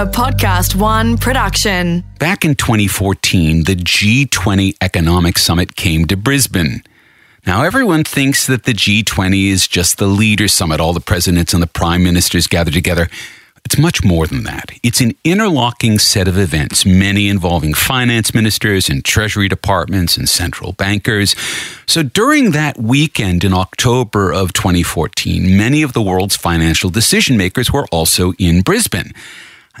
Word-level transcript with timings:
a 0.00 0.06
Podcast 0.06 0.74
One 0.74 1.18
production. 1.18 2.02
Back 2.18 2.42
in 2.46 2.54
2014, 2.54 3.64
the 3.64 3.76
G20 3.76 4.76
Economic 4.80 5.36
Summit 5.36 5.76
came 5.76 6.06
to 6.06 6.16
Brisbane. 6.16 6.82
Now, 7.46 7.64
everyone 7.64 8.04
thinks 8.04 8.46
that 8.46 8.64
the 8.64 8.72
G20 8.72 9.48
is 9.48 9.68
just 9.68 9.98
the 9.98 10.06
leader 10.06 10.48
summit, 10.48 10.80
all 10.80 10.94
the 10.94 11.00
presidents 11.00 11.52
and 11.52 11.62
the 11.62 11.66
prime 11.66 12.02
ministers 12.02 12.46
gather 12.46 12.70
together. 12.70 13.10
It's 13.66 13.76
much 13.76 14.02
more 14.02 14.26
than 14.26 14.44
that. 14.44 14.70
It's 14.82 15.02
an 15.02 15.12
interlocking 15.22 15.98
set 15.98 16.28
of 16.28 16.38
events, 16.38 16.86
many 16.86 17.28
involving 17.28 17.74
finance 17.74 18.32
ministers 18.32 18.88
and 18.88 19.04
treasury 19.04 19.48
departments 19.48 20.16
and 20.16 20.26
central 20.26 20.72
bankers. 20.72 21.36
So 21.84 22.02
during 22.02 22.52
that 22.52 22.78
weekend 22.78 23.44
in 23.44 23.52
October 23.52 24.32
of 24.32 24.54
2014, 24.54 25.58
many 25.58 25.82
of 25.82 25.92
the 25.92 26.00
world's 26.00 26.36
financial 26.36 26.88
decision 26.88 27.36
makers 27.36 27.70
were 27.70 27.86
also 27.92 28.32
in 28.38 28.62
Brisbane. 28.62 29.12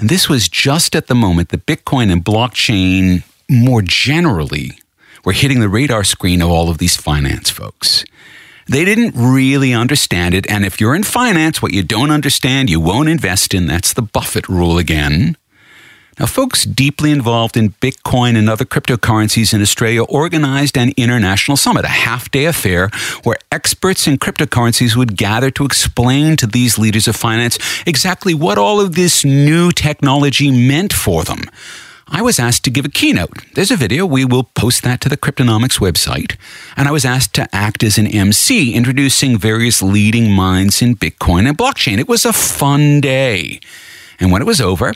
And 0.00 0.08
this 0.08 0.30
was 0.30 0.48
just 0.48 0.96
at 0.96 1.08
the 1.08 1.14
moment 1.14 1.50
that 1.50 1.66
Bitcoin 1.66 2.10
and 2.10 2.24
blockchain 2.24 3.22
more 3.50 3.82
generally 3.82 4.78
were 5.26 5.32
hitting 5.32 5.60
the 5.60 5.68
radar 5.68 6.04
screen 6.04 6.40
of 6.40 6.48
all 6.48 6.70
of 6.70 6.78
these 6.78 6.96
finance 6.96 7.50
folks. 7.50 8.06
They 8.66 8.86
didn't 8.86 9.14
really 9.14 9.74
understand 9.74 10.34
it. 10.34 10.50
And 10.50 10.64
if 10.64 10.80
you're 10.80 10.94
in 10.94 11.02
finance, 11.02 11.60
what 11.60 11.74
you 11.74 11.82
don't 11.82 12.10
understand, 12.10 12.70
you 12.70 12.80
won't 12.80 13.10
invest 13.10 13.52
in. 13.52 13.66
That's 13.66 13.92
the 13.92 14.00
Buffett 14.00 14.48
rule 14.48 14.78
again. 14.78 15.36
Now, 16.20 16.26
folks 16.26 16.64
deeply 16.64 17.12
involved 17.12 17.56
in 17.56 17.70
Bitcoin 17.80 18.36
and 18.36 18.50
other 18.50 18.66
cryptocurrencies 18.66 19.54
in 19.54 19.62
Australia 19.62 20.02
organized 20.02 20.76
an 20.76 20.92
international 20.98 21.56
summit, 21.56 21.86
a 21.86 21.88
half 21.88 22.30
day 22.30 22.44
affair 22.44 22.90
where 23.22 23.38
experts 23.50 24.06
in 24.06 24.18
cryptocurrencies 24.18 24.94
would 24.94 25.16
gather 25.16 25.50
to 25.52 25.64
explain 25.64 26.36
to 26.36 26.46
these 26.46 26.76
leaders 26.76 27.08
of 27.08 27.16
finance 27.16 27.58
exactly 27.86 28.34
what 28.34 28.58
all 28.58 28.82
of 28.82 28.96
this 28.96 29.24
new 29.24 29.72
technology 29.72 30.50
meant 30.50 30.92
for 30.92 31.24
them. 31.24 31.40
I 32.06 32.20
was 32.20 32.38
asked 32.38 32.64
to 32.64 32.70
give 32.70 32.84
a 32.84 32.90
keynote. 32.90 33.38
There's 33.54 33.70
a 33.70 33.76
video. 33.76 34.04
We 34.04 34.26
will 34.26 34.44
post 34.44 34.82
that 34.82 35.00
to 35.00 35.08
the 35.08 35.16
Cryptonomics 35.16 35.78
website. 35.78 36.36
And 36.76 36.86
I 36.86 36.90
was 36.90 37.06
asked 37.06 37.32
to 37.36 37.48
act 37.50 37.82
as 37.82 37.96
an 37.96 38.06
MC, 38.06 38.74
introducing 38.74 39.38
various 39.38 39.80
leading 39.80 40.30
minds 40.30 40.82
in 40.82 40.96
Bitcoin 40.96 41.48
and 41.48 41.56
blockchain. 41.56 41.96
It 41.96 42.08
was 42.08 42.26
a 42.26 42.34
fun 42.34 43.00
day. 43.00 43.60
And 44.18 44.30
when 44.30 44.42
it 44.42 44.46
was 44.46 44.60
over, 44.60 44.92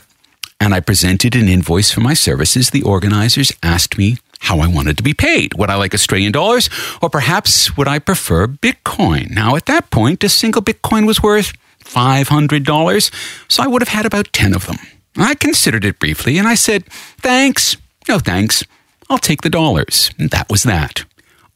and 0.59 0.73
I 0.73 0.79
presented 0.79 1.35
an 1.35 1.47
invoice 1.47 1.91
for 1.91 2.01
my 2.01 2.13
services, 2.13 2.69
the 2.69 2.83
organizers 2.83 3.51
asked 3.61 3.97
me 3.97 4.17
how 4.39 4.59
I 4.59 4.67
wanted 4.67 4.97
to 4.97 5.03
be 5.03 5.13
paid. 5.13 5.53
Would 5.55 5.69
I 5.69 5.75
like 5.75 5.93
Australian 5.93 6.31
dollars, 6.31 6.69
or 7.01 7.09
perhaps 7.09 7.75
would 7.77 7.87
I 7.87 7.99
prefer 7.99 8.47
Bitcoin? 8.47 9.31
Now, 9.31 9.55
at 9.55 9.65
that 9.65 9.89
point, 9.91 10.23
a 10.23 10.29
single 10.29 10.61
Bitcoin 10.61 11.07
was 11.07 11.21
worth 11.23 11.53
$500, 11.83 13.11
so 13.47 13.63
I 13.63 13.67
would 13.67 13.81
have 13.81 13.89
had 13.89 14.05
about 14.05 14.31
10 14.33 14.53
of 14.53 14.67
them. 14.67 14.77
I 15.17 15.35
considered 15.35 15.85
it 15.85 15.99
briefly 15.99 16.37
and 16.37 16.47
I 16.47 16.55
said, 16.55 16.85
Thanks. 17.21 17.77
No 18.07 18.19
thanks. 18.19 18.63
I'll 19.09 19.17
take 19.17 19.41
the 19.41 19.49
dollars. 19.49 20.11
And 20.19 20.29
that 20.31 20.49
was 20.49 20.63
that. 20.63 21.05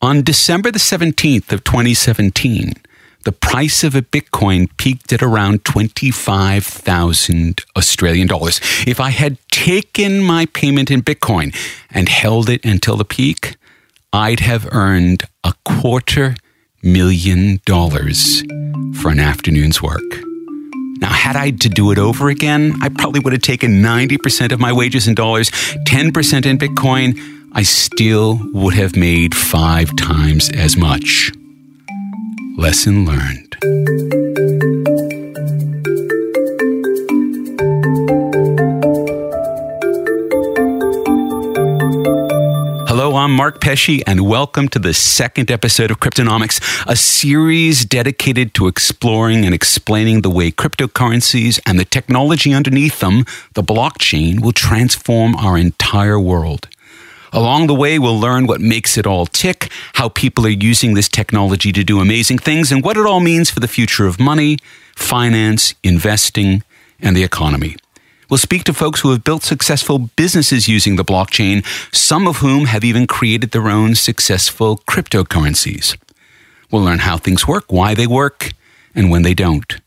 On 0.02 0.22
December 0.22 0.72
the 0.72 0.80
17th 0.80 1.52
of 1.52 1.64
2017, 1.64 2.74
the 3.26 3.32
price 3.32 3.84
of 3.84 3.96
a 3.96 4.02
Bitcoin 4.02 4.70
peaked 4.78 5.12
at 5.12 5.22
around 5.22 5.66
25,000 5.66 7.62
Australian 7.76 8.28
dollars. 8.28 8.62
If 8.88 9.00
I 9.00 9.10
had 9.10 9.38
taken 9.52 10.22
my 10.22 10.46
payment 10.48 10.90
in 10.90 11.02
Bitcoin 11.02 11.56
and 11.92 12.08
held 12.08 12.50
it 12.50 12.64
until 12.64 12.96
the 12.96 13.06
peak, 13.06 13.58
I'd 14.14 14.40
have 14.40 14.68
earned 14.72 15.24
a 15.44 15.54
quarter 15.66 16.36
million 16.82 17.60
dollars 17.66 18.42
for 18.96 19.10
an 19.10 19.20
afternoon's 19.20 19.82
work. 19.82 20.02
Now, 21.00 21.10
had 21.10 21.36
I 21.36 21.52
to 21.52 21.70
do 21.70 21.92
it 21.92 21.98
over 21.98 22.30
again, 22.30 22.74
I 22.82 22.90
probably 22.90 23.22
would 23.22 23.34
have 23.34 23.42
taken 23.42 23.82
90% 23.82 24.52
of 24.52 24.60
my 24.60 24.74
wages 24.74 25.08
in 25.08 25.16
dollars, 25.16 25.50
10% 25.88 26.46
in 26.46 26.58
Bitcoin. 26.58 27.18
I 27.54 27.64
still 27.64 28.40
would 28.54 28.74
have 28.74 28.96
made 28.96 29.34
five 29.34 29.96
times 29.96 30.50
as 30.50 30.76
much. 30.76 31.32
Lesson 32.60 33.06
learned. 33.06 33.56
Hello, 42.90 43.16
I'm 43.16 43.32
Mark 43.32 43.62
Pesce, 43.62 44.04
and 44.06 44.28
welcome 44.28 44.68
to 44.68 44.78
the 44.78 44.94
second 44.94 45.50
episode 45.50 45.90
of 45.90 46.02
Cryptonomics, 46.02 46.60
a 46.86 46.98
series 46.98 47.86
dedicated 47.86 48.54
to 48.56 48.68
exploring 48.68 49.46
and 49.46 49.56
explaining 49.56 50.22
the 50.22 50.30
way 50.30 50.52
cryptocurrencies 50.52 51.62
and 51.66 51.80
the 51.80 51.86
technology 51.86 52.54
underneath 52.54 53.00
them, 53.00 53.24
the 53.54 53.64
blockchain, 53.64 54.42
will 54.42 54.52
transform 54.52 55.34
our 55.38 55.58
entire 55.58 56.20
world. 56.20 56.68
Along 57.32 57.68
the 57.68 57.76
way, 57.76 58.00
we'll 58.00 58.20
learn 58.20 58.48
what 58.48 58.62
makes 58.62 58.98
it 58.98 59.06
all 59.06 59.26
tick, 59.26 59.72
how 59.94 60.10
people 60.10 60.46
are 60.46 60.50
using 60.50 60.94
this 60.94 61.08
technology 61.08 61.72
to 61.72 61.84
do 61.84 62.00
amazing 62.00 62.40
things, 62.40 62.72
and 62.72 62.84
what 62.84 62.98
it 62.98 63.06
all 63.06 63.20
means 63.20 63.50
for 63.50 63.60
the 63.60 63.68
future 63.68 64.08
of 64.08 64.20
money, 64.20 64.58
finance, 64.96 65.76
investing, 65.84 66.64
and 67.00 67.16
the 67.16 67.24
economy. 67.24 67.76
We'll 68.30 68.38
speak 68.38 68.64
to 68.66 68.74
folks 68.74 69.02
who 69.02 69.12
have 69.12 69.24
built 69.24 69.44
successful 69.44 69.98
businesses 69.98 70.68
using 70.68 70.96
the 70.96 71.06
blockchain, 71.06 71.66
some 71.94 72.28
of 72.28 72.38
whom 72.38 72.66
have 72.66 72.84
even 72.84 73.08
created 73.08 73.52
their 73.52 73.70
own 73.70 73.96
successful 73.96 74.78
cryptocurrencies. 74.88 75.98
We'll 76.72 76.84
learn 76.84 77.00
how 77.00 77.18
things 77.18 77.48
work, 77.48 77.72
why 77.72 77.96
they 77.96 78.06
work, 78.06 78.52
and 78.94 79.10
when 79.10 79.24
they 79.24 79.34
don't. 79.34 79.80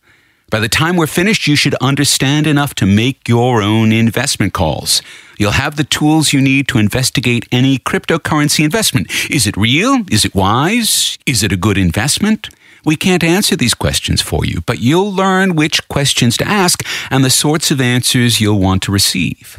By 0.51 0.59
the 0.59 0.69
time 0.69 0.97
we're 0.97 1.07
finished, 1.07 1.47
you 1.47 1.57
should 1.57 1.75
understand 1.77 2.47
enough 2.47 2.75
to 2.75 2.87
make 2.87 3.29
your 3.29 3.63
own 3.63 3.93
investment 3.93 4.53
calls. 4.53 5.03
You'll 5.39 5.53
have 5.53 5.77
the 5.77 5.85
tools 5.85 6.33
you 6.33 6.41
need 6.41 6.69
to 6.69 6.79
investigate 6.79 7.49
any 7.51 7.79
cryptocurrency 7.79 8.65
investment. 8.65 9.09
Is 9.31 9.47
it 9.47 9.57
real? 9.57 10.05
Is 10.11 10.25
it 10.25 10.35
wise? 10.35 11.19
Is 11.27 11.43
it 11.43 11.53
a 11.53 11.57
good 11.57 11.79
investment? 11.79 12.49
We 12.85 12.97
can't 12.97 13.23
answer 13.23 13.55
these 13.55 13.75
questions 13.75 14.21
for 14.21 14.45
you, 14.45 14.61
but 14.63 14.81
you'll 14.81 15.13
learn 15.13 15.55
which 15.55 15.87
questions 15.89 16.37
to 16.39 16.49
ask 16.49 16.85
and 17.11 17.25
the 17.25 17.31
sorts 17.31 17.71
of 17.71 17.81
answers 17.81 18.41
you'll 18.41 18.59
want 18.59 18.83
to 18.83 18.93
receive. 18.93 19.59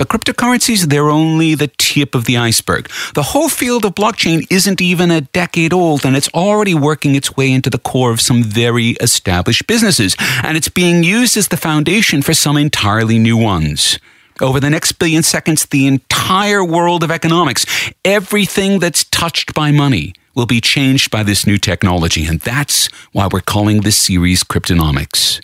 But 0.00 0.08
cryptocurrencies, 0.08 0.86
they're 0.86 1.10
only 1.10 1.54
the 1.54 1.70
tip 1.76 2.14
of 2.14 2.24
the 2.24 2.38
iceberg. 2.38 2.88
The 3.14 3.22
whole 3.22 3.50
field 3.50 3.84
of 3.84 3.94
blockchain 3.94 4.46
isn't 4.48 4.80
even 4.80 5.10
a 5.10 5.20
decade 5.20 5.74
old, 5.74 6.06
and 6.06 6.16
it's 6.16 6.30
already 6.30 6.74
working 6.74 7.14
its 7.14 7.36
way 7.36 7.52
into 7.52 7.68
the 7.68 7.78
core 7.78 8.10
of 8.10 8.20
some 8.20 8.42
very 8.42 8.92
established 9.02 9.66
businesses, 9.66 10.16
and 10.42 10.56
it's 10.56 10.70
being 10.70 11.02
used 11.04 11.36
as 11.36 11.48
the 11.48 11.58
foundation 11.58 12.22
for 12.22 12.32
some 12.32 12.56
entirely 12.56 13.18
new 13.18 13.36
ones. 13.36 13.98
Over 14.40 14.58
the 14.58 14.70
next 14.70 14.92
billion 14.92 15.22
seconds, 15.22 15.66
the 15.66 15.86
entire 15.86 16.64
world 16.64 17.04
of 17.04 17.10
economics, 17.10 17.66
everything 18.04 18.78
that's 18.78 19.04
touched 19.04 19.54
by 19.54 19.70
money, 19.70 20.14
will 20.34 20.46
be 20.46 20.60
changed 20.60 21.10
by 21.10 21.22
this 21.22 21.46
new 21.46 21.58
technology. 21.58 22.24
And 22.24 22.40
that's 22.40 22.88
why 23.12 23.28
we're 23.30 23.40
calling 23.40 23.80
this 23.82 23.98
series 23.98 24.42
Cryptonomics. 24.42 25.40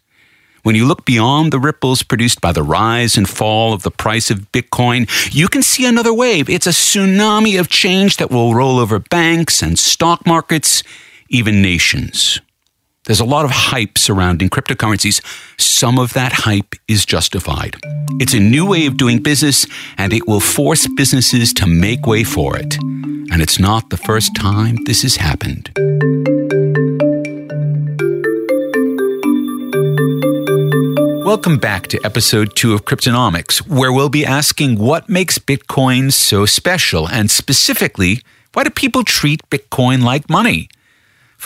When 0.62 0.74
you 0.74 0.86
look 0.86 1.04
beyond 1.04 1.52
the 1.52 1.60
ripples 1.60 2.02
produced 2.02 2.40
by 2.40 2.52
the 2.52 2.62
rise 2.62 3.16
and 3.16 3.28
fall 3.28 3.72
of 3.72 3.82
the 3.82 3.90
price 3.90 4.30
of 4.30 4.50
Bitcoin, 4.50 5.08
you 5.32 5.48
can 5.48 5.62
see 5.62 5.86
another 5.86 6.14
wave. 6.14 6.48
It's 6.48 6.66
a 6.66 6.70
tsunami 6.70 7.60
of 7.60 7.68
change 7.68 8.16
that 8.16 8.30
will 8.30 8.54
roll 8.54 8.78
over 8.78 8.98
banks 8.98 9.62
and 9.62 9.78
stock 9.78 10.26
markets, 10.26 10.82
even 11.28 11.60
nations. 11.60 12.40
There's 13.06 13.20
a 13.20 13.24
lot 13.24 13.44
of 13.44 13.52
hype 13.52 13.98
surrounding 13.98 14.50
cryptocurrencies. 14.50 15.24
Some 15.60 15.96
of 15.96 16.12
that 16.14 16.32
hype 16.32 16.74
is 16.88 17.06
justified. 17.06 17.76
It's 18.18 18.34
a 18.34 18.40
new 18.40 18.66
way 18.66 18.86
of 18.86 18.96
doing 18.96 19.22
business, 19.22 19.64
and 19.96 20.12
it 20.12 20.26
will 20.26 20.40
force 20.40 20.88
businesses 20.96 21.52
to 21.52 21.68
make 21.68 22.04
way 22.04 22.24
for 22.24 22.56
it. 22.56 22.76
And 23.30 23.40
it's 23.40 23.60
not 23.60 23.90
the 23.90 23.96
first 23.96 24.34
time 24.34 24.78
this 24.86 25.02
has 25.02 25.14
happened. 25.14 25.70
Welcome 31.24 31.59
back 31.59 31.86
to 31.88 32.00
episode 32.04 32.56
two 32.56 32.74
of 32.74 32.86
Cryptonomics, 32.86 33.59
where 33.68 33.92
we'll 33.92 34.09
be 34.09 34.26
asking 34.26 34.80
what 34.80 35.09
makes 35.09 35.38
Bitcoin 35.38 36.12
so 36.12 36.44
special, 36.44 37.09
and 37.09 37.30
specifically, 37.30 38.20
why 38.52 38.64
do 38.64 38.70
people 38.70 39.04
treat 39.04 39.48
Bitcoin 39.48 40.02
like 40.02 40.28
money? 40.28 40.68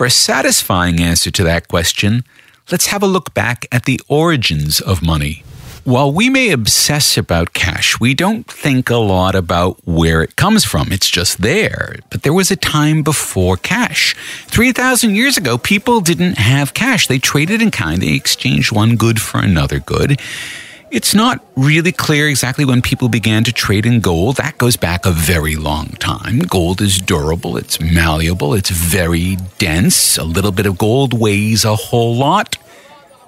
For 0.01 0.07
a 0.07 0.11
satisfying 0.11 0.99
answer 0.99 1.31
to 1.31 1.45
that 1.45 1.69
question, 1.69 2.25
let's 2.71 2.87
have 2.87 3.03
a 3.03 3.07
look 3.07 3.35
back 3.35 3.67
at 3.71 3.85
the 3.85 4.01
origins 4.09 4.81
of 4.81 5.03
money. 5.03 5.45
While 5.85 6.11
we 6.11 6.31
may 6.31 6.53
obsess 6.53 7.19
about 7.19 7.53
cash, 7.53 8.01
we 8.01 8.15
don't 8.15 8.47
think 8.47 8.89
a 8.89 8.97
lot 8.97 9.35
about 9.35 9.77
where 9.87 10.23
it 10.23 10.37
comes 10.37 10.65
from. 10.65 10.91
It's 10.91 11.11
just 11.11 11.43
there. 11.43 11.97
But 12.09 12.23
there 12.23 12.33
was 12.33 12.51
a 12.51 12.57
time 12.57 13.03
before 13.03 13.59
cash. 13.59 14.17
3,000 14.47 15.17
years 15.17 15.37
ago, 15.37 15.59
people 15.59 16.01
didn't 16.01 16.39
have 16.39 16.73
cash. 16.73 17.07
They 17.07 17.19
traded 17.19 17.61
in 17.61 17.71
kind, 17.71 18.01
they 18.01 18.15
exchanged 18.15 18.73
one 18.73 18.97
good 18.97 19.21
for 19.21 19.39
another 19.39 19.81
good. 19.81 20.19
It's 20.91 21.15
not 21.15 21.45
really 21.55 21.93
clear 21.93 22.29
exactly 22.29 22.65
when 22.65 22.83
people 22.83 23.09
began 23.09 23.45
to 23.45 23.53
trade 23.53 23.87
in 23.87 24.01
gold. 24.01 24.39
That 24.39 24.59
goes 24.59 24.77
back 24.77 25.07
a 25.07 25.13
very 25.13 25.55
long 25.55 25.91
time. 26.01 26.41
Gold 26.41 26.81
is 26.81 27.01
durable, 27.01 27.57
it's 27.57 27.81
malleable, 27.81 28.55
it's 28.55 28.71
very 28.71 29.37
dense. 29.59 30.19
A 30.19 30.25
little 30.25 30.51
bit 30.51 30.67
of 30.67 30.79
gold 30.79 31.13
weighs 31.13 31.65
a 31.65 31.77
whole 31.77 32.17
lot. 32.17 32.59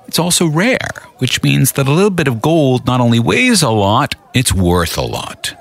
It's 0.09 0.19
also 0.19 0.49
rare, 0.49 0.91
which 1.19 1.41
means 1.44 1.73
that 1.73 1.87
a 1.87 1.93
little 1.93 2.11
bit 2.11 2.26
of 2.26 2.43
gold 2.43 2.85
not 2.85 3.00
only 3.00 3.20
weighs 3.20 3.62
a 3.62 3.70
lot, 3.70 4.17
it's 4.35 4.53
worth 4.53 4.99
a 4.99 5.03
lot. 5.03 5.55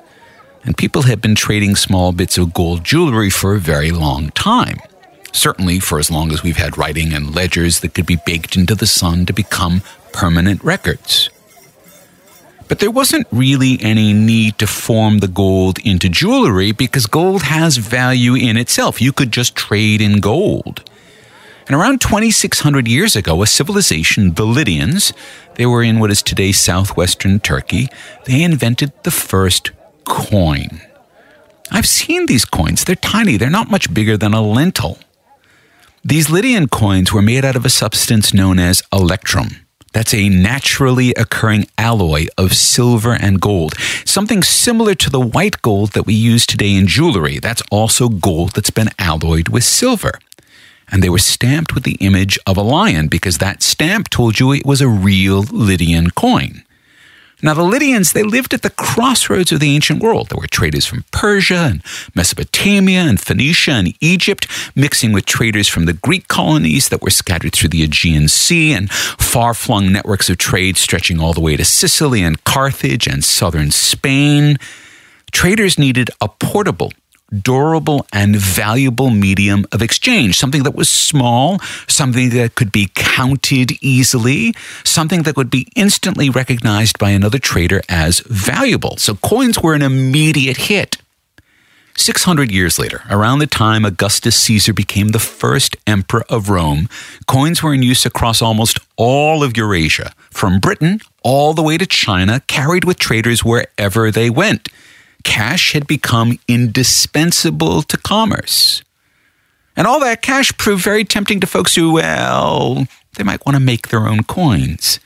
And 0.63 0.75
people 0.75 1.03
have 1.03 1.21
been 1.21 1.35
trading 1.35 1.75
small 1.75 2.13
bits 2.13 2.35
of 2.35 2.51
gold 2.51 2.83
jewelry 2.83 3.29
for 3.29 3.53
a 3.53 3.59
very 3.59 3.91
long 3.91 4.31
time. 4.31 4.79
Certainly 5.33 5.81
for 5.81 5.99
as 5.99 6.09
long 6.09 6.31
as 6.31 6.41
we've 6.41 6.57
had 6.57 6.79
writing 6.79 7.13
and 7.13 7.35
ledgers 7.35 7.81
that 7.81 7.93
could 7.93 8.07
be 8.07 8.17
baked 8.25 8.57
into 8.57 8.73
the 8.73 8.87
sun 8.87 9.27
to 9.27 9.33
become 9.33 9.83
permanent 10.13 10.63
records. 10.63 11.29
But 12.71 12.79
there 12.79 12.89
wasn't 12.89 13.27
really 13.33 13.77
any 13.81 14.13
need 14.13 14.57
to 14.59 14.65
form 14.65 15.17
the 15.17 15.27
gold 15.27 15.77
into 15.79 16.07
jewelry 16.07 16.71
because 16.71 17.05
gold 17.05 17.41
has 17.41 17.75
value 17.75 18.33
in 18.33 18.55
itself. 18.55 19.01
You 19.01 19.11
could 19.11 19.33
just 19.33 19.57
trade 19.57 19.99
in 19.99 20.21
gold. 20.21 20.89
And 21.67 21.75
around 21.75 21.99
2,600 21.99 22.87
years 22.87 23.17
ago, 23.17 23.41
a 23.41 23.45
civilization, 23.45 24.35
the 24.35 24.45
Lydians, 24.45 25.11
they 25.55 25.65
were 25.65 25.83
in 25.83 25.99
what 25.99 26.11
is 26.11 26.23
today 26.23 26.53
southwestern 26.53 27.41
Turkey, 27.41 27.89
they 28.23 28.41
invented 28.41 28.93
the 29.03 29.11
first 29.11 29.71
coin. 30.05 30.79
I've 31.71 31.85
seen 31.85 32.25
these 32.25 32.45
coins. 32.45 32.85
They're 32.85 32.95
tiny, 32.95 33.35
they're 33.35 33.49
not 33.49 33.69
much 33.69 33.93
bigger 33.93 34.15
than 34.15 34.33
a 34.33 34.41
lentil. 34.41 34.97
These 36.05 36.29
Lydian 36.29 36.69
coins 36.69 37.11
were 37.11 37.21
made 37.21 37.43
out 37.43 37.57
of 37.57 37.65
a 37.65 37.69
substance 37.69 38.33
known 38.33 38.59
as 38.59 38.81
electrum. 38.93 39.60
That's 39.93 40.13
a 40.13 40.29
naturally 40.29 41.13
occurring 41.15 41.67
alloy 41.77 42.27
of 42.37 42.53
silver 42.53 43.13
and 43.13 43.41
gold, 43.41 43.73
something 44.05 44.41
similar 44.41 44.95
to 44.95 45.09
the 45.09 45.19
white 45.19 45.61
gold 45.61 45.91
that 45.91 46.05
we 46.05 46.13
use 46.13 46.45
today 46.45 46.75
in 46.75 46.87
jewelry. 46.87 47.39
That's 47.39 47.61
also 47.71 48.07
gold 48.07 48.51
that's 48.51 48.69
been 48.69 48.89
alloyed 48.97 49.49
with 49.49 49.65
silver. 49.65 50.19
And 50.89 51.03
they 51.03 51.09
were 51.09 51.19
stamped 51.19 51.73
with 51.73 51.83
the 51.83 51.97
image 51.99 52.39
of 52.45 52.57
a 52.57 52.61
lion 52.61 53.07
because 53.07 53.37
that 53.37 53.61
stamp 53.63 54.09
told 54.09 54.39
you 54.39 54.53
it 54.53 54.65
was 54.65 54.81
a 54.81 54.87
real 54.87 55.43
Lydian 55.43 56.11
coin. 56.11 56.63
Now, 57.43 57.53
the 57.55 57.63
Lydians, 57.63 58.13
they 58.13 58.23
lived 58.23 58.53
at 58.53 58.61
the 58.61 58.69
crossroads 58.69 59.51
of 59.51 59.59
the 59.59 59.73
ancient 59.73 60.01
world. 60.01 60.29
There 60.29 60.39
were 60.39 60.47
traders 60.47 60.85
from 60.85 61.05
Persia 61.11 61.69
and 61.71 61.83
Mesopotamia 62.13 63.01
and 63.01 63.19
Phoenicia 63.19 63.71
and 63.71 63.93
Egypt, 63.99 64.47
mixing 64.75 65.11
with 65.11 65.25
traders 65.25 65.67
from 65.67 65.85
the 65.85 65.93
Greek 65.93 66.27
colonies 66.27 66.89
that 66.89 67.01
were 67.01 67.09
scattered 67.09 67.53
through 67.53 67.69
the 67.69 67.83
Aegean 67.83 68.27
Sea 68.27 68.73
and 68.73 68.91
far 68.91 69.53
flung 69.53 69.91
networks 69.91 70.29
of 70.29 70.37
trade 70.37 70.77
stretching 70.77 71.19
all 71.19 71.33
the 71.33 71.41
way 71.41 71.57
to 71.57 71.65
Sicily 71.65 72.21
and 72.21 72.43
Carthage 72.43 73.07
and 73.07 73.23
southern 73.23 73.71
Spain. 73.71 74.57
Traders 75.31 75.79
needed 75.79 76.09
a 76.19 76.27
portable, 76.27 76.91
durable 77.31 78.05
and 78.11 78.35
valuable 78.35 79.09
medium 79.09 79.65
of 79.71 79.81
exchange, 79.81 80.37
something 80.37 80.63
that 80.63 80.75
was 80.75 80.89
small, 80.89 81.59
something 81.87 82.29
that 82.31 82.55
could 82.55 82.71
be 82.71 82.89
counted 82.93 83.71
easily, 83.81 84.53
something 84.83 85.23
that 85.23 85.37
would 85.37 85.49
be 85.49 85.67
instantly 85.75 86.29
recognized 86.29 86.99
by 86.99 87.09
another 87.11 87.39
trader 87.39 87.81
as 87.89 88.19
valuable. 88.21 88.97
So 88.97 89.15
coins 89.15 89.59
were 89.59 89.73
an 89.73 89.81
immediate 89.81 90.57
hit. 90.57 90.97
600 91.97 92.51
years 92.51 92.79
later, 92.79 93.03
around 93.09 93.39
the 93.39 93.47
time 93.47 93.85
Augustus 93.85 94.35
Caesar 94.37 94.73
became 94.73 95.09
the 95.09 95.19
first 95.19 95.75
emperor 95.85 96.23
of 96.29 96.49
Rome, 96.49 96.87
coins 97.27 97.61
were 97.61 97.73
in 97.73 97.83
use 97.83 98.05
across 98.05 98.41
almost 98.41 98.79
all 98.95 99.43
of 99.43 99.57
Eurasia, 99.57 100.13
from 100.31 100.59
Britain 100.59 101.01
all 101.21 101.53
the 101.53 101.61
way 101.61 101.77
to 101.77 101.85
China, 101.85 102.41
carried 102.47 102.85
with 102.85 102.97
traders 102.97 103.43
wherever 103.43 104.09
they 104.09 104.29
went 104.29 104.69
cash 105.23 105.73
had 105.73 105.87
become 105.87 106.39
indispensable 106.47 107.81
to 107.83 107.97
commerce. 107.97 108.83
And 109.75 109.87
all 109.87 109.99
that 110.01 110.21
cash 110.21 110.55
proved 110.57 110.83
very 110.83 111.03
tempting 111.03 111.39
to 111.39 111.47
folks 111.47 111.75
who, 111.75 111.93
well, 111.93 112.85
they 113.15 113.23
might 113.23 113.45
want 113.45 113.55
to 113.55 113.59
make 113.59 113.87
their 113.87 114.07
own 114.07 114.23
coins. 114.23 114.99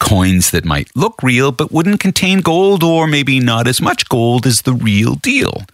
Coins 0.00 0.50
that 0.50 0.64
might 0.64 0.94
look 0.96 1.22
real 1.22 1.52
but 1.52 1.72
wouldn't 1.72 2.00
contain 2.00 2.40
gold 2.40 2.82
or 2.82 3.06
maybe 3.06 3.38
not 3.38 3.66
as 3.66 3.80
much 3.80 4.08
gold 4.08 4.46
as 4.46 4.62
the 4.62 4.72
real 4.72 5.14
deal. 5.14 5.64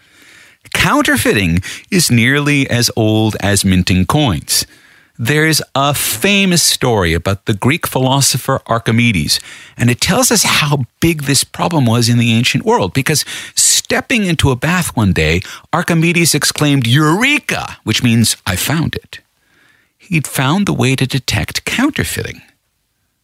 Counterfeiting 0.75 1.61
is 1.91 2.11
nearly 2.11 2.69
as 2.69 2.91
old 2.97 3.37
as 3.41 3.65
minting 3.65 4.05
coins. 4.05 4.67
There's 5.19 5.63
a 5.75 5.95
famous 5.95 6.63
story 6.63 7.15
about 7.15 7.47
the 7.47 7.55
Greek 7.55 7.87
philosopher 7.87 8.61
Archimedes, 8.67 9.41
and 9.77 9.89
it 9.89 10.01
tells 10.01 10.31
us 10.31 10.43
how 10.43 10.85
big 11.01 11.23
this 11.23 11.43
problem 11.43 11.87
was 11.87 12.11
in 12.11 12.19
the 12.19 12.33
ancient 12.35 12.67
world 12.67 12.93
because 12.93 13.25
stepping 13.55 14.27
into 14.27 14.51
a 14.51 14.57
bath 14.57 14.95
one 14.95 15.15
day, 15.15 15.41
Archimedes 15.73 16.35
exclaimed, 16.35 16.87
Eureka! 16.87 17.79
which 17.85 18.03
means, 18.03 18.37
I 18.47 18.57
found 18.57 18.95
it. 18.95 19.21
He'd 19.97 20.27
found 20.27 20.67
the 20.67 20.75
way 20.75 20.95
to 20.95 21.07
detect 21.07 21.65
counterfeiting. 21.65 22.43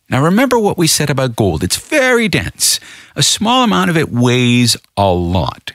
Now, 0.08 0.24
remember 0.24 0.58
what 0.58 0.78
we 0.78 0.86
said 0.86 1.10
about 1.10 1.36
gold. 1.36 1.62
It's 1.62 1.76
very 1.76 2.28
dense. 2.28 2.80
A 3.16 3.22
small 3.22 3.64
amount 3.64 3.90
of 3.90 3.96
it 3.96 4.10
weighs 4.10 4.76
a 4.96 5.12
lot. 5.12 5.72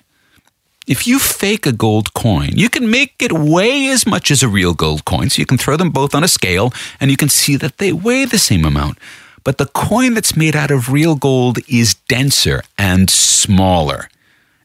If 0.88 1.06
you 1.06 1.20
fake 1.20 1.66
a 1.66 1.74
gold 1.74 2.14
coin, 2.14 2.52
you 2.54 2.70
can 2.70 2.90
make 2.90 3.16
it 3.20 3.34
weigh 3.34 3.90
as 3.90 4.08
much 4.08 4.32
as 4.32 4.42
a 4.42 4.48
real 4.48 4.74
gold 4.74 5.04
coin. 5.04 5.30
So 5.30 5.42
you 5.42 5.46
can 5.46 5.58
throw 5.58 5.76
them 5.76 5.90
both 5.90 6.16
on 6.16 6.24
a 6.24 6.30
scale 6.30 6.72
and 7.02 7.12
you 7.12 7.18
can 7.18 7.28
see 7.28 7.58
that 7.58 7.78
they 7.78 7.92
weigh 7.92 8.24
the 8.24 8.38
same 8.38 8.64
amount. 8.64 8.98
But 9.44 9.58
the 9.58 9.66
coin 9.66 10.14
that's 10.14 10.38
made 10.38 10.56
out 10.56 10.72
of 10.72 10.90
real 10.90 11.16
gold 11.16 11.60
is 11.68 11.96
denser 12.08 12.64
and 12.78 13.10
smaller. 13.10 14.08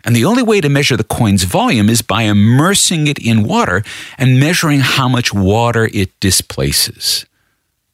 And 0.05 0.15
the 0.15 0.25
only 0.25 0.45
way 0.45 0.61
to 0.61 0.69
measure 0.69 0.97
the 0.97 1.03
coin's 1.03 1.43
volume 1.43 1.89
is 1.89 2.03
by 2.03 2.23
immersing 2.23 3.09
it 3.09 3.19
in 3.19 3.43
water 3.43 3.83
and 4.17 4.39
measuring 4.39 4.79
how 4.79 5.09
much 5.09 5.35
water 5.35 5.91
it 5.93 6.19
displaces. 6.21 7.27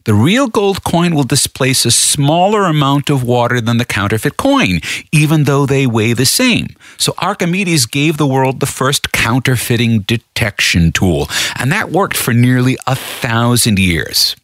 The 0.08 0.14
real 0.14 0.48
gold 0.48 0.84
coin 0.84 1.14
will 1.14 1.22
displace 1.22 1.84
a 1.84 1.90
smaller 1.90 2.64
amount 2.64 3.10
of 3.10 3.22
water 3.22 3.60
than 3.60 3.76
the 3.76 3.84
counterfeit 3.84 4.38
coin, 4.38 4.80
even 5.12 5.44
though 5.44 5.66
they 5.66 5.86
weigh 5.86 6.14
the 6.14 6.24
same. 6.24 6.68
So 6.96 7.12
Archimedes 7.18 7.84
gave 7.84 8.16
the 8.16 8.26
world 8.26 8.60
the 8.60 8.64
first 8.64 9.12
counterfeiting 9.12 10.06
detection 10.06 10.92
tool, 10.92 11.28
and 11.56 11.70
that 11.72 11.90
worked 11.90 12.16
for 12.16 12.32
nearly 12.32 12.78
a 12.86 12.96
thousand 12.96 13.78
years. 13.78 14.34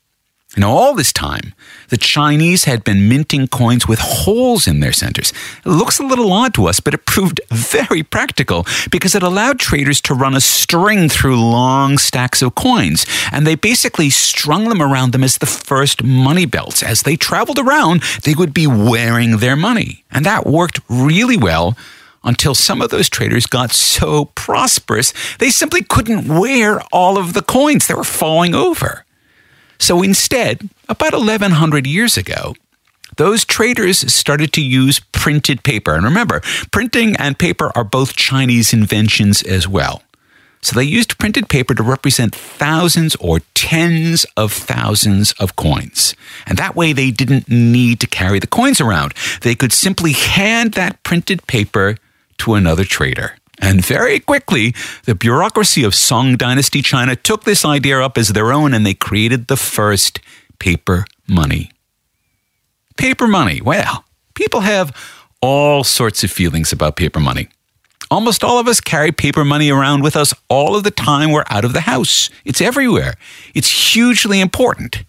And 0.55 0.65
all 0.65 0.95
this 0.95 1.13
time, 1.13 1.55
the 1.89 1.97
Chinese 1.97 2.65
had 2.65 2.85
been 2.85 3.09
minting 3.09 3.49
coins 3.49 3.89
with 3.89 3.99
holes 3.99 4.67
in 4.67 4.81
their 4.81 4.93
centers. 4.93 5.33
It 5.65 5.69
looks 5.69 5.99
a 5.99 6.07
little 6.07 6.33
odd 6.33 6.55
to 6.55 6.69
us, 6.69 6.81
but 6.81 6.95
it 6.95 7.07
proved 7.07 7.41
very 7.51 8.03
practical 8.03 8.67
because 8.91 9.15
it 9.15 9.23
allowed 9.23 9.59
traders 9.59 10.01
to 10.03 10.15
run 10.15 10.35
a 10.35 10.41
string 10.41 11.09
through 11.09 11.41
long 11.41 11.99
stacks 11.99 12.41
of 12.41 12.55
coins. 12.55 13.05
And 13.33 13.47
they 13.47 13.57
basically 13.57 14.11
strung 14.11 14.69
them 14.69 14.81
around 14.81 15.13
them 15.13 15.25
as 15.25 15.39
the 15.39 15.47
first 15.47 16.05
money 16.05 16.47
belts. 16.47 16.83
As 16.83 17.03
they 17.03 17.17
traveled 17.17 17.59
around, 17.59 18.03
they 18.23 18.35
would 18.35 18.55
be 18.55 18.67
wearing 18.67 19.39
their 19.39 19.57
money. 19.57 20.05
And 20.11 20.25
that 20.25 20.47
worked 20.47 20.81
really 20.89 21.37
well 21.37 21.77
until 22.25 22.55
some 22.55 22.81
of 22.81 22.91
those 22.91 23.09
traders 23.09 23.47
got 23.47 23.71
so 23.71 24.27
prosperous, 24.35 25.13
they 25.39 25.51
simply 25.51 25.83
couldn't 25.83 26.27
wear 26.27 26.81
all 26.93 27.19
of 27.19 27.35
the 27.35 27.43
coins. 27.43 27.87
They 27.87 27.95
were 27.95 28.03
falling 28.03 28.55
over. 28.55 29.04
So 29.79 30.03
instead, 30.03 30.69
about 30.89 31.13
1100 31.13 31.87
years 31.87 32.17
ago, 32.17 32.55
those 33.17 33.45
traders 33.45 34.13
started 34.13 34.53
to 34.55 34.63
use 34.63 35.01
printed 35.01 35.63
paper. 35.63 35.95
And 35.95 36.05
remember, 36.05 36.41
printing 36.73 37.17
and 37.17 37.39
paper 37.39 37.71
are 37.75 37.85
both 37.85 38.17
Chinese 38.17 38.73
inventions 38.73 39.43
as 39.43 39.69
well. 39.69 40.03
So 40.63 40.75
they 40.75 40.85
used 40.85 41.19
printed 41.19 41.51
paper 41.51 41.75
to 41.75 41.83
represent 41.83 42.35
thousands 42.35 43.17
or 43.17 43.41
tens 43.53 44.25
of 44.37 44.51
thousands 44.51 45.33
of 45.33 45.57
coins. 45.57 46.15
And 46.47 46.57
that 46.57 46.75
way 46.75 46.95
they 46.95 47.11
didn't 47.11 47.51
need 47.51 48.01
to 48.01 48.07
carry 48.07 48.39
the 48.39 48.47
coins 48.47 48.81
around. 48.81 49.13
They 49.43 49.55
could 49.55 49.73
simply 49.73 50.13
hand 50.13 50.73
that 50.73 51.03
printed 51.03 51.47
paper 51.47 51.99
to 52.39 52.55
another 52.55 52.85
trader. 52.85 53.37
And 53.65 53.83
very 53.83 54.21
quickly, 54.21 54.75
the 55.07 55.15
bureaucracy 55.15 55.85
of 55.85 55.95
Song 55.95 56.37
Dynasty 56.37 56.83
China 56.83 57.17
took 57.17 57.45
this 57.45 57.65
idea 57.65 57.99
up 57.99 58.19
as 58.19 58.29
their 58.29 58.53
own 58.53 58.75
and 58.75 58.85
they 58.85 58.93
created 58.93 59.47
the 59.47 59.57
first 59.57 60.21
paper 60.59 61.07
money. 61.27 61.71
Paper 62.99 63.27
money. 63.27 63.63
Well, 63.63 64.05
people 64.35 64.61
have 64.61 64.95
all 65.41 65.83
sorts 65.83 66.23
of 66.23 66.31
feelings 66.31 66.73
about 66.73 66.97
paper 66.97 67.21
money. 67.21 67.49
Almost 68.11 68.45
all 68.45 68.59
of 68.59 68.69
us 68.69 68.83
carry 68.83 69.13
paper 69.13 69.47
money 69.47 69.71
around 69.71 70.03
with 70.03 70.15
us 70.15 70.35
all 70.51 70.77
of 70.77 70.85
the 70.85 70.91
time 70.91 71.33
we're 71.33 71.45
out 71.49 71.65
of 71.65 71.73
the 71.73 71.81
house. 71.81 72.29
It's 72.45 72.61
everywhere. 72.61 73.15
It's 73.55 73.95
hugely 73.95 74.43
important. 74.43 75.05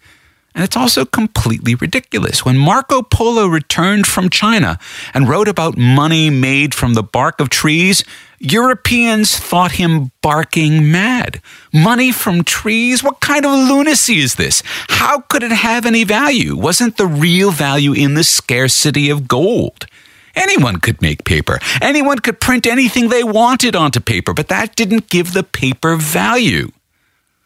And 0.54 0.64
it's 0.64 0.78
also 0.78 1.04
completely 1.04 1.74
ridiculous. 1.74 2.42
When 2.42 2.56
Marco 2.56 3.02
Polo 3.02 3.46
returned 3.46 4.06
from 4.06 4.30
China 4.30 4.78
and 5.12 5.28
wrote 5.28 5.46
about 5.46 5.76
money 5.76 6.30
made 6.30 6.74
from 6.74 6.94
the 6.94 7.02
bark 7.02 7.38
of 7.38 7.50
trees, 7.50 8.02
Europeans 8.38 9.36
thought 9.36 9.72
him 9.72 10.12
barking 10.20 10.90
mad. 10.92 11.40
Money 11.72 12.12
from 12.12 12.44
trees? 12.44 13.02
What 13.02 13.20
kind 13.20 13.44
of 13.46 13.52
lunacy 13.52 14.18
is 14.18 14.34
this? 14.34 14.62
How 14.88 15.20
could 15.20 15.42
it 15.42 15.52
have 15.52 15.86
any 15.86 16.04
value? 16.04 16.56
Wasn't 16.56 16.96
the 16.96 17.06
real 17.06 17.50
value 17.50 17.92
in 17.92 18.14
the 18.14 18.24
scarcity 18.24 19.10
of 19.10 19.26
gold? 19.28 19.86
Anyone 20.34 20.80
could 20.80 21.00
make 21.00 21.24
paper. 21.24 21.58
Anyone 21.80 22.18
could 22.18 22.40
print 22.40 22.66
anything 22.66 23.08
they 23.08 23.24
wanted 23.24 23.74
onto 23.74 24.00
paper, 24.00 24.34
but 24.34 24.48
that 24.48 24.76
didn't 24.76 25.08
give 25.08 25.32
the 25.32 25.42
paper 25.42 25.96
value. 25.96 26.70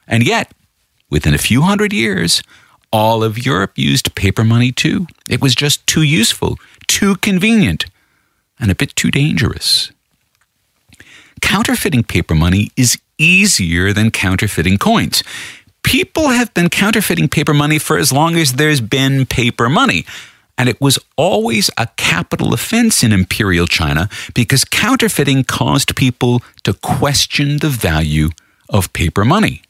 And 0.09 0.27
yet, 0.27 0.53
within 1.09 1.35
a 1.35 1.39
few 1.39 1.63
hundred 1.63 1.93
years, 1.93 2.43
All 2.93 3.23
of 3.23 3.47
Europe 3.47 3.79
used 3.79 4.15
paper 4.17 4.43
money 4.43 4.73
too. 4.73 5.07
It 5.29 5.41
was 5.41 5.55
just 5.55 5.87
too 5.87 6.03
useful, 6.03 6.59
too 6.89 7.15
convenient, 7.17 7.87
and 8.59 8.71
a 8.71 8.75
bit 8.75 8.97
too 8.97 9.11
dangerous. 9.11 9.93
Counterfeiting 11.43 12.05
paper 12.05 12.35
money 12.35 12.71
is 12.77 12.99
easier 13.19 13.93
than 13.93 14.11
counterfeiting 14.11 14.79
coins. 14.79 15.23
People 15.83 16.29
have 16.29 16.53
been 16.55 16.69
counterfeiting 16.69 17.29
paper 17.29 17.55
money 17.55 17.79
for 17.79 17.99
as 17.99 18.13
long 18.13 18.37
as 18.37 18.55
there's 18.55 18.81
been 18.81 19.27
paper 19.27 19.69
money. 19.69 20.05
And 20.59 20.69
it 20.69 20.81
was 20.81 20.99
always 21.17 21.71
a 21.79 21.89
capital 21.97 22.53
offense 22.53 23.03
in 23.03 23.13
Imperial 23.13 23.67
China 23.67 24.11
because 24.35 24.65
counterfeiting 24.65 25.45
caused 25.45 25.97
people 25.97 26.43
to 26.65 26.75
question 26.75 27.59
the 27.59 27.71
value 27.71 28.29
of 28.69 28.93
paper 28.93 29.25
money. 29.25 29.63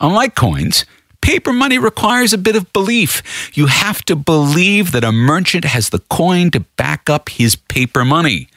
Unlike 0.00 0.34
coins, 0.34 0.84
paper 1.20 1.52
money 1.52 1.78
requires 1.78 2.32
a 2.32 2.38
bit 2.38 2.56
of 2.56 2.72
belief. 2.72 3.50
You 3.54 3.66
have 3.66 4.04
to 4.06 4.16
believe 4.16 4.92
that 4.92 5.04
a 5.04 5.12
merchant 5.12 5.64
has 5.64 5.90
the 5.90 6.00
coin 6.10 6.50
to 6.50 6.60
back 6.60 7.08
up 7.08 7.28
his 7.28 7.54
paper 7.54 8.04
money. 8.04 8.48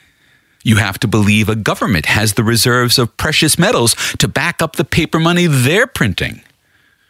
You 0.63 0.77
have 0.77 0.99
to 0.99 1.07
believe 1.07 1.49
a 1.49 1.55
government 1.55 2.05
has 2.05 2.33
the 2.33 2.43
reserves 2.43 2.99
of 2.99 3.15
precious 3.17 3.57
metals 3.57 3.95
to 4.19 4.27
back 4.27 4.61
up 4.61 4.75
the 4.75 4.83
paper 4.83 5.19
money 5.19 5.47
they're 5.47 5.87
printing. 5.87 6.41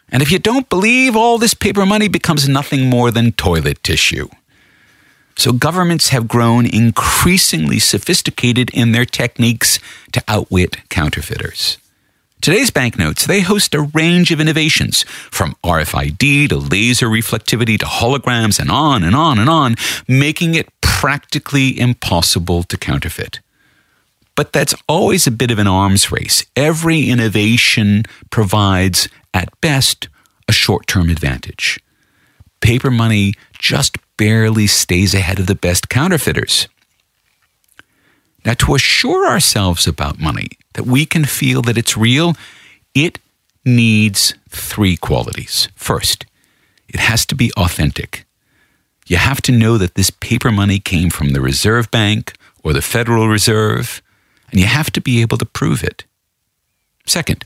And 0.09 0.21
if 0.21 0.31
you 0.31 0.39
don't 0.39 0.69
believe, 0.69 1.15
all 1.15 1.37
this 1.37 1.53
paper 1.53 1.85
money 1.85 2.07
becomes 2.07 2.47
nothing 2.47 2.89
more 2.89 3.11
than 3.11 3.31
toilet 3.31 3.83
tissue. 3.83 4.27
So 5.37 5.53
governments 5.53 6.09
have 6.09 6.27
grown 6.27 6.65
increasingly 6.65 7.79
sophisticated 7.79 8.69
in 8.71 8.91
their 8.91 9.05
techniques 9.05 9.79
to 10.11 10.21
outwit 10.27 10.77
counterfeiters. 10.89 11.77
Today's 12.41 12.71
banknotes, 12.71 13.27
they 13.27 13.41
host 13.41 13.75
a 13.75 13.81
range 13.81 14.31
of 14.31 14.41
innovations 14.41 15.03
from 15.29 15.55
RFID 15.63 16.49
to 16.49 16.57
laser 16.57 17.07
reflectivity 17.07 17.77
to 17.77 17.85
holograms 17.85 18.59
and 18.59 18.71
on 18.71 19.03
and 19.03 19.15
on 19.15 19.37
and 19.37 19.47
on, 19.47 19.75
making 20.07 20.55
it 20.55 20.67
practically 20.81 21.79
impossible 21.79 22.63
to 22.63 22.77
counterfeit. 22.77 23.41
But 24.35 24.53
that's 24.53 24.73
always 24.89 25.27
a 25.27 25.31
bit 25.31 25.51
of 25.51 25.59
an 25.59 25.67
arms 25.67 26.11
race. 26.11 26.43
Every 26.55 27.09
innovation 27.09 28.05
provides, 28.31 29.07
at 29.35 29.49
best, 29.61 30.09
a 30.47 30.51
short 30.51 30.87
term 30.87 31.11
advantage. 31.11 31.79
Paper 32.59 32.89
money 32.89 33.33
just 33.59 33.97
barely 34.17 34.65
stays 34.65 35.13
ahead 35.13 35.37
of 35.37 35.45
the 35.45 35.53
best 35.53 35.89
counterfeiters. 35.89 36.67
Now, 38.43 38.53
to 38.55 38.75
assure 38.75 39.27
ourselves 39.27 39.87
about 39.87 40.19
money, 40.19 40.49
that 40.73 40.85
we 40.85 41.05
can 41.05 41.25
feel 41.25 41.61
that 41.63 41.77
it's 41.77 41.95
real, 41.95 42.35
it 42.95 43.19
needs 43.65 44.33
three 44.49 44.97
qualities. 44.97 45.67
First, 45.75 46.25
it 46.87 46.99
has 46.99 47.25
to 47.27 47.35
be 47.35 47.51
authentic. 47.55 48.25
You 49.07 49.17
have 49.17 49.41
to 49.43 49.51
know 49.51 49.77
that 49.77 49.95
this 49.95 50.09
paper 50.09 50.51
money 50.51 50.79
came 50.79 51.09
from 51.09 51.29
the 51.29 51.41
Reserve 51.41 51.91
Bank 51.91 52.33
or 52.63 52.73
the 52.73 52.81
Federal 52.81 53.27
Reserve, 53.27 54.01
and 54.49 54.59
you 54.59 54.65
have 54.65 54.91
to 54.91 55.01
be 55.01 55.21
able 55.21 55.37
to 55.37 55.45
prove 55.45 55.83
it. 55.83 56.05
Second, 57.05 57.45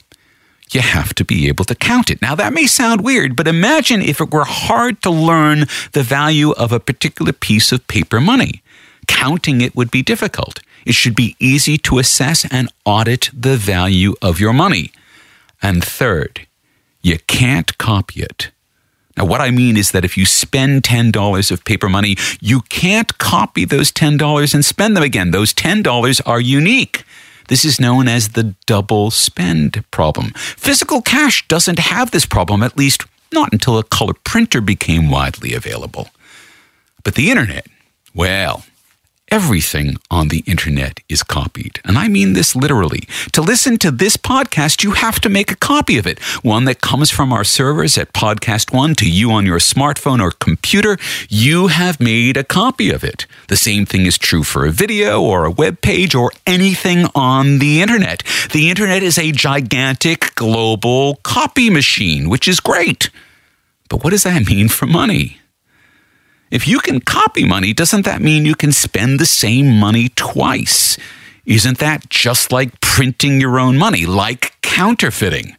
you 0.71 0.81
have 0.81 1.13
to 1.15 1.25
be 1.25 1.47
able 1.47 1.65
to 1.65 1.75
count 1.75 2.09
it. 2.09 2.21
Now, 2.21 2.35
that 2.35 2.53
may 2.53 2.67
sound 2.67 3.01
weird, 3.01 3.35
but 3.35 3.47
imagine 3.47 4.01
if 4.01 4.19
it 4.19 4.31
were 4.31 4.45
hard 4.45 5.01
to 5.03 5.09
learn 5.11 5.65
the 5.91 6.03
value 6.03 6.51
of 6.51 6.71
a 6.71 6.79
particular 6.79 7.33
piece 7.33 7.71
of 7.71 7.87
paper 7.87 8.19
money. 8.19 8.61
Counting 9.07 9.61
it 9.61 9.75
would 9.75 9.91
be 9.91 10.01
difficult. 10.01 10.59
It 10.85 10.93
should 10.93 11.15
be 11.15 11.35
easy 11.39 11.77
to 11.79 11.99
assess 11.99 12.45
and 12.51 12.71
audit 12.85 13.29
the 13.33 13.57
value 13.57 14.15
of 14.21 14.39
your 14.39 14.53
money. 14.53 14.91
And 15.61 15.83
third, 15.83 16.47
you 17.01 17.19
can't 17.27 17.77
copy 17.77 18.21
it. 18.21 18.51
Now, 19.17 19.25
what 19.25 19.41
I 19.41 19.49
mean 19.49 19.77
is 19.77 19.91
that 19.91 20.03
if 20.03 20.17
you 20.17 20.25
spend 20.25 20.83
$10 20.83 21.51
of 21.51 21.63
paper 21.63 21.87
money, 21.87 22.17
you 22.41 22.61
can't 22.61 23.17
copy 23.17 23.63
those 23.63 23.91
$10 23.91 24.53
and 24.53 24.65
spend 24.65 24.95
them 24.95 25.03
again. 25.03 25.31
Those 25.31 25.53
$10 25.53 26.21
are 26.25 26.41
unique. 26.41 27.03
This 27.47 27.63
is 27.63 27.79
known 27.79 28.07
as 28.07 28.29
the 28.29 28.55
double 28.65 29.11
spend 29.11 29.83
problem. 29.91 30.31
Physical 30.35 31.01
cash 31.01 31.47
doesn't 31.47 31.79
have 31.79 32.11
this 32.11 32.25
problem, 32.25 32.63
at 32.63 32.77
least 32.77 33.03
not 33.31 33.53
until 33.53 33.77
a 33.77 33.83
color 33.83 34.13
printer 34.23 34.61
became 34.61 35.09
widely 35.09 35.53
available. 35.53 36.09
But 37.03 37.15
the 37.15 37.29
internet, 37.29 37.67
well, 38.13 38.65
Everything 39.31 39.97
on 40.11 40.27
the 40.27 40.43
internet 40.45 40.99
is 41.09 41.23
copied. 41.23 41.81
And 41.83 41.97
I 41.97 42.07
mean 42.07 42.33
this 42.33 42.55
literally. 42.55 43.07
To 43.31 43.41
listen 43.41 43.77
to 43.79 43.89
this 43.89 44.17
podcast, 44.17 44.83
you 44.83 44.91
have 44.91 45.19
to 45.21 45.29
make 45.29 45.51
a 45.51 45.55
copy 45.55 45.97
of 45.97 46.05
it. 46.05 46.19
One 46.43 46.65
that 46.65 46.79
comes 46.79 47.09
from 47.09 47.33
our 47.33 47.43
servers 47.43 47.97
at 47.97 48.13
Podcast 48.13 48.71
One 48.71 48.93
to 48.95 49.09
you 49.09 49.31
on 49.31 49.45
your 49.45 49.57
smartphone 49.57 50.21
or 50.21 50.29
computer. 50.29 50.97
You 51.27 51.67
have 51.67 51.99
made 51.99 52.37
a 52.37 52.43
copy 52.43 52.91
of 52.91 53.03
it. 53.03 53.25
The 53.47 53.57
same 53.57 53.87
thing 53.87 54.05
is 54.05 54.19
true 54.19 54.43
for 54.43 54.63
a 54.63 54.71
video 54.71 55.19
or 55.21 55.45
a 55.45 55.51
web 55.51 55.81
page 55.81 56.13
or 56.13 56.31
anything 56.45 57.07
on 57.15 57.57
the 57.57 57.81
internet. 57.81 58.21
The 58.53 58.69
internet 58.69 59.01
is 59.01 59.17
a 59.17 59.31
gigantic 59.31 60.35
global 60.35 61.15
copy 61.23 61.71
machine, 61.71 62.29
which 62.29 62.47
is 62.47 62.59
great. 62.59 63.09
But 63.89 64.03
what 64.03 64.11
does 64.11 64.23
that 64.23 64.45
mean 64.45 64.69
for 64.69 64.85
money? 64.85 65.39
If 66.51 66.67
you 66.67 66.79
can 66.79 66.99
copy 66.99 67.45
money, 67.45 67.73
doesn't 67.73 68.05
that 68.05 68.21
mean 68.21 68.45
you 68.45 68.55
can 68.55 68.71
spend 68.71 69.19
the 69.19 69.25
same 69.25 69.77
money 69.79 70.09
twice? 70.09 70.97
Isn't 71.45 71.79
that 71.79 72.09
just 72.09 72.51
like 72.51 72.79
printing 72.81 73.41
your 73.41 73.59
own 73.59 73.77
money, 73.77 74.05
like 74.05 74.53
counterfeiting? 74.61 75.55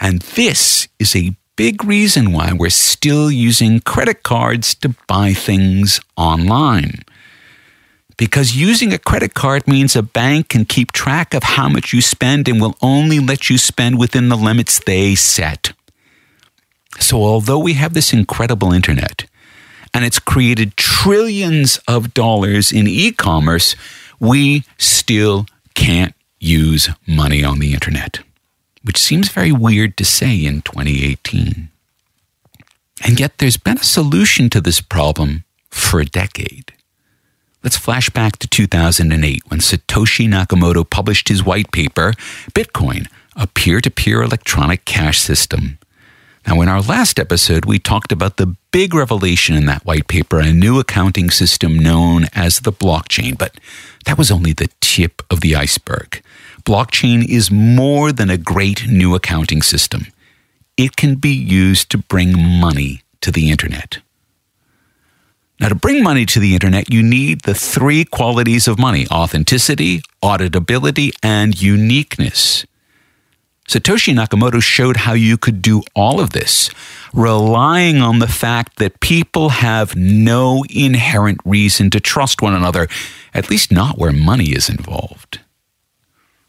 And 0.00 0.20
this 0.22 0.88
is 0.98 1.14
a 1.16 1.34
big 1.56 1.84
reason 1.84 2.32
why 2.32 2.52
we're 2.52 2.70
still 2.70 3.30
using 3.30 3.80
credit 3.80 4.22
cards 4.22 4.74
to 4.76 4.94
buy 5.06 5.32
things 5.32 6.00
online. 6.16 7.02
Because 8.16 8.56
using 8.56 8.92
a 8.92 8.98
credit 8.98 9.34
card 9.34 9.68
means 9.68 9.94
a 9.94 10.02
bank 10.02 10.48
can 10.48 10.64
keep 10.64 10.92
track 10.92 11.34
of 11.34 11.42
how 11.42 11.68
much 11.68 11.92
you 11.92 12.00
spend 12.00 12.48
and 12.48 12.60
will 12.60 12.76
only 12.80 13.18
let 13.18 13.50
you 13.50 13.58
spend 13.58 13.98
within 13.98 14.28
the 14.28 14.36
limits 14.36 14.80
they 14.80 15.14
set. 15.14 15.72
So, 16.98 17.22
although 17.22 17.58
we 17.58 17.74
have 17.74 17.92
this 17.92 18.14
incredible 18.14 18.72
internet, 18.72 19.26
and 19.96 20.04
it's 20.04 20.18
created 20.18 20.76
trillions 20.76 21.80
of 21.88 22.12
dollars 22.12 22.70
in 22.70 22.86
e 22.86 23.10
commerce, 23.12 23.74
we 24.20 24.62
still 24.76 25.46
can't 25.74 26.14
use 26.38 26.90
money 27.06 27.42
on 27.42 27.60
the 27.60 27.72
internet, 27.72 28.20
which 28.82 28.98
seems 28.98 29.30
very 29.30 29.52
weird 29.52 29.96
to 29.96 30.04
say 30.04 30.44
in 30.44 30.60
2018. 30.60 31.70
And 33.06 33.18
yet, 33.18 33.38
there's 33.38 33.56
been 33.56 33.78
a 33.78 33.84
solution 33.84 34.50
to 34.50 34.60
this 34.60 34.82
problem 34.82 35.44
for 35.70 36.00
a 36.00 36.04
decade. 36.04 36.74
Let's 37.64 37.78
flash 37.78 38.10
back 38.10 38.36
to 38.40 38.48
2008 38.48 39.44
when 39.48 39.60
Satoshi 39.60 40.28
Nakamoto 40.28 40.88
published 40.88 41.28
his 41.28 41.42
white 41.42 41.72
paper, 41.72 42.12
Bitcoin, 42.52 43.08
a 43.34 43.46
peer 43.46 43.80
to 43.80 43.90
peer 43.90 44.20
electronic 44.20 44.84
cash 44.84 45.18
system. 45.18 45.78
Now, 46.46 46.60
in 46.60 46.68
our 46.68 46.80
last 46.80 47.18
episode, 47.18 47.64
we 47.64 47.80
talked 47.80 48.12
about 48.12 48.36
the 48.36 48.54
big 48.70 48.94
revelation 48.94 49.56
in 49.56 49.66
that 49.66 49.84
white 49.84 50.06
paper, 50.06 50.38
a 50.38 50.52
new 50.52 50.78
accounting 50.78 51.28
system 51.28 51.76
known 51.76 52.26
as 52.34 52.60
the 52.60 52.72
blockchain, 52.72 53.36
but 53.36 53.58
that 54.04 54.16
was 54.16 54.30
only 54.30 54.52
the 54.52 54.68
tip 54.80 55.22
of 55.28 55.40
the 55.40 55.56
iceberg. 55.56 56.22
Blockchain 56.64 57.26
is 57.28 57.50
more 57.50 58.12
than 58.12 58.30
a 58.30 58.38
great 58.38 58.86
new 58.86 59.16
accounting 59.16 59.60
system. 59.60 60.06
It 60.76 60.94
can 60.94 61.16
be 61.16 61.34
used 61.34 61.90
to 61.90 61.98
bring 61.98 62.38
money 62.38 63.02
to 63.22 63.32
the 63.32 63.50
internet. 63.50 63.98
Now, 65.58 65.68
to 65.70 65.74
bring 65.74 66.02
money 66.02 66.26
to 66.26 66.38
the 66.38 66.54
internet, 66.54 66.92
you 66.92 67.02
need 67.02 67.40
the 67.40 67.54
three 67.54 68.04
qualities 68.04 68.68
of 68.68 68.78
money 68.78 69.06
authenticity, 69.10 70.02
auditability, 70.22 71.12
and 71.22 71.60
uniqueness. 71.60 72.66
Satoshi 73.68 74.14
Nakamoto 74.14 74.62
showed 74.62 74.96
how 74.96 75.12
you 75.12 75.36
could 75.36 75.60
do 75.60 75.82
all 75.94 76.20
of 76.20 76.30
this, 76.30 76.70
relying 77.12 78.00
on 78.00 78.20
the 78.20 78.28
fact 78.28 78.78
that 78.78 79.00
people 79.00 79.48
have 79.48 79.96
no 79.96 80.64
inherent 80.70 81.40
reason 81.44 81.90
to 81.90 81.98
trust 81.98 82.40
one 82.40 82.54
another, 82.54 82.86
at 83.34 83.50
least 83.50 83.72
not 83.72 83.98
where 83.98 84.12
money 84.12 84.52
is 84.52 84.68
involved. 84.68 85.40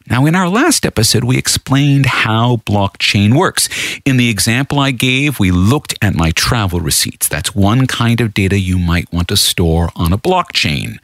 Now, 0.10 0.26
in 0.26 0.36
our 0.36 0.48
last 0.48 0.86
episode, 0.86 1.26
we 1.26 1.38
explained 1.38 2.06
how 2.06 2.58
blockchain 2.58 3.36
works. 3.36 3.68
In 4.06 4.16
the 4.18 4.30
example 4.30 4.80
I 4.80 4.92
gave, 4.92 5.38
we 5.38 5.52
looked 5.52 5.96
at 6.02 6.16
my 6.16 6.32
travel 6.32 6.80
receipts. 6.80 7.28
That's 7.28 7.54
one 7.54 7.88
kind 7.88 8.22
of 8.22 8.34
data 8.34 8.58
you 8.58 8.78
might 8.78 9.12
want 9.12 9.28
to 9.30 9.38
store 9.38 9.90
on 9.98 10.14
a 10.14 10.18
blockchain. 10.18 11.00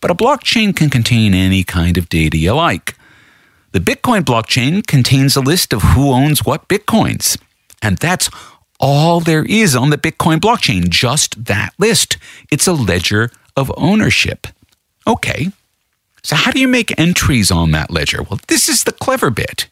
But 0.00 0.12
a 0.12 0.14
blockchain 0.14 0.76
can 0.76 0.88
contain 0.88 1.34
any 1.34 1.64
kind 1.64 1.98
of 1.98 2.08
data 2.08 2.36
you 2.36 2.52
like. 2.52 2.96
The 3.74 3.80
Bitcoin 3.80 4.20
blockchain 4.22 4.86
contains 4.86 5.34
a 5.34 5.40
list 5.40 5.72
of 5.72 5.82
who 5.82 6.12
owns 6.12 6.46
what 6.46 6.68
Bitcoins. 6.68 7.36
And 7.82 7.98
that's 7.98 8.30
all 8.78 9.18
there 9.18 9.44
is 9.44 9.74
on 9.74 9.90
the 9.90 9.98
Bitcoin 9.98 10.38
blockchain, 10.38 10.88
just 10.90 11.46
that 11.46 11.72
list. 11.76 12.16
It's 12.52 12.68
a 12.68 12.72
ledger 12.72 13.32
of 13.56 13.72
ownership. 13.76 14.46
Okay, 15.08 15.50
so 16.22 16.36
how 16.36 16.52
do 16.52 16.60
you 16.60 16.68
make 16.68 16.96
entries 16.96 17.50
on 17.50 17.72
that 17.72 17.90
ledger? 17.90 18.22
Well, 18.22 18.38
this 18.46 18.68
is 18.68 18.84
the 18.84 18.92
clever 18.92 19.28
bit. 19.30 19.66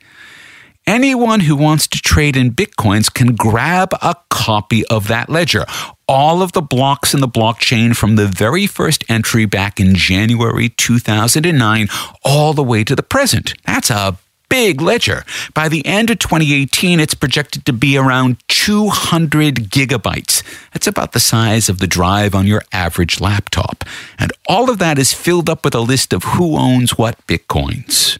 anyone 0.86 1.40
who 1.40 1.56
wants 1.56 1.86
to 1.88 2.00
trade 2.00 2.36
in 2.36 2.50
bitcoins 2.52 3.12
can 3.12 3.34
grab 3.34 3.92
a 4.02 4.16
copy 4.30 4.84
of 4.86 5.08
that 5.08 5.28
ledger. 5.28 5.64
All 6.12 6.42
of 6.42 6.52
the 6.52 6.60
blocks 6.60 7.14
in 7.14 7.20
the 7.20 7.26
blockchain 7.26 7.96
from 7.96 8.16
the 8.16 8.26
very 8.26 8.66
first 8.66 9.02
entry 9.08 9.46
back 9.46 9.80
in 9.80 9.94
January 9.94 10.68
2009 10.68 11.88
all 12.22 12.52
the 12.52 12.62
way 12.62 12.84
to 12.84 12.94
the 12.94 13.02
present. 13.02 13.54
That's 13.64 13.88
a 13.88 14.18
big 14.50 14.82
ledger. 14.82 15.24
By 15.54 15.70
the 15.70 15.86
end 15.86 16.10
of 16.10 16.18
2018, 16.18 17.00
it's 17.00 17.14
projected 17.14 17.64
to 17.64 17.72
be 17.72 17.96
around 17.96 18.36
200 18.48 19.70
gigabytes. 19.70 20.42
That's 20.74 20.86
about 20.86 21.12
the 21.12 21.18
size 21.18 21.70
of 21.70 21.78
the 21.78 21.86
drive 21.86 22.34
on 22.34 22.46
your 22.46 22.60
average 22.74 23.18
laptop. 23.18 23.82
And 24.18 24.34
all 24.46 24.68
of 24.68 24.78
that 24.80 24.98
is 24.98 25.14
filled 25.14 25.48
up 25.48 25.64
with 25.64 25.74
a 25.74 25.80
list 25.80 26.12
of 26.12 26.24
who 26.24 26.58
owns 26.58 26.98
what 26.98 27.26
bitcoins. 27.26 28.18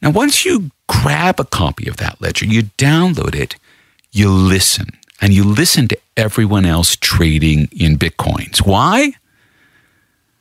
Now, 0.00 0.10
once 0.10 0.44
you 0.44 0.70
grab 0.86 1.40
a 1.40 1.44
copy 1.44 1.88
of 1.88 1.96
that 1.96 2.20
ledger, 2.20 2.46
you 2.46 2.62
download 2.78 3.34
it, 3.34 3.56
you 4.12 4.30
listen, 4.30 4.96
and 5.20 5.32
you 5.32 5.44
listen 5.44 5.88
to 5.88 5.98
everyone 6.16 6.64
else 6.64 6.96
trading 6.96 7.68
in 7.72 7.98
bitcoins. 7.98 8.66
Why? 8.66 9.12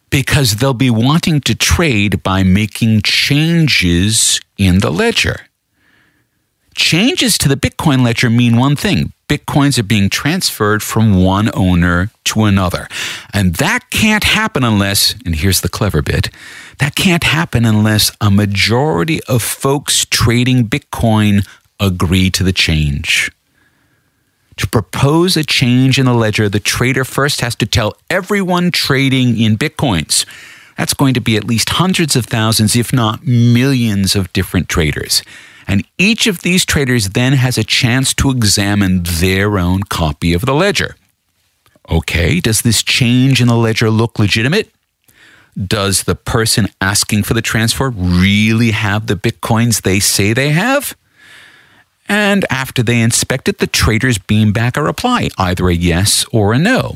Because 0.09 0.57
they'll 0.57 0.73
be 0.73 0.89
wanting 0.89 1.41
to 1.41 1.55
trade 1.55 2.23
by 2.23 2.43
making 2.43 3.01
changes 3.03 4.39
in 4.57 4.79
the 4.79 4.89
ledger. 4.91 5.47
Changes 6.75 7.37
to 7.39 7.49
the 7.49 7.57
Bitcoin 7.57 8.03
ledger 8.03 8.29
mean 8.29 8.55
one 8.55 8.75
thing 8.75 9.11
Bitcoins 9.27 9.77
are 9.77 9.83
being 9.83 10.09
transferred 10.09 10.81
from 10.81 11.23
one 11.23 11.51
owner 11.53 12.09
to 12.23 12.45
another. 12.45 12.87
And 13.31 13.55
that 13.55 13.89
can't 13.91 14.23
happen 14.23 14.63
unless, 14.63 15.13
and 15.25 15.35
here's 15.35 15.61
the 15.61 15.69
clever 15.69 16.01
bit, 16.01 16.29
that 16.79 16.95
can't 16.95 17.23
happen 17.23 17.63
unless 17.63 18.11
a 18.19 18.31
majority 18.31 19.21
of 19.25 19.43
folks 19.43 20.05
trading 20.09 20.67
Bitcoin 20.67 21.45
agree 21.79 22.31
to 22.31 22.43
the 22.43 22.53
change. 22.53 23.31
To 24.59 24.67
propose 24.67 25.37
a 25.37 25.45
change 25.45 25.97
in 25.97 26.05
the 26.05 26.13
ledger, 26.13 26.49
the 26.49 26.59
trader 26.59 27.05
first 27.05 27.39
has 27.39 27.55
to 27.55 27.65
tell 27.65 27.95
everyone 28.09 28.71
trading 28.71 29.39
in 29.39 29.57
Bitcoins. 29.57 30.25
That's 30.77 30.93
going 30.93 31.13
to 31.13 31.21
be 31.21 31.37
at 31.37 31.45
least 31.45 31.69
hundreds 31.69 32.17
of 32.17 32.25
thousands, 32.25 32.75
if 32.75 32.91
not 32.91 33.25
millions, 33.25 34.17
of 34.17 34.33
different 34.33 34.67
traders. 34.67 35.23
And 35.65 35.85
each 35.97 36.27
of 36.27 36.41
these 36.41 36.65
traders 36.65 37.11
then 37.11 37.33
has 37.33 37.57
a 37.57 37.63
chance 37.63 38.13
to 38.15 38.31
examine 38.31 39.03
their 39.03 39.57
own 39.57 39.83
copy 39.83 40.33
of 40.33 40.41
the 40.41 40.53
ledger. 40.53 40.97
Okay, 41.89 42.41
does 42.41 42.61
this 42.61 42.83
change 42.83 43.41
in 43.41 43.47
the 43.47 43.55
ledger 43.55 43.89
look 43.89 44.19
legitimate? 44.19 44.69
Does 45.57 46.03
the 46.03 46.15
person 46.15 46.67
asking 46.81 47.23
for 47.23 47.33
the 47.33 47.41
transfer 47.41 47.89
really 47.89 48.71
have 48.71 49.07
the 49.07 49.15
bitcoins 49.15 49.83
they 49.83 50.01
say 50.01 50.33
they 50.33 50.49
have? 50.49 50.97
And 52.09 52.43
after 52.49 52.81
they 52.81 52.99
inspect 53.01 53.47
it, 53.47 53.59
the 53.59 53.67
traders 53.67 54.17
beam 54.17 54.51
back 54.51 54.75
a 54.75 54.81
reply, 54.81 55.29
either 55.37 55.69
a 55.69 55.75
yes 55.75 56.25
or 56.31 56.53
a 56.53 56.59
no. 56.59 56.95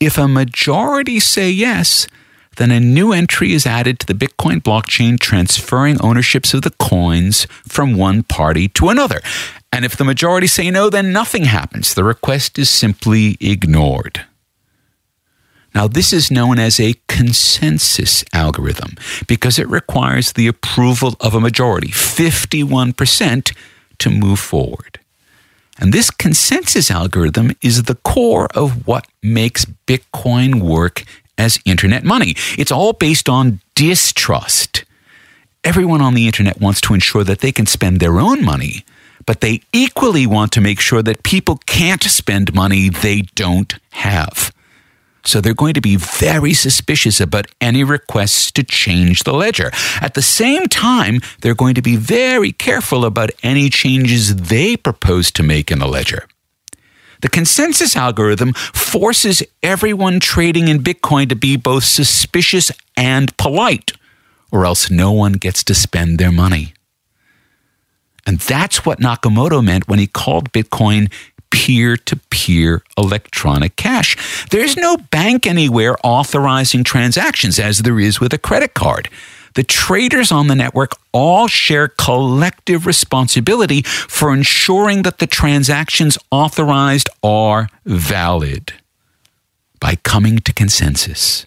If 0.00 0.18
a 0.18 0.26
majority 0.26 1.20
say 1.20 1.48
yes, 1.50 2.08
then 2.56 2.72
a 2.72 2.80
new 2.80 3.12
entry 3.12 3.52
is 3.52 3.66
added 3.66 4.00
to 4.00 4.06
the 4.06 4.14
Bitcoin 4.14 4.60
blockchain, 4.60 5.18
transferring 5.18 6.00
ownerships 6.02 6.52
of 6.52 6.62
the 6.62 6.72
coins 6.72 7.46
from 7.66 7.96
one 7.96 8.24
party 8.24 8.68
to 8.68 8.88
another. 8.88 9.20
And 9.72 9.84
if 9.84 9.96
the 9.96 10.04
majority 10.04 10.48
say 10.48 10.70
no, 10.70 10.90
then 10.90 11.12
nothing 11.12 11.44
happens. 11.44 11.94
The 11.94 12.04
request 12.04 12.58
is 12.58 12.68
simply 12.68 13.36
ignored. 13.40 14.24
Now, 15.74 15.88
this 15.88 16.12
is 16.12 16.30
known 16.30 16.60
as 16.60 16.78
a 16.78 16.94
consensus 17.08 18.24
algorithm 18.32 18.96
because 19.26 19.58
it 19.58 19.68
requires 19.68 20.32
the 20.32 20.46
approval 20.46 21.16
of 21.20 21.34
a 21.34 21.40
majority, 21.40 21.88
51%, 21.88 23.52
to 23.98 24.10
move 24.10 24.38
forward. 24.38 25.00
And 25.78 25.92
this 25.92 26.10
consensus 26.10 26.90
algorithm 26.90 27.52
is 27.62 27.84
the 27.84 27.96
core 27.96 28.48
of 28.54 28.86
what 28.86 29.06
makes 29.22 29.64
Bitcoin 29.86 30.60
work 30.60 31.04
as 31.36 31.58
internet 31.64 32.04
money. 32.04 32.34
It's 32.56 32.70
all 32.70 32.92
based 32.92 33.28
on 33.28 33.60
distrust. 33.74 34.84
Everyone 35.64 36.00
on 36.00 36.14
the 36.14 36.26
internet 36.26 36.60
wants 36.60 36.80
to 36.82 36.94
ensure 36.94 37.24
that 37.24 37.40
they 37.40 37.50
can 37.50 37.66
spend 37.66 37.98
their 37.98 38.20
own 38.20 38.44
money, 38.44 38.84
but 39.26 39.40
they 39.40 39.62
equally 39.72 40.26
want 40.26 40.52
to 40.52 40.60
make 40.60 40.78
sure 40.78 41.02
that 41.02 41.22
people 41.22 41.58
can't 41.66 42.02
spend 42.04 42.54
money 42.54 42.88
they 42.88 43.22
don't 43.34 43.74
have. 43.90 44.53
So 45.26 45.40
they're 45.40 45.54
going 45.54 45.74
to 45.74 45.80
be 45.80 45.96
very 45.96 46.52
suspicious 46.52 47.20
about 47.20 47.46
any 47.60 47.82
requests 47.82 48.52
to 48.52 48.62
change 48.62 49.24
the 49.24 49.32
ledger. 49.32 49.70
At 50.00 50.14
the 50.14 50.22
same 50.22 50.66
time, 50.66 51.20
they're 51.40 51.54
going 51.54 51.74
to 51.74 51.82
be 51.82 51.96
very 51.96 52.52
careful 52.52 53.04
about 53.04 53.30
any 53.42 53.70
changes 53.70 54.36
they 54.36 54.76
propose 54.76 55.30
to 55.32 55.42
make 55.42 55.70
in 55.70 55.78
the 55.78 55.88
ledger. 55.88 56.26
The 57.22 57.30
consensus 57.30 57.96
algorithm 57.96 58.52
forces 58.52 59.42
everyone 59.62 60.20
trading 60.20 60.68
in 60.68 60.82
Bitcoin 60.82 61.30
to 61.30 61.36
be 61.36 61.56
both 61.56 61.84
suspicious 61.84 62.70
and 62.96 63.34
polite, 63.38 63.92
or 64.52 64.66
else 64.66 64.90
no 64.90 65.10
one 65.10 65.32
gets 65.32 65.64
to 65.64 65.74
spend 65.74 66.18
their 66.18 66.32
money. 66.32 66.74
And 68.26 68.40
that's 68.40 68.84
what 68.84 69.00
Nakamoto 69.00 69.64
meant 69.64 69.88
when 69.88 69.98
he 69.98 70.06
called 70.06 70.52
Bitcoin 70.52 71.10
peer 71.50 71.96
to 71.96 72.16
peer 72.30 72.82
electronic 72.96 73.76
cash. 73.76 74.46
There's 74.50 74.76
no 74.76 74.96
bank 74.96 75.46
anywhere 75.46 75.96
authorizing 76.02 76.84
transactions 76.84 77.58
as 77.58 77.78
there 77.78 78.00
is 78.00 78.20
with 78.20 78.32
a 78.32 78.38
credit 78.38 78.74
card. 78.74 79.08
The 79.54 79.62
traders 79.62 80.32
on 80.32 80.48
the 80.48 80.56
network 80.56 80.92
all 81.12 81.46
share 81.46 81.88
collective 81.88 82.86
responsibility 82.86 83.82
for 83.82 84.34
ensuring 84.34 85.02
that 85.02 85.18
the 85.18 85.28
transactions 85.28 86.18
authorized 86.30 87.08
are 87.22 87.68
valid 87.84 88.72
by 89.78 89.96
coming 89.96 90.38
to 90.40 90.52
consensus. 90.52 91.46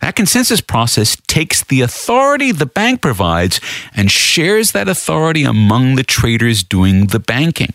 That 0.00 0.16
consensus 0.16 0.60
process 0.60 1.16
takes 1.28 1.62
the 1.64 1.80
authority 1.80 2.50
the 2.50 2.66
bank 2.66 3.00
provides 3.00 3.60
and 3.94 4.10
shares 4.10 4.72
that 4.72 4.88
authority 4.88 5.44
among 5.44 5.94
the 5.94 6.02
traders 6.02 6.62
doing 6.62 7.06
the 7.06 7.20
banking. 7.20 7.72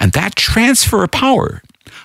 And 0.00 0.12
that 0.12 0.36
transfer 0.36 1.04
of 1.04 1.10
power 1.10 1.62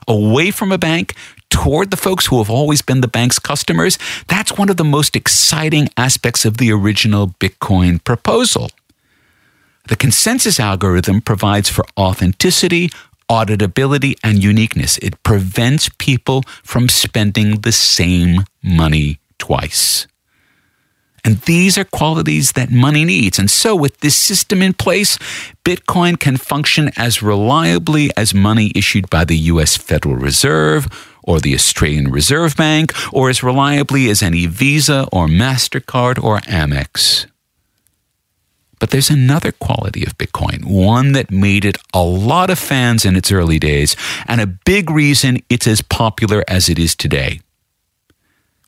away 0.07 0.51
from 0.51 0.71
a 0.71 0.77
bank 0.77 1.15
toward 1.49 1.91
the 1.91 1.97
folks 1.97 2.25
who 2.25 2.39
have 2.39 2.49
always 2.49 2.81
been 2.81 3.01
the 3.01 3.07
bank's 3.07 3.39
customers, 3.39 3.97
that's 4.27 4.57
one 4.57 4.69
of 4.69 4.77
the 4.77 4.83
most 4.83 5.15
exciting 5.15 5.87
aspects 5.97 6.45
of 6.45 6.57
the 6.57 6.71
original 6.71 7.27
Bitcoin 7.39 8.03
proposal. 8.03 8.71
The 9.87 9.95
consensus 9.95 10.59
algorithm 10.59 11.21
provides 11.21 11.69
for 11.69 11.85
authenticity, 11.97 12.89
auditability, 13.29 14.15
and 14.23 14.43
uniqueness. 14.43 14.97
It 14.99 15.21
prevents 15.23 15.89
people 15.97 16.43
from 16.63 16.89
spending 16.89 17.61
the 17.61 17.71
same 17.71 18.45
money 18.63 19.19
twice. 19.37 20.07
And 21.25 21.37
these 21.41 21.77
are 21.77 21.85
qualities 21.85 22.51
that 22.51 22.69
money 22.69 23.05
needs. 23.05 23.39
And 23.39 23.49
so, 23.49 23.75
with 23.75 23.99
this 24.01 24.15
system 24.15 24.61
in 24.61 24.73
place, 24.73 25.17
Bitcoin 25.63 26.19
can 26.19 26.35
function 26.35 26.91
as 26.97 27.23
reliably 27.23 28.11
as 28.17 28.33
money 28.33 28.71
issued 28.75 29.09
by 29.09 29.23
the 29.23 29.37
US 29.37 29.77
Federal 29.77 30.15
Reserve 30.15 30.87
or 31.23 31.39
the 31.39 31.53
Australian 31.55 32.11
Reserve 32.11 32.57
Bank, 32.57 32.91
or 33.13 33.29
as 33.29 33.41
reliably 33.41 34.09
as 34.09 34.21
any 34.21 34.45
Visa 34.45 35.07
or 35.11 35.27
MasterCard 35.27 36.21
or 36.21 36.39
Amex. 36.39 37.27
But 38.77 38.89
there's 38.89 39.09
another 39.09 39.53
quality 39.53 40.05
of 40.05 40.17
Bitcoin, 40.17 40.65
one 40.65 41.13
that 41.13 41.31
made 41.31 41.63
it 41.63 41.77
a 41.93 42.03
lot 42.03 42.49
of 42.49 42.59
fans 42.59 43.05
in 43.05 43.15
its 43.15 43.31
early 43.31 43.57
days, 43.57 43.95
and 44.27 44.41
a 44.41 44.47
big 44.47 44.89
reason 44.89 45.41
it's 45.49 45.67
as 45.67 45.81
popular 45.81 46.43
as 46.49 46.67
it 46.67 46.77
is 46.77 46.93
today. 46.93 47.39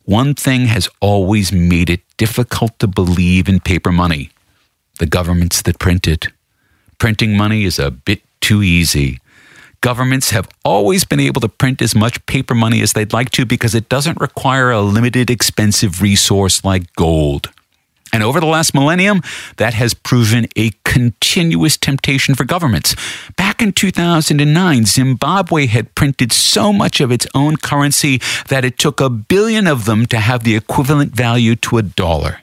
One 0.05 0.35
thing 0.35 0.67
has 0.67 0.87
always 1.01 1.51
made 1.51 1.89
it 1.89 2.01
difficult 2.17 2.77
to 2.77 2.87
believe 2.87 3.49
in 3.49 3.59
paper 3.59 3.91
money 3.91 4.29
the 4.99 5.05
governments 5.05 5.61
that 5.63 5.77
print 5.77 6.07
it. 6.07 6.27
Printing 6.99 7.35
money 7.35 7.65
is 7.65 7.79
a 7.79 7.91
bit 7.91 8.21
too 8.39 8.63
easy. 8.63 9.19
Governments 9.81 10.29
have 10.29 10.47
always 10.63 11.03
been 11.03 11.19
able 11.19 11.41
to 11.41 11.49
print 11.49 11.81
as 11.81 11.93
much 11.93 12.25
paper 12.27 12.55
money 12.55 12.81
as 12.81 12.93
they'd 12.93 13.11
like 13.11 13.29
to 13.31 13.45
because 13.45 13.75
it 13.75 13.89
doesn't 13.89 14.21
require 14.21 14.71
a 14.71 14.81
limited, 14.81 15.29
expensive 15.29 16.01
resource 16.01 16.63
like 16.63 16.93
gold. 16.93 17.51
And 18.15 18.23
over 18.23 18.39
the 18.39 18.45
last 18.45 18.73
millennium, 18.73 19.21
that 19.57 19.73
has 19.73 19.93
proven 19.93 20.47
a 20.55 20.71
continuous 20.85 21.75
temptation 21.75 22.33
for 22.33 22.45
governments. 22.45 22.95
Back 23.35 23.61
in 23.61 23.73
2009, 23.73 24.85
Zimbabwe 24.85 25.65
had 25.65 25.93
printed 25.95 26.31
so 26.31 26.71
much 26.71 27.01
of 27.01 27.11
its 27.11 27.27
own 27.35 27.57
currency 27.57 28.21
that 28.47 28.63
it 28.63 28.79
took 28.79 29.01
a 29.01 29.09
billion 29.09 29.67
of 29.67 29.83
them 29.83 30.05
to 30.05 30.19
have 30.19 30.45
the 30.45 30.55
equivalent 30.55 31.13
value 31.13 31.57
to 31.57 31.77
a 31.77 31.81
dollar. 31.81 32.39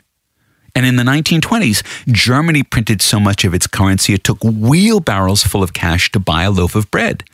And 0.74 0.84
in 0.84 0.96
the 0.96 1.04
1920s, 1.04 1.82
Germany 2.06 2.64
printed 2.64 3.00
so 3.00 3.18
much 3.18 3.42
of 3.46 3.54
its 3.54 3.66
currency 3.66 4.12
it 4.12 4.24
took 4.24 4.44
wheelbarrows 4.44 5.42
full 5.42 5.62
of 5.62 5.72
cash 5.72 6.12
to 6.12 6.20
buy 6.20 6.42
a 6.42 6.50
loaf 6.50 6.74
of 6.74 6.90
bread. 6.90 7.24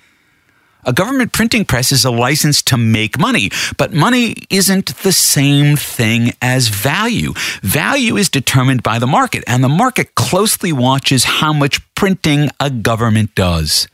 A 0.88 0.92
government 0.94 1.32
printing 1.32 1.66
press 1.66 1.92
is 1.92 2.06
a 2.06 2.10
license 2.10 2.62
to 2.62 2.78
make 2.78 3.18
money, 3.18 3.50
but 3.76 3.92
money 3.92 4.34
isn't 4.48 4.96
the 5.02 5.12
same 5.12 5.76
thing 5.76 6.32
as 6.40 6.68
value. 6.68 7.34
Value 7.60 8.16
is 8.16 8.30
determined 8.30 8.82
by 8.82 8.98
the 8.98 9.06
market, 9.06 9.44
and 9.46 9.62
the 9.62 9.68
market 9.68 10.14
closely 10.14 10.72
watches 10.72 11.24
how 11.24 11.52
much 11.52 11.82
printing 11.94 12.48
a 12.58 12.70
government 12.70 13.34
does. 13.34 13.86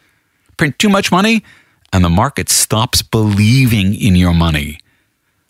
Print 0.57 0.79
too 0.79 0.89
much 0.89 1.11
money, 1.11 1.43
and 1.93 2.05
the 2.05 2.09
market 2.09 2.49
stops 2.49 3.03
believing 3.03 4.01
in 4.01 4.15
your 4.15 4.33
money. 4.33 4.79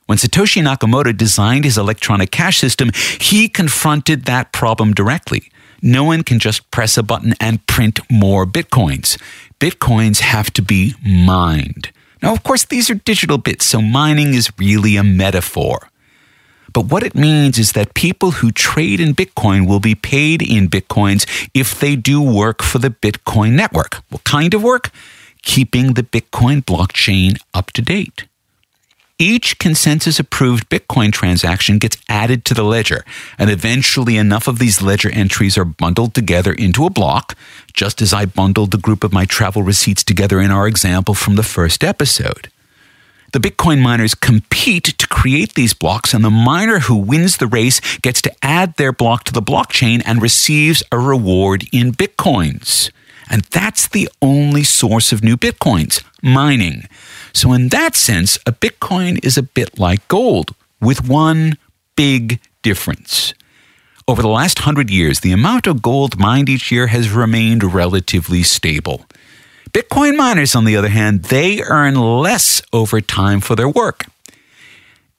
When 0.07 0.16
Satoshi 0.16 0.62
Nakamoto 0.62 1.14
designed 1.14 1.66
his 1.66 1.76
electronic 1.76 2.30
cash 2.30 2.57
system, 2.57 2.90
he 3.20 3.50
confronted 3.50 4.24
that 4.24 4.52
problem 4.52 4.94
directly. 4.94 5.50
No 5.87 6.03
one 6.03 6.23
can 6.23 6.38
just 6.38 6.70
press 6.70 6.97
a 6.97 7.03
button 7.03 7.35
and 7.38 7.64
print 7.66 8.01
more 8.11 8.47
bitcoins. 8.47 9.20
Bitcoins 9.61 10.20
have 10.20 10.51
to 10.55 10.62
be 10.62 10.94
mined. 11.07 11.92
Now, 12.23 12.33
of 12.33 12.42
course, 12.42 12.64
these 12.64 12.88
are 12.88 12.94
digital 12.94 13.37
bits, 13.37 13.66
so 13.66 13.83
mining 13.83 14.33
is 14.33 14.51
really 14.59 14.97
a 14.97 15.05
metaphor. 15.05 15.90
But 16.73 16.87
what 16.87 17.03
it 17.03 17.14
means 17.14 17.59
is 17.59 17.73
that 17.73 17.92
people 17.92 18.31
who 18.31 18.51
trade 18.51 18.99
in 18.99 19.14
Bitcoin 19.14 19.68
will 19.68 19.79
be 19.79 19.94
paid 19.94 20.40
in 20.40 20.70
Bitcoins 20.70 21.27
if 21.53 21.79
they 21.79 21.97
do 21.97 22.20
work 22.23 22.62
for 22.62 22.79
the 22.79 22.88
Bitcoin 22.88 23.53
network. 23.53 24.03
What 24.09 24.25
kind 24.25 24.55
of 24.55 24.62
work? 24.62 24.90
Keeping 25.42 25.92
the 25.92 26.03
Bitcoin 26.03 26.64
blockchain 26.64 27.38
up 27.53 27.73
to 27.73 27.83
date. 27.83 28.25
Each 29.18 29.57
consensus 29.61 30.18
approved 30.18 30.68
Bitcoin 30.68 31.12
transaction 31.12 31.79
gets 31.79 31.96
added 32.09 32.44
to 32.46 32.55
the 32.55 32.64
ledger, 32.64 33.05
and 33.38 33.48
eventually 33.48 34.16
enough 34.16 34.48
of 34.48 34.59
these 34.59 34.83
ledger 34.83 35.09
entries 35.11 35.57
are 35.57 35.64
bundled 35.64 36.14
together 36.14 36.53
into 36.53 36.85
a 36.85 36.90
block, 36.90 37.37
just 37.72 38.03
as 38.03 38.12
I 38.12 38.24
bundled 38.24 38.72
the 38.72 38.79
group 38.79 39.05
of 39.05 39.12
my 39.12 39.24
travel 39.24 39.62
receipts 39.62 40.03
together 40.03 40.40
in 40.40 40.50
our 40.50 40.66
example 40.66 41.14
from 41.14 41.37
the 41.37 41.44
first 41.44 41.85
episode. 41.85 42.50
The 43.33 43.38
Bitcoin 43.38 43.81
miners 43.81 44.16
compete 44.16 44.98
to 44.98 45.07
create 45.07 45.55
these 45.55 45.74
blocks, 45.74 46.12
and 46.12 46.24
the 46.24 46.31
miner 46.31 46.81
who 46.81 46.96
wins 46.96 47.37
the 47.37 47.46
race 47.46 47.81
gets 47.98 48.20
to 48.22 48.35
add 48.42 48.77
their 48.77 48.92
block 48.92 49.22
to 49.24 49.33
the 49.33 49.40
blockchain 49.40 50.03
and 50.05 50.20
receives 50.20 50.83
a 50.90 50.98
reward 50.98 51.66
in 51.72 51.92
Bitcoins. 51.92 52.90
And 53.30 53.42
that's 53.44 53.88
the 53.88 54.08
only 54.20 54.64
source 54.64 55.12
of 55.12 55.24
new 55.24 55.37
Bitcoins 55.37 56.02
mining. 56.22 56.88
So, 57.32 57.52
in 57.52 57.68
that 57.68 57.94
sense, 57.94 58.38
a 58.46 58.52
Bitcoin 58.52 59.24
is 59.24 59.37
a 59.37 59.42
bit 59.42 59.78
like 59.78 60.06
gold, 60.08 60.54
with 60.80 61.08
one 61.08 61.56
big 61.96 62.40
difference. 62.62 63.34
Over 64.06 64.20
the 64.20 64.28
last 64.28 64.60
hundred 64.60 64.90
years, 64.90 65.20
the 65.20 65.32
amount 65.32 65.66
of 65.66 65.80
gold 65.80 66.18
mined 66.18 66.48
each 66.48 66.70
year 66.70 66.88
has 66.88 67.10
remained 67.10 67.62
relatively 67.64 68.42
stable. 68.42 69.06
Bitcoin 69.72 70.16
miners, 70.16 70.54
on 70.54 70.66
the 70.66 70.76
other 70.76 70.90
hand, 70.90 71.24
they 71.24 71.62
earn 71.62 71.94
less 71.96 72.62
over 72.72 73.00
time 73.00 73.40
for 73.40 73.56
their 73.56 73.68
work. 73.68 74.06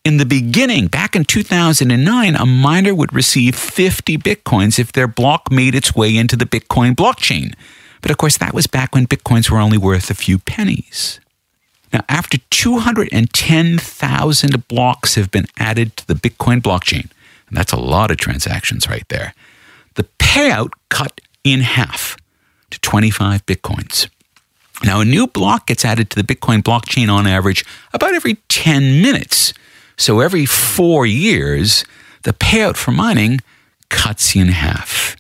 In 0.06 0.18
the 0.18 0.26
beginning, 0.26 0.86
back 0.86 1.16
in 1.16 1.26
2009, 1.26 2.36
a 2.36 2.46
miner 2.46 2.94
would 2.94 3.12
receive 3.12 3.56
50 3.56 4.20
bitcoins 4.20 4.78
if 4.78 4.92
their 4.92 5.08
block 5.08 5.52
made 5.52 5.74
its 5.74 5.96
way 5.96 6.16
into 6.16 6.36
the 6.36 6.46
Bitcoin 6.46 6.96
blockchain. 6.96 7.56
But 8.06 8.12
of 8.12 8.18
course, 8.20 8.38
that 8.38 8.54
was 8.54 8.68
back 8.68 8.94
when 8.94 9.08
bitcoins 9.08 9.50
were 9.50 9.58
only 9.58 9.80
worth 9.80 10.12
a 10.12 10.14
few 10.14 10.38
pennies. 10.38 11.20
Now, 11.92 12.02
after 12.08 12.38
210,000 12.52 14.68
blocks 14.68 15.16
have 15.16 15.32
been 15.32 15.48
added 15.58 15.98
to 15.98 16.06
the 16.06 16.14
Bitcoin 16.14 16.62
blockchain, 16.62 17.10
and 17.48 17.58
that's 17.58 17.74
a 17.74 17.80
lot 17.80 18.12
of 18.12 18.18
transactions 18.18 18.88
right 18.88 19.10
there, 19.10 19.34
the 19.96 20.04
payout 20.20 20.70
cut 20.90 21.20
in 21.44 21.62
half 21.62 22.16
to 22.70 22.80
25 22.82 23.44
Bitcoins. 23.48 24.08
Now, 24.84 25.02
a 25.02 25.06
new 25.06 25.26
block 25.26 25.66
gets 25.66 25.84
added 25.84 26.12
to 26.12 26.22
the 26.22 26.36
Bitcoin 26.36 26.62
blockchain 26.62 27.12
on 27.12 27.26
average 27.26 27.66
about 27.92 28.14
every 28.14 28.36
10 28.50 29.02
minutes. 29.02 29.52
So 29.98 30.20
every 30.20 30.46
four 30.46 31.08
years, 31.08 31.84
the 32.22 32.34
payout 32.34 32.76
for 32.76 32.92
mining 32.92 33.40
cuts 33.90 34.36
in 34.36 34.50
half. 34.50 35.16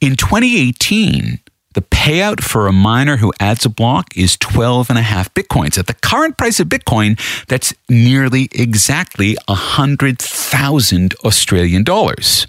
In 0.00 0.14
2018, 0.14 1.40
the 1.74 1.82
payout 1.82 2.42
for 2.42 2.66
a 2.66 2.72
miner 2.72 3.16
who 3.16 3.32
adds 3.40 3.64
a 3.64 3.70
block 3.70 4.16
is 4.16 4.36
12 4.36 4.90
and 4.90 4.98
a 4.98 5.02
half 5.02 5.32
bitcoins. 5.34 5.78
At 5.78 5.86
the 5.86 5.94
current 5.94 6.36
price 6.36 6.60
of 6.60 6.68
Bitcoin, 6.68 7.18
that's 7.46 7.72
nearly 7.88 8.48
exactly 8.52 9.36
100,000 9.48 11.14
Australian 11.24 11.84
dollars. 11.84 12.46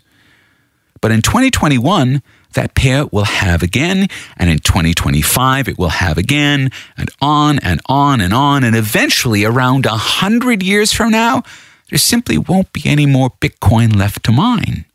But 1.02 1.12
in 1.12 1.22
2021, 1.22 2.22
that 2.54 2.76
payout 2.76 3.12
will 3.12 3.26
have 3.26 3.64
again, 3.64 4.08
and 4.38 4.50
in 4.50 4.60
2025 4.60 5.68
it 5.68 5.78
will 5.78 5.90
have 5.90 6.18
again, 6.18 6.70
and 6.98 7.10
on 7.22 7.60
and 7.60 7.82
on 7.88 8.22
and 8.22 8.34
on, 8.34 8.64
and 8.64 8.76
eventually 8.76 9.44
around 9.44 9.86
100 9.86 10.62
years 10.62 10.94
from 10.94 11.12
now, 11.12 11.44
there 11.90 12.00
simply 12.00 12.38
won't 12.38 12.72
be 12.74 12.84
any 12.86 13.06
more 13.06 13.32
Bitcoin 13.42 13.96
left 13.96 14.24
to 14.24 14.32
mine. 14.32 14.86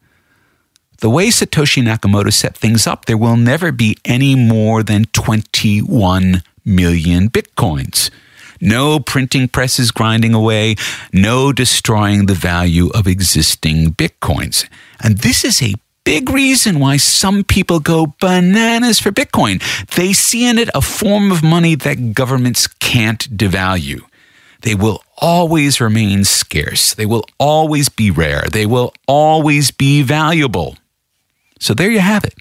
The 1.00 1.10
way 1.10 1.28
Satoshi 1.28 1.82
Nakamoto 1.82 2.32
set 2.32 2.56
things 2.56 2.86
up, 2.86 3.04
there 3.04 3.16
will 3.16 3.36
never 3.36 3.70
be 3.70 3.96
any 4.04 4.34
more 4.34 4.82
than 4.82 5.04
21 5.12 6.42
million 6.64 7.30
bitcoins. 7.30 8.10
No 8.60 8.98
printing 8.98 9.46
presses 9.46 9.92
grinding 9.92 10.34
away, 10.34 10.74
no 11.12 11.52
destroying 11.52 12.26
the 12.26 12.34
value 12.34 12.88
of 12.88 13.06
existing 13.06 13.92
bitcoins. 13.92 14.68
And 15.00 15.18
this 15.18 15.44
is 15.44 15.62
a 15.62 15.74
big 16.02 16.30
reason 16.30 16.80
why 16.80 16.96
some 16.96 17.44
people 17.44 17.78
go 17.78 18.14
bananas 18.20 18.98
for 18.98 19.12
Bitcoin. 19.12 19.62
They 19.94 20.12
see 20.12 20.48
in 20.48 20.58
it 20.58 20.68
a 20.74 20.80
form 20.80 21.30
of 21.30 21.44
money 21.44 21.76
that 21.76 22.12
governments 22.12 22.66
can't 22.66 23.28
devalue. 23.36 24.00
They 24.62 24.74
will 24.74 25.04
always 25.18 25.80
remain 25.80 26.24
scarce. 26.24 26.94
They 26.94 27.06
will 27.06 27.24
always 27.38 27.88
be 27.88 28.10
rare. 28.10 28.46
They 28.50 28.66
will 28.66 28.92
always 29.06 29.70
be 29.70 30.02
valuable. 30.02 30.76
So 31.58 31.74
there 31.74 31.90
you 31.90 32.00
have 32.00 32.24
it 32.24 32.34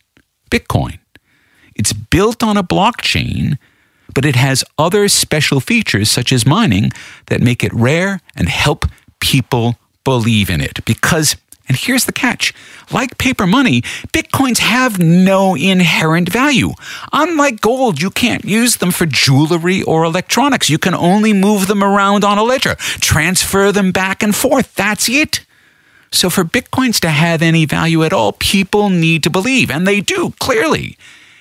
Bitcoin. 0.49 0.99
It's 1.75 1.93
built 1.93 2.41
on 2.43 2.57
a 2.57 2.63
blockchain, 2.63 3.57
but 4.13 4.25
it 4.25 4.35
has 4.35 4.63
other 4.77 5.07
special 5.07 5.59
features, 5.59 6.09
such 6.09 6.31
as 6.31 6.45
mining, 6.45 6.91
that 7.27 7.41
make 7.41 7.63
it 7.63 7.73
rare 7.73 8.21
and 8.35 8.49
help 8.49 8.85
people 9.19 9.75
believe 10.03 10.49
in 10.49 10.61
it. 10.61 10.83
Because, 10.85 11.35
and 11.67 11.77
here's 11.77 12.05
the 12.05 12.11
catch 12.11 12.53
like 12.91 13.17
paper 13.17 13.45
money, 13.45 13.81
bitcoins 14.13 14.59
have 14.59 14.97
no 14.97 15.55
inherent 15.55 16.29
value. 16.29 16.71
Unlike 17.13 17.61
gold, 17.61 18.01
you 18.01 18.09
can't 18.09 18.45
use 18.45 18.77
them 18.77 18.91
for 18.91 19.05
jewelry 19.05 19.83
or 19.83 20.03
electronics. 20.03 20.69
You 20.69 20.79
can 20.79 20.95
only 20.95 21.33
move 21.33 21.67
them 21.67 21.83
around 21.83 22.23
on 22.23 22.37
a 22.37 22.43
ledger, 22.43 22.75
transfer 22.75 23.71
them 23.71 23.91
back 23.91 24.23
and 24.23 24.35
forth. 24.35 24.73
That's 24.75 25.09
it. 25.09 25.41
So, 26.11 26.29
for 26.29 26.43
Bitcoins 26.43 26.99
to 27.01 27.09
have 27.09 27.41
any 27.41 27.65
value 27.65 28.03
at 28.03 28.13
all, 28.13 28.31
people 28.33 28.89
need 28.89 29.23
to 29.23 29.29
believe, 29.29 29.69
and 29.69 29.85
they 29.85 30.01
do, 30.01 30.33
clearly. 30.39 30.97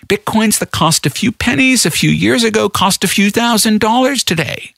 Bitcoins 0.08 0.58
that 0.58 0.70
cost 0.70 1.06
a 1.06 1.10
few 1.10 1.32
pennies 1.32 1.84
a 1.84 1.90
few 1.90 2.10
years 2.10 2.44
ago 2.44 2.68
cost 2.68 3.02
a 3.02 3.08
few 3.08 3.30
thousand 3.30 3.80
dollars 3.80 4.22
today. 4.22 4.72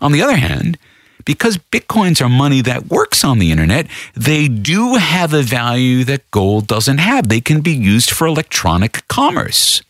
On 0.00 0.12
the 0.12 0.22
other 0.22 0.36
hand, 0.36 0.78
because 1.24 1.58
Bitcoins 1.58 2.24
are 2.24 2.28
money 2.28 2.62
that 2.62 2.88
works 2.88 3.22
on 3.22 3.38
the 3.38 3.50
internet, 3.50 3.86
they 4.14 4.48
do 4.48 4.94
have 4.94 5.34
a 5.34 5.42
value 5.42 6.04
that 6.04 6.30
gold 6.30 6.66
doesn't 6.66 6.98
have. 6.98 7.28
They 7.28 7.40
can 7.40 7.60
be 7.60 7.72
used 7.72 8.10
for 8.10 8.26
electronic 8.26 9.06
commerce. 9.08 9.82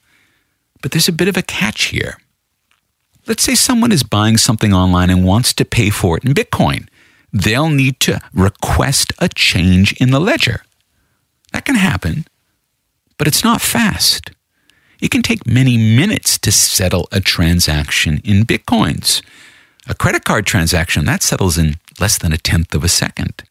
But 0.82 0.90
there's 0.90 1.08
a 1.08 1.12
bit 1.12 1.28
of 1.28 1.36
a 1.36 1.42
catch 1.42 1.84
here. 1.84 2.18
Let's 3.26 3.44
say 3.44 3.54
someone 3.54 3.92
is 3.92 4.02
buying 4.02 4.38
something 4.38 4.72
online 4.72 5.10
and 5.10 5.24
wants 5.24 5.52
to 5.54 5.64
pay 5.64 5.90
for 5.90 6.16
it 6.16 6.24
in 6.24 6.34
Bitcoin 6.34 6.88
they'll 7.32 7.70
need 7.70 8.00
to 8.00 8.20
request 8.32 9.12
a 9.18 9.28
change 9.28 9.92
in 9.94 10.10
the 10.10 10.20
ledger. 10.20 10.62
That 11.52 11.64
can 11.64 11.76
happen, 11.76 12.26
but 13.18 13.26
it's 13.26 13.44
not 13.44 13.60
fast. 13.60 14.30
It 15.00 15.10
can 15.10 15.22
take 15.22 15.46
many 15.46 15.76
minutes 15.76 16.38
to 16.38 16.52
settle 16.52 17.08
a 17.10 17.20
transaction 17.20 18.20
in 18.24 18.44
bitcoins. 18.44 19.22
A 19.88 19.94
credit 19.94 20.24
card 20.24 20.46
transaction, 20.46 21.06
that 21.06 21.22
settles 21.22 21.56
in 21.56 21.76
less 21.98 22.18
than 22.18 22.32
a 22.32 22.38
tenth 22.38 22.74
of 22.74 22.84
a 22.84 22.88
second. 22.88 23.42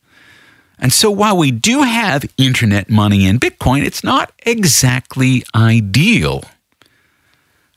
And 0.80 0.94
so 0.94 1.12
while 1.12 1.38
we 1.38 1.52
do 1.52 1.84
have 1.84 2.32
internet 2.38 2.89
money 2.89 3.28
in 3.28 3.39
Bitcoin, 3.39 3.84
it's 3.84 4.04
not 4.04 4.32
exactly 4.46 5.44
ideal. 5.54 6.44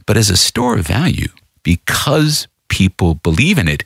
But 0.07 0.17
as 0.17 0.31
a 0.31 0.37
store 0.37 0.79
of 0.79 0.87
value, 0.87 1.29
because 1.62 2.47
people 2.69 3.15
believe 3.15 3.59
in 3.59 3.69
it, 3.69 3.85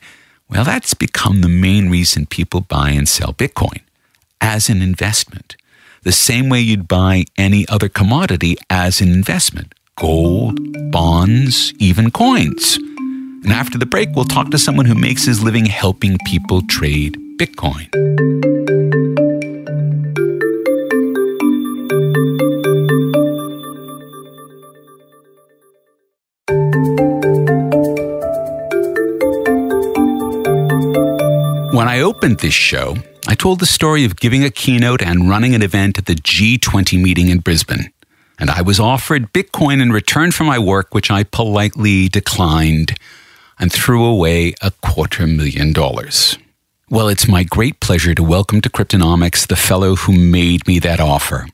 well, 0.49 0.63
that's 0.63 0.93
become 0.93 1.41
the 1.41 1.49
main 1.49 1.89
reason 1.89 2.25
people 2.25 2.61
buy 2.61 2.91
and 2.91 3.07
sell 3.07 3.33
Bitcoin 3.33 3.81
as 4.39 4.69
an 4.69 4.81
investment, 4.81 5.57
the 6.03 6.11
same 6.11 6.47
way 6.47 6.61
you'd 6.61 6.87
buy 6.87 7.25
any 7.37 7.67
other 7.67 7.89
commodity 7.89 8.55
as 8.69 9.01
an 9.01 9.11
investment 9.11 9.73
gold, 9.97 10.59
bonds, 10.91 11.73
even 11.79 12.11
coins. 12.11 12.77
And 12.77 13.51
after 13.51 13.79
the 13.79 13.85
break, 13.85 14.09
we'll 14.15 14.25
talk 14.25 14.51
to 14.51 14.59
someone 14.59 14.85
who 14.85 14.93
makes 14.93 15.25
his 15.25 15.41
living 15.41 15.65
helping 15.65 16.17
people 16.25 16.61
trade 16.61 17.17
Bitcoin. 17.37 17.87
When 31.77 31.87
I 31.87 31.99
opened 31.99 32.39
this 32.39 32.55
show, 32.55 32.97
I 33.27 33.35
told 33.35 33.59
the 33.59 33.67
story 33.67 34.03
of 34.03 34.15
giving 34.15 34.43
a 34.43 34.49
keynote 34.49 35.03
and 35.03 35.29
running 35.29 35.53
an 35.53 35.61
event 35.61 35.99
at 35.99 36.07
the 36.07 36.15
G20 36.15 36.99
meeting 36.99 37.29
in 37.29 37.37
Brisbane. 37.37 37.93
And 38.39 38.49
I 38.49 38.63
was 38.63 38.79
offered 38.79 39.31
Bitcoin 39.31 39.79
in 39.79 39.91
return 39.91 40.31
for 40.31 40.43
my 40.43 40.57
work, 40.57 40.95
which 40.95 41.11
I 41.11 41.21
politely 41.21 42.09
declined 42.09 42.95
and 43.59 43.71
threw 43.71 44.03
away 44.03 44.55
a 44.59 44.71
quarter 44.81 45.27
million 45.27 45.71
dollars. 45.71 46.39
Well, 46.89 47.09
it's 47.09 47.27
my 47.27 47.43
great 47.43 47.79
pleasure 47.79 48.15
to 48.15 48.23
welcome 48.23 48.59
to 48.61 48.71
Cryptonomics 48.71 49.45
the 49.45 49.55
fellow 49.55 49.97
who 49.97 50.13
made 50.13 50.65
me 50.65 50.79
that 50.79 50.99
offer. 50.99 51.45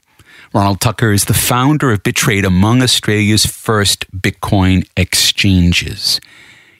Ronald 0.53 0.79
Tucker 0.79 1.12
is 1.12 1.25
the 1.25 1.33
founder 1.33 1.91
of 1.91 2.01
BitTrade, 2.01 2.45
among 2.45 2.81
Australia's 2.81 3.45
first 3.45 4.09
Bitcoin 4.17 4.88
exchanges. 4.95 6.21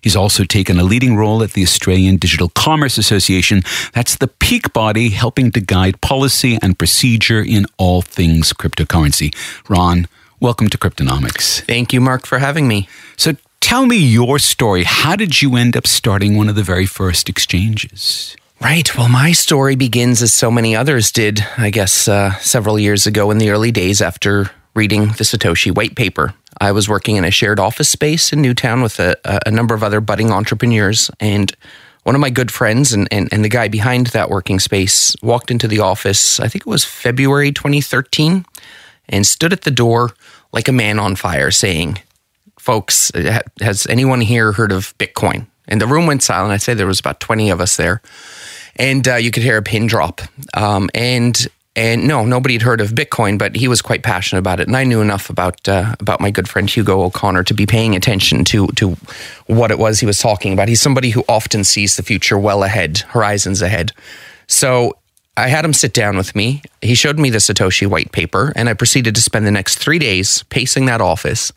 He's 0.04 0.16
also 0.18 0.44
taken 0.44 0.78
a 0.78 0.84
leading 0.84 1.16
role 1.16 1.42
at 1.42 1.54
the 1.54 1.64
Australian 1.64 2.18
Digital 2.18 2.50
Commerce 2.50 2.98
Association. 2.98 3.62
That's 3.94 4.18
the 4.18 4.28
peak 4.28 4.74
body 4.74 5.10
helping 5.10 5.52
to 5.54 5.62
guide 5.62 6.02
policy 6.02 6.60
and 6.62 6.78
procedure 6.78 7.42
in 7.42 7.66
all 7.78 8.02
things 8.02 8.52
cryptocurrency. 8.52 9.34
Ron, 9.70 10.08
welcome 10.42 10.68
to 10.68 10.78
Cryptonomics. 10.78 11.62
Thank 11.62 11.94
you, 11.94 12.02
Mark, 12.02 12.28
for 12.28 12.40
having 12.40 12.68
me. 12.68 12.90
So 13.16 13.38
tell 13.62 13.86
me 13.86 13.96
your 13.96 14.40
story. 14.40 14.84
How 14.84 15.16
did 15.16 15.42
you 15.42 15.56
end 15.56 15.78
up 15.78 15.88
starting 15.88 16.36
one 16.36 16.50
of 16.50 16.56
the 16.56 16.64
very 16.64 16.86
first 16.86 17.30
exchanges? 17.30 18.36
Right. 18.60 18.96
Well, 18.98 19.10
my 19.10 19.32
story 19.32 19.76
begins 19.76 20.22
as 20.22 20.34
so 20.34 20.52
many 20.52 20.76
others 20.76 21.12
did, 21.12 21.46
I 21.58 21.70
guess, 21.70 22.08
uh, 22.08 22.38
several 22.40 22.78
years 22.78 23.08
ago 23.08 23.32
in 23.32 23.38
the 23.38 23.50
early 23.50 23.72
days 23.72 24.02
after 24.02 24.52
reading 24.76 25.08
the 25.08 25.24
Satoshi 25.24 25.74
white 25.74 25.96
paper. 25.96 26.34
I 26.60 26.72
was 26.72 26.90
working 26.90 27.16
in 27.16 27.24
a 27.24 27.32
shared 27.32 27.60
office 27.60 27.90
space 27.90 28.34
in 28.34 28.42
Newtown 28.42 28.82
with 28.82 29.00
a, 29.00 29.16
a 29.46 29.52
number 29.52 29.74
of 29.74 29.84
other 29.84 30.02
budding 30.02 30.32
entrepreneurs. 30.32 31.10
And 31.20 31.56
one 32.04 32.16
of 32.16 32.22
my 32.22 32.30
good 32.30 32.52
friends 32.52 32.94
and, 32.94 33.08
and, 33.12 33.30
and 33.32 33.44
the 33.44 33.50
guy 33.50 33.68
behind 33.68 34.08
that 34.08 34.30
working 34.30 34.60
space 34.60 35.16
walked 35.22 35.52
into 35.52 35.68
the 35.68 35.80
office, 35.80 36.40
I 36.40 36.48
think 36.48 36.66
it 36.66 36.70
was 36.70 36.84
February 36.84 37.52
2013, 37.52 38.46
and 39.10 39.26
stood 39.26 39.54
at 39.54 39.62
the 39.62 39.72
door 39.72 40.12
like 40.52 40.68
a 40.68 40.74
man 40.74 41.00
on 41.00 41.16
fire 41.16 41.52
saying, 41.52 42.00
Folks, 42.60 43.12
has 43.60 43.86
anyone 43.88 44.22
here 44.22 44.54
heard 44.54 44.72
of 44.72 44.98
Bitcoin? 44.98 45.48
And 45.68 45.82
the 45.82 45.88
room 45.88 46.08
went 46.08 46.24
silent. 46.24 46.54
I'd 46.54 46.62
say 46.62 46.74
there 46.74 46.88
was 46.88 47.00
about 47.00 47.20
20 47.20 47.50
of 47.50 47.60
us 47.60 47.76
there. 47.76 48.02
And 48.78 49.06
uh, 49.08 49.16
you 49.16 49.32
could 49.32 49.44
hear 49.44 49.58
a 49.58 49.62
pin 49.62 49.86
drop. 49.86 50.22
Um, 50.54 50.90
and 50.94 51.48
and 51.76 52.08
no, 52.08 52.24
nobody 52.24 52.54
had 52.54 52.62
heard 52.62 52.82
of 52.82 52.92
Bitcoin, 52.92 53.38
but 53.38 53.56
he 53.56 53.68
was 53.68 53.82
quite 53.82 54.04
passionate 54.04 54.40
about 54.40 54.60
it, 54.60 54.68
and 54.68 54.78
I 54.78 54.84
knew 54.84 55.02
enough 55.02 55.30
about 55.30 55.68
uh, 55.68 55.96
about 56.00 56.22
my 56.22 56.30
good 56.30 56.48
friend 56.48 56.70
Hugo 56.70 57.02
O'Connor 57.02 57.44
to 57.44 57.54
be 57.54 57.66
paying 57.66 57.96
attention 57.96 58.44
to 58.46 58.68
to 58.68 58.96
what 59.48 59.72
it 59.72 59.80
was 59.80 60.00
he 60.00 60.06
was 60.06 60.20
talking 60.20 60.54
about. 60.54 60.68
He's 60.68 60.82
somebody 60.82 61.10
who 61.10 61.24
often 61.28 61.64
sees 61.64 61.96
the 61.96 62.04
future 62.04 62.38
well 62.38 62.64
ahead, 62.64 63.00
horizons 63.10 63.62
ahead. 63.62 63.92
So 64.48 64.98
I 65.36 65.48
had 65.48 65.66
him 65.66 65.74
sit 65.74 65.94
down 65.94 66.16
with 66.16 66.36
me. 66.36 66.62
He 66.82 66.94
showed 66.94 67.18
me 67.18 67.32
the 67.32 67.40
Satoshi 67.40 67.88
white 67.88 68.12
paper, 68.12 68.54
and 68.56 68.70
I 68.70 68.74
proceeded 68.74 69.16
to 69.16 69.22
spend 69.22 69.48
the 69.48 69.52
next 69.52 69.78
three 69.78 70.00
days 70.00 70.44
pacing 70.44 70.86
that 70.86 71.02
office 71.02 71.52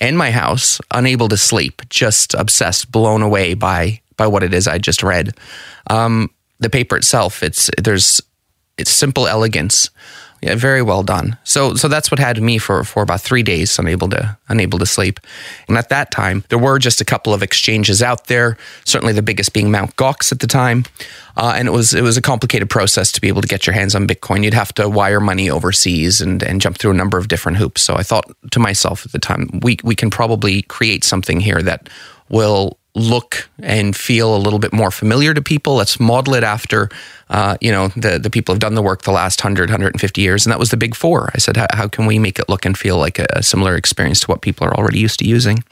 and 0.00 0.16
my 0.16 0.30
house, 0.30 0.80
unable 0.92 1.28
to 1.28 1.36
sleep, 1.36 1.82
just 1.88 2.34
obsessed, 2.34 2.92
blown 2.92 3.22
away 3.22 3.54
by 3.54 4.00
by 4.16 4.26
what 4.26 4.42
it 4.42 4.54
is 4.54 4.66
I 4.66 4.78
just 4.78 5.02
read. 5.02 5.36
Um, 5.90 6.30
the 6.58 6.70
paper 6.70 6.96
itself, 6.96 7.42
it's 7.42 7.70
there's 7.82 8.22
it's 8.78 8.90
simple 8.90 9.26
elegance. 9.26 9.90
Yeah, 10.42 10.54
very 10.54 10.82
well 10.82 11.02
done. 11.02 11.38
So 11.44 11.74
so 11.74 11.88
that's 11.88 12.10
what 12.10 12.18
had 12.20 12.40
me 12.42 12.58
for 12.58 12.84
for 12.84 13.02
about 13.02 13.22
three 13.22 13.42
days, 13.42 13.78
unable 13.78 14.08
to 14.10 14.36
unable 14.48 14.78
to 14.78 14.86
sleep. 14.86 15.18
And 15.66 15.78
at 15.78 15.88
that 15.88 16.10
time, 16.10 16.44
there 16.50 16.58
were 16.58 16.78
just 16.78 17.00
a 17.00 17.06
couple 17.06 17.32
of 17.32 17.42
exchanges 17.42 18.02
out 18.02 18.26
there. 18.26 18.58
Certainly, 18.84 19.14
the 19.14 19.22
biggest 19.22 19.54
being 19.54 19.70
Mount 19.70 19.96
Gox 19.96 20.32
at 20.32 20.40
the 20.40 20.46
time, 20.46 20.84
uh, 21.38 21.54
and 21.56 21.66
it 21.66 21.70
was 21.70 21.94
it 21.94 22.02
was 22.02 22.18
a 22.18 22.22
complicated 22.22 22.68
process 22.68 23.10
to 23.12 23.20
be 23.20 23.28
able 23.28 23.40
to 23.40 23.48
get 23.48 23.66
your 23.66 23.72
hands 23.72 23.94
on 23.94 24.06
Bitcoin. 24.06 24.44
You'd 24.44 24.52
have 24.52 24.74
to 24.74 24.90
wire 24.90 25.20
money 25.20 25.48
overseas 25.48 26.20
and 26.20 26.42
and 26.42 26.60
jump 26.60 26.76
through 26.76 26.90
a 26.90 26.94
number 26.94 27.16
of 27.16 27.28
different 27.28 27.56
hoops. 27.56 27.80
So 27.80 27.94
I 27.94 28.02
thought 28.02 28.30
to 28.50 28.60
myself 28.60 29.06
at 29.06 29.12
the 29.12 29.18
time, 29.18 29.48
we 29.62 29.78
we 29.82 29.94
can 29.94 30.10
probably 30.10 30.62
create 30.62 31.02
something 31.02 31.40
here 31.40 31.62
that 31.62 31.88
will 32.28 32.78
look 32.96 33.48
and 33.62 33.94
feel 33.94 34.34
a 34.34 34.38
little 34.38 34.58
bit 34.58 34.72
more 34.72 34.90
familiar 34.90 35.34
to 35.34 35.42
people. 35.42 35.74
Let's 35.76 36.00
model 36.00 36.34
it 36.34 36.42
after, 36.42 36.88
uh, 37.28 37.56
you 37.60 37.70
know, 37.70 37.88
the, 37.88 38.18
the 38.18 38.30
people 38.30 38.54
have 38.54 38.60
done 38.60 38.74
the 38.74 38.82
work 38.82 39.02
the 39.02 39.12
last 39.12 39.38
100, 39.38 39.68
150 39.68 40.20
years. 40.20 40.46
And 40.46 40.50
that 40.50 40.58
was 40.58 40.70
the 40.70 40.78
big 40.78 40.94
four. 40.94 41.30
I 41.34 41.38
said, 41.38 41.56
how, 41.56 41.88
can 41.88 42.06
we 42.06 42.18
make 42.18 42.38
it 42.38 42.48
look 42.48 42.64
and 42.64 42.76
feel 42.76 42.96
like 42.96 43.18
a, 43.18 43.26
a 43.30 43.42
similar 43.42 43.76
experience 43.76 44.20
to 44.20 44.26
what 44.28 44.40
people 44.40 44.66
are 44.66 44.74
already 44.74 44.98
used 44.98 45.18
to 45.18 45.28
using? 45.28 45.62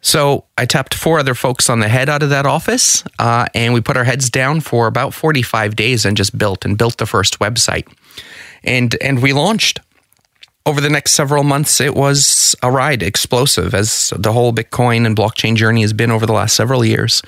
So 0.00 0.44
I 0.56 0.66
tapped 0.66 0.94
four 0.94 1.18
other 1.18 1.34
folks 1.34 1.68
on 1.68 1.80
the 1.80 1.88
head 1.88 2.08
out 2.08 2.22
of 2.22 2.30
that 2.30 2.46
office, 2.46 3.02
uh, 3.18 3.46
and 3.54 3.74
we 3.74 3.80
put 3.80 3.96
our 3.96 4.04
heads 4.04 4.30
down 4.30 4.60
for 4.60 4.86
about 4.86 5.14
45 5.14 5.74
days 5.74 6.04
and 6.04 6.16
just 6.16 6.38
built 6.38 6.64
and 6.64 6.78
built 6.78 6.98
the 6.98 7.06
first 7.06 7.40
website. 7.40 7.92
And, 8.62 8.94
and 9.02 9.20
we 9.20 9.32
launched 9.32 9.80
over 10.66 10.80
the 10.80 10.90
next 10.90 11.12
several 11.12 11.44
months, 11.44 11.80
it 11.80 11.94
was 11.94 12.54
a 12.62 12.70
ride, 12.70 13.02
explosive, 13.02 13.72
as 13.74 14.12
the 14.18 14.32
whole 14.32 14.52
Bitcoin 14.52 15.06
and 15.06 15.16
blockchain 15.16 15.54
journey 15.54 15.82
has 15.82 15.92
been 15.92 16.10
over 16.10 16.26
the 16.26 16.32
last 16.32 16.56
several 16.56 16.84
years. 16.84 17.22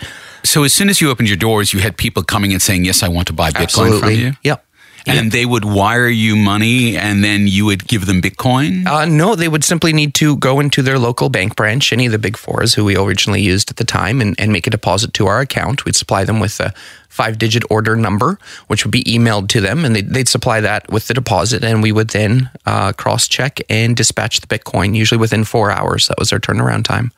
So, 0.45 0.65
as 0.65 0.75
soon 0.75 0.89
as 0.89 1.01
you 1.01 1.09
opened 1.11 1.29
your 1.29 1.37
doors, 1.37 1.73
you 1.73 1.81
had 1.81 1.97
people 1.97 2.23
coming 2.23 2.53
and 2.53 2.61
saying, 2.61 2.85
Yes, 2.85 3.03
I 3.03 3.09
want 3.09 3.29
to 3.29 3.33
buy 3.33 3.51
Bitcoin 3.51 3.63
Absolutely. 3.63 4.01
from 4.01 4.11
you? 4.11 4.33
Yep. 4.43 4.65
And 5.09 5.27
yep. 5.27 5.33
they 5.33 5.47
would 5.47 5.65
wire 5.65 6.09
you 6.09 6.37
money 6.37 6.97
and 6.97 7.25
then 7.25 7.49
you 7.49 7.65
would 7.65 7.89
give 7.89 8.07
them 8.07 8.21
Bitcoin? 8.21 8.87
Uh, 8.87 9.05
no, 9.05 9.35
they 9.35 9.49
would 9.49 9.65
simply 9.65 9.93
need 9.93 10.15
to 10.15 10.37
go 10.37 10.61
into 10.61 10.83
their 10.83 10.99
local 10.99 11.29
bank 11.29 11.57
branch, 11.57 11.93
any 11.93 12.07
of 12.07 12.13
the 12.13 12.19
big 12.19 12.37
fours 12.37 12.75
who 12.75 12.85
we 12.85 12.97
originally 12.97 13.41
used 13.41 13.71
at 13.71 13.77
the 13.77 13.85
time, 13.85 14.21
and, 14.21 14.39
and 14.39 14.53
make 14.53 14.67
a 14.67 14.71
deposit 14.71 15.15
to 15.15 15.27
our 15.27 15.41
account. 15.41 15.85
We'd 15.85 15.97
supply 15.97 16.25
them 16.25 16.41
with 16.41 16.61
a 16.61 16.73
five 17.09 17.39
digit 17.39 17.65
order 17.71 17.97
number, 17.97 18.39
which 18.67 18.85
would 18.85 18.93
be 18.93 19.05
emailed 19.05 19.49
to 19.49 19.61
them, 19.61 19.85
and 19.85 19.97
they'd, 19.97 20.11
they'd 20.11 20.29
supply 20.29 20.61
that 20.61 20.91
with 20.91 21.09
the 21.09 21.15
deposit, 21.15 21.65
and 21.65 21.83
we 21.83 21.91
would 21.93 22.11
then 22.11 22.51
uh, 22.67 22.93
cross 22.93 23.27
check 23.27 23.61
and 23.69 23.97
dispatch 23.97 24.41
the 24.41 24.47
Bitcoin, 24.47 24.95
usually 24.95 25.19
within 25.19 25.45
four 25.45 25.71
hours. 25.71 26.09
That 26.09 26.19
was 26.19 26.33
our 26.33 26.39
turnaround 26.39 26.85
time. 26.85 27.13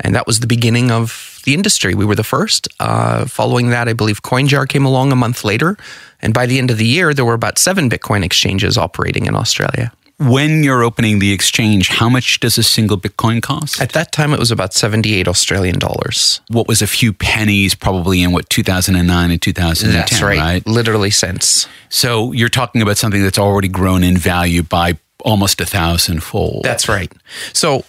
And 0.00 0.14
that 0.14 0.26
was 0.26 0.40
the 0.40 0.46
beginning 0.46 0.90
of 0.90 1.37
the 1.48 1.54
industry. 1.54 1.94
We 1.94 2.04
were 2.04 2.14
the 2.14 2.24
first. 2.24 2.68
Uh, 2.78 3.24
following 3.24 3.70
that, 3.70 3.88
I 3.88 3.94
believe 3.94 4.22
CoinJar 4.22 4.68
came 4.68 4.84
along 4.84 5.12
a 5.12 5.16
month 5.16 5.44
later. 5.44 5.78
And 6.20 6.34
by 6.34 6.44
the 6.44 6.58
end 6.58 6.70
of 6.70 6.76
the 6.76 6.86
year, 6.86 7.14
there 7.14 7.24
were 7.24 7.32
about 7.32 7.58
seven 7.58 7.88
Bitcoin 7.88 8.22
exchanges 8.22 8.76
operating 8.76 9.24
in 9.24 9.34
Australia. 9.34 9.90
When 10.18 10.62
you're 10.62 10.82
opening 10.82 11.20
the 11.20 11.32
exchange, 11.32 11.88
how 11.88 12.08
much 12.10 12.40
does 12.40 12.58
a 12.58 12.62
single 12.62 12.98
Bitcoin 12.98 13.40
cost? 13.40 13.80
At 13.80 13.92
that 13.92 14.12
time, 14.12 14.34
it 14.34 14.38
was 14.38 14.50
about 14.50 14.74
78 14.74 15.26
Australian 15.28 15.78
dollars. 15.78 16.40
What 16.48 16.68
was 16.68 16.82
a 16.82 16.86
few 16.86 17.12
pennies 17.14 17.74
probably 17.74 18.22
in 18.22 18.32
what, 18.32 18.50
2009 18.50 19.30
and 19.30 19.40
2010, 19.40 19.96
that's 19.96 20.20
right, 20.20 20.38
right? 20.38 20.66
Literally 20.66 21.10
cents. 21.10 21.66
So 21.88 22.32
you're 22.32 22.48
talking 22.50 22.82
about 22.82 22.98
something 22.98 23.22
that's 23.22 23.38
already 23.38 23.68
grown 23.68 24.04
in 24.04 24.18
value 24.18 24.64
by 24.64 24.98
almost 25.24 25.60
a 25.60 25.66
thousand 25.66 26.22
fold. 26.22 26.64
That's 26.64 26.88
right. 26.88 27.10
So 27.54 27.84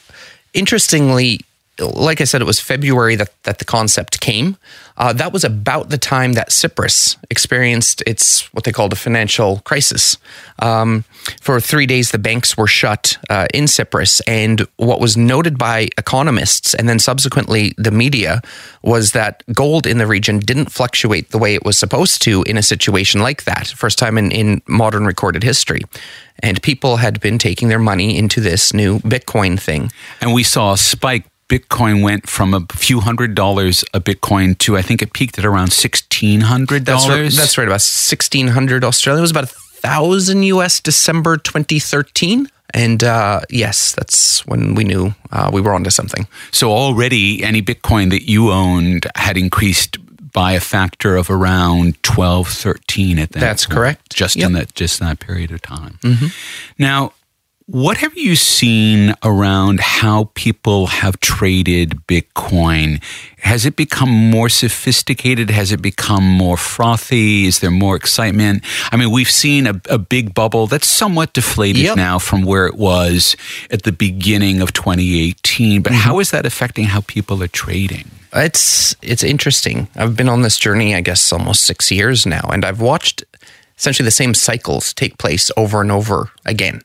interestingly, 0.53 1.41
like 1.79 2.21
I 2.21 2.23
said, 2.23 2.41
it 2.41 2.45
was 2.45 2.59
February 2.59 3.15
that, 3.15 3.31
that 3.43 3.59
the 3.59 3.65
concept 3.65 4.19
came. 4.19 4.57
Uh, 4.97 5.13
that 5.13 5.31
was 5.31 5.43
about 5.43 5.89
the 5.89 5.97
time 5.97 6.33
that 6.33 6.51
Cyprus 6.51 7.15
experienced 7.29 8.03
its 8.05 8.53
what 8.53 8.65
they 8.65 8.71
called 8.71 8.91
a 8.91 8.97
financial 8.97 9.59
crisis. 9.59 10.17
Um, 10.59 11.05
for 11.41 11.61
three 11.61 11.85
days, 11.85 12.11
the 12.11 12.19
banks 12.19 12.57
were 12.57 12.67
shut 12.67 13.17
uh, 13.29 13.47
in 13.53 13.67
Cyprus. 13.67 14.19
And 14.21 14.67
what 14.75 14.99
was 14.99 15.15
noted 15.15 15.57
by 15.57 15.87
economists 15.97 16.73
and 16.73 16.89
then 16.89 16.99
subsequently 16.99 17.73
the 17.77 17.91
media 17.91 18.41
was 18.81 19.13
that 19.13 19.43
gold 19.53 19.87
in 19.87 19.99
the 19.99 20.07
region 20.07 20.39
didn't 20.39 20.71
fluctuate 20.71 21.31
the 21.31 21.37
way 21.37 21.55
it 21.55 21.63
was 21.63 21.77
supposed 21.77 22.21
to 22.23 22.43
in 22.43 22.57
a 22.57 22.63
situation 22.63 23.21
like 23.21 23.45
that. 23.45 23.67
First 23.67 23.99
time 23.99 24.17
in, 24.17 24.31
in 24.31 24.61
modern 24.67 25.05
recorded 25.05 25.43
history 25.43 25.81
and 26.41 26.61
people 26.61 26.97
had 26.97 27.19
been 27.19 27.37
taking 27.37 27.69
their 27.69 27.79
money 27.79 28.17
into 28.17 28.41
this 28.41 28.73
new 28.73 28.99
Bitcoin 28.99 29.59
thing. 29.59 29.91
And 30.21 30.33
we 30.33 30.43
saw 30.43 30.73
a 30.73 30.77
spike 30.77 31.25
Bitcoin 31.49 32.03
went 32.03 32.29
from 32.29 32.53
a 32.53 32.65
few 32.71 33.01
hundred 33.01 33.35
dollars 33.35 33.83
a 33.93 33.99
Bitcoin 33.99 34.57
to 34.59 34.77
I 34.77 34.81
think 34.81 35.01
it 35.01 35.13
peaked 35.13 35.37
at 35.39 35.45
around 35.45 35.73
sixteen 35.73 36.41
hundred 36.41 36.85
dollars. 36.85 37.07
That's 37.07 37.09
right, 37.09 37.31
that's 37.31 37.57
right, 37.57 37.67
about 37.67 37.81
sixteen 37.81 38.49
hundred 38.49 38.83
Australian. 38.83 39.19
It 39.19 39.21
was 39.23 39.31
about 39.31 39.45
a 39.45 39.47
thousand 39.47 40.43
US 40.43 40.79
December 40.79 41.37
twenty 41.37 41.79
thirteen. 41.79 42.47
And 42.71 43.03
uh, 43.03 43.41
yes, 43.49 43.93
that's 43.95 44.45
when 44.45 44.75
we 44.75 44.83
knew 44.83 45.15
uh, 45.31 45.49
we 45.51 45.59
were 45.59 45.73
onto 45.73 45.89
something. 45.89 46.27
So 46.51 46.71
already, 46.71 47.43
any 47.43 47.63
Bitcoin 47.63 48.11
that 48.11 48.29
you 48.29 48.51
owned 48.51 49.07
had 49.15 49.37
increased 49.37 49.97
by 50.31 50.51
a 50.51 50.59
factor 50.59 51.15
of 51.15 51.31
around 51.31 52.01
12, 52.03 52.47
13 52.47 53.17
at 53.17 53.31
that. 53.31 53.39
That's 53.39 53.65
point, 53.65 53.75
correct. 53.75 54.15
Just 54.15 54.35
yep. 54.35 54.47
in 54.47 54.53
that 54.53 54.75
just 54.75 54.99
that 54.99 55.19
period 55.19 55.51
of 55.51 55.63
time. 55.63 55.97
Mm-hmm. 56.03 56.27
Now, 56.77 57.13
what 57.71 57.97
have 57.97 58.17
you 58.17 58.35
seen 58.35 59.13
around 59.23 59.79
how 59.79 60.31
people 60.33 60.87
have 60.87 61.19
traded 61.19 61.91
Bitcoin? 62.07 62.99
Has 63.41 63.63
it 63.63 63.75
become 63.75 64.09
more 64.09 64.49
sophisticated? 64.49 65.51
Has 65.51 65.71
it 65.71 65.79
become 65.79 66.23
more 66.23 66.57
frothy? 66.57 67.45
Is 67.45 67.59
there 67.59 67.69
more 67.69 67.95
excitement? 67.95 68.63
I 68.91 68.97
mean, 68.97 69.11
we've 69.11 69.29
seen 69.29 69.67
a, 69.67 69.79
a 69.87 69.99
big 69.99 70.33
bubble 70.33 70.65
that's 70.65 70.87
somewhat 70.87 71.33
deflated 71.33 71.83
yep. 71.83 71.95
now 71.95 72.17
from 72.17 72.41
where 72.41 72.65
it 72.65 72.75
was 72.75 73.35
at 73.69 73.83
the 73.83 73.91
beginning 73.91 74.61
of 74.61 74.73
2018. 74.73 75.83
But 75.83 75.91
mm-hmm. 75.91 76.01
how 76.01 76.19
is 76.19 76.31
that 76.31 76.47
affecting 76.47 76.85
how 76.85 77.01
people 77.01 77.43
are 77.43 77.47
trading? 77.47 78.09
It's 78.33 78.95
it's 79.03 79.23
interesting. 79.23 79.89
I've 79.95 80.15
been 80.15 80.29
on 80.29 80.41
this 80.41 80.57
journey, 80.57 80.95
I 80.95 81.01
guess, 81.01 81.31
almost 81.31 81.65
six 81.65 81.91
years 81.91 82.25
now, 82.25 82.49
and 82.51 82.65
I've 82.65 82.81
watched 82.81 83.23
essentially 83.77 84.05
the 84.05 84.11
same 84.11 84.33
cycles 84.33 84.93
take 84.93 85.17
place 85.17 85.51
over 85.55 85.81
and 85.81 85.91
over 85.91 86.31
again. 86.45 86.81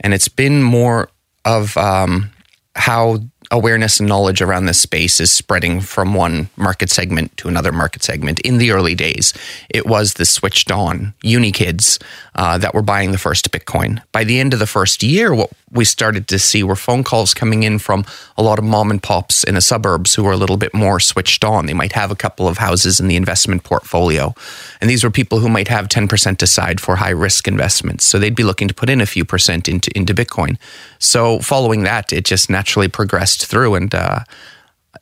And 0.00 0.14
it's 0.14 0.28
been 0.28 0.62
more 0.62 1.10
of 1.44 1.76
um, 1.76 2.30
how 2.74 3.20
awareness 3.50 4.00
and 4.00 4.08
knowledge 4.08 4.42
around 4.42 4.66
this 4.66 4.80
space 4.80 5.20
is 5.20 5.30
spreading 5.30 5.80
from 5.80 6.14
one 6.14 6.48
market 6.56 6.90
segment 6.90 7.36
to 7.36 7.48
another 7.48 7.72
market 7.72 8.02
segment. 8.02 8.40
In 8.40 8.58
the 8.58 8.72
early 8.72 8.94
days, 8.94 9.32
it 9.68 9.86
was 9.86 10.14
the 10.14 10.24
switched 10.24 10.70
on 10.70 11.14
uni 11.22 11.52
kids 11.52 11.98
uh, 12.34 12.58
that 12.58 12.74
were 12.74 12.82
buying 12.82 13.12
the 13.12 13.18
first 13.18 13.50
Bitcoin. 13.50 14.02
By 14.12 14.24
the 14.24 14.40
end 14.40 14.52
of 14.52 14.58
the 14.58 14.66
first 14.66 15.02
year, 15.02 15.34
what 15.34 15.50
we 15.70 15.84
started 15.84 16.28
to 16.28 16.38
see 16.38 16.62
were 16.62 16.76
phone 16.76 17.02
calls 17.02 17.34
coming 17.34 17.64
in 17.64 17.78
from 17.78 18.04
a 18.36 18.42
lot 18.42 18.58
of 18.58 18.64
mom 18.64 18.90
and 18.90 19.02
pops 19.02 19.42
in 19.42 19.54
the 19.54 19.60
suburbs 19.60 20.14
who 20.14 20.22
were 20.22 20.32
a 20.32 20.36
little 20.36 20.56
bit 20.56 20.72
more 20.72 21.00
switched 21.00 21.44
on. 21.44 21.66
They 21.66 21.74
might 21.74 21.92
have 21.92 22.10
a 22.10 22.16
couple 22.16 22.46
of 22.46 22.58
houses 22.58 23.00
in 23.00 23.08
the 23.08 23.16
investment 23.16 23.64
portfolio. 23.64 24.34
And 24.80 24.88
these 24.88 25.02
were 25.02 25.10
people 25.10 25.40
who 25.40 25.48
might 25.48 25.68
have 25.68 25.88
10% 25.88 26.40
aside 26.40 26.80
for 26.80 26.96
high 26.96 27.10
risk 27.10 27.48
investments. 27.48 28.04
So 28.04 28.18
they'd 28.18 28.36
be 28.36 28.44
looking 28.44 28.68
to 28.68 28.74
put 28.74 28.88
in 28.88 29.00
a 29.00 29.06
few 29.06 29.24
percent 29.24 29.68
into, 29.68 29.90
into 29.96 30.14
Bitcoin. 30.14 30.56
So 30.98 31.40
following 31.40 31.82
that, 31.82 32.12
it 32.12 32.24
just 32.24 32.48
naturally 32.48 32.88
progressed 32.88 33.46
through. 33.46 33.74
And 33.74 33.92
uh, 33.92 34.20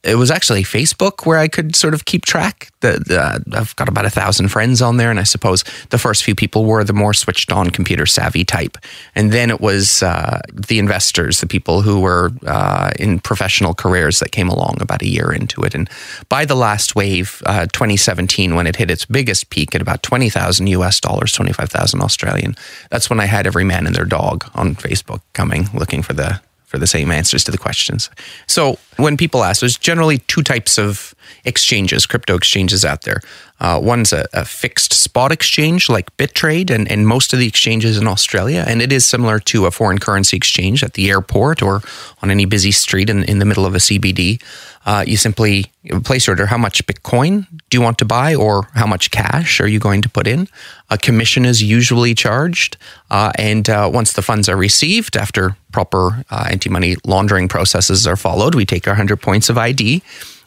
it 0.03 0.17
was 0.17 0.31
actually 0.31 0.63
Facebook 0.63 1.27
where 1.27 1.39
I 1.39 1.49
could 1.49 1.77
sort 1.77 1.95
of 1.95 2.05
keep 2.05 2.25
track. 2.25 2.71
The, 2.81 2.93
the, 2.93 3.57
I've 3.57 3.75
got 3.77 3.89
about 3.89 4.05
a 4.05 4.11
thousand 4.11 4.49
friends 4.49 4.83
on 4.83 4.97
there, 4.97 5.11
and 5.11 5.21
I 5.21 5.23
suppose 5.23 5.65
the 5.91 5.99
first 5.99 6.25
few 6.25 6.35
people 6.35 6.65
were 6.65 6.85
the 6.85 6.93
more 6.93 7.15
switched 7.15 7.53
on 7.53 7.71
computer 7.71 8.07
savvy 8.07 8.45
type, 8.45 8.77
and 9.15 9.33
then 9.33 9.51
it 9.51 9.61
was 9.61 10.03
uh, 10.03 10.41
the 10.53 10.79
investors, 10.79 11.41
the 11.41 11.47
people 11.47 11.83
who 11.83 12.01
were 12.01 12.31
uh, 12.47 12.91
in 12.99 13.21
professional 13.21 13.75
careers 13.75 14.19
that 14.21 14.33
came 14.33 14.49
along 14.49 14.79
about 14.81 15.03
a 15.03 15.09
year 15.09 15.33
into 15.33 15.63
it. 15.63 15.75
And 15.75 15.89
by 16.29 16.45
the 16.45 16.55
last 16.55 16.95
wave, 16.95 17.43
uh, 17.47 17.67
2017, 17.67 18.55
when 18.55 18.67
it 18.67 18.77
hit 18.77 18.91
its 18.91 19.05
biggest 19.05 19.51
peak 19.51 19.75
at 19.75 19.81
about 19.81 20.03
20,000 20.03 20.67
US 20.69 21.01
dollars, 21.01 21.33
25,000 21.33 22.01
Australian, 22.01 22.55
that's 22.91 23.09
when 23.09 23.21
I 23.21 23.27
had 23.27 23.47
every 23.47 23.65
man 23.65 23.87
and 23.87 23.95
their 23.95 24.05
dog 24.05 24.51
on 24.55 24.75
Facebook 24.75 25.21
coming 25.33 25.69
looking 25.73 26.03
for 26.03 26.13
the 26.13 26.41
for 26.75 26.79
the 26.81 26.87
same 26.89 27.13
answers 27.13 27.45
to 27.45 27.53
the 27.53 27.59
questions. 27.59 28.11
So 28.49 28.79
when 28.97 29.17
people 29.17 29.45
ask, 29.45 29.61
there's 29.61 29.79
generally 29.79 30.19
two 30.19 30.43
types 30.43 30.79
of 30.79 31.15
exchanges, 31.45 32.07
crypto 32.07 32.35
exchanges 32.37 32.85
out 32.85 33.03
there. 33.03 33.21
Uh, 33.61 33.79
one's 33.83 34.13
a, 34.13 34.27
a, 34.33 34.45
fixed 34.45 34.93
spot 34.93 35.31
exchange 35.31 35.89
like 35.89 36.15
BitTrade 36.17 36.71
and, 36.71 36.91
and 36.91 37.07
most 37.07 37.33
of 37.33 37.39
the 37.39 37.47
exchanges 37.47 37.97
in 37.97 38.07
Australia. 38.07 38.65
And 38.67 38.83
it 38.83 38.93
is 38.93 39.07
similar 39.07 39.39
to 39.41 39.67
a 39.67 39.71
foreign 39.71 39.99
currency 39.99 40.37
exchange 40.37 40.83
at 40.83 40.95
the 40.95 41.09
airport 41.09 41.63
or 41.63 41.81
on 42.21 42.31
any 42.31 42.47
busy 42.47 42.73
street 42.73 43.09
in, 43.09 43.23
in 43.25 43.39
the 43.39 43.45
middle 43.45 43.65
of 43.65 43.75
a 43.75 43.79
CBD. 43.79 44.43
Uh, 44.87 45.05
you 45.07 45.17
simply 45.17 45.67
place 46.05 46.29
order 46.29 46.47
how 46.47 46.59
much 46.59 46.85
Bitcoin 46.87 47.47
do 47.71 47.79
you 47.79 47.81
want 47.81 47.97
to 47.99 48.05
buy 48.05 48.35
or 48.35 48.69
how 48.75 48.87
much 48.87 49.11
cash 49.11 49.61
are 49.61 49.69
you 49.69 49.79
going 49.79 50.03
to 50.03 50.11
put 50.11 50.27
in. 50.27 50.49
A 50.91 50.99
commission 50.99 51.47
is 51.47 51.63
usually 51.63 52.15
charged. 52.15 52.77
Uh, 53.11 53.33
and 53.39 53.71
uh, 53.71 53.89
once 53.93 54.13
the 54.13 54.23
funds 54.23 54.49
are 54.49 54.57
received, 54.57 55.17
after 55.17 55.57
proper 55.73 56.25
uh, 56.31 56.49
anti 56.51 56.69
money 56.69 56.97
laundering 57.07 57.49
processes 57.49 58.07
are 58.07 58.17
followed, 58.17 58.55
we 58.55 58.67
take 58.67 58.84
our 58.87 58.93
100 58.93 59.17
points 59.19 59.49
of 59.49 59.59
ID 59.59 60.03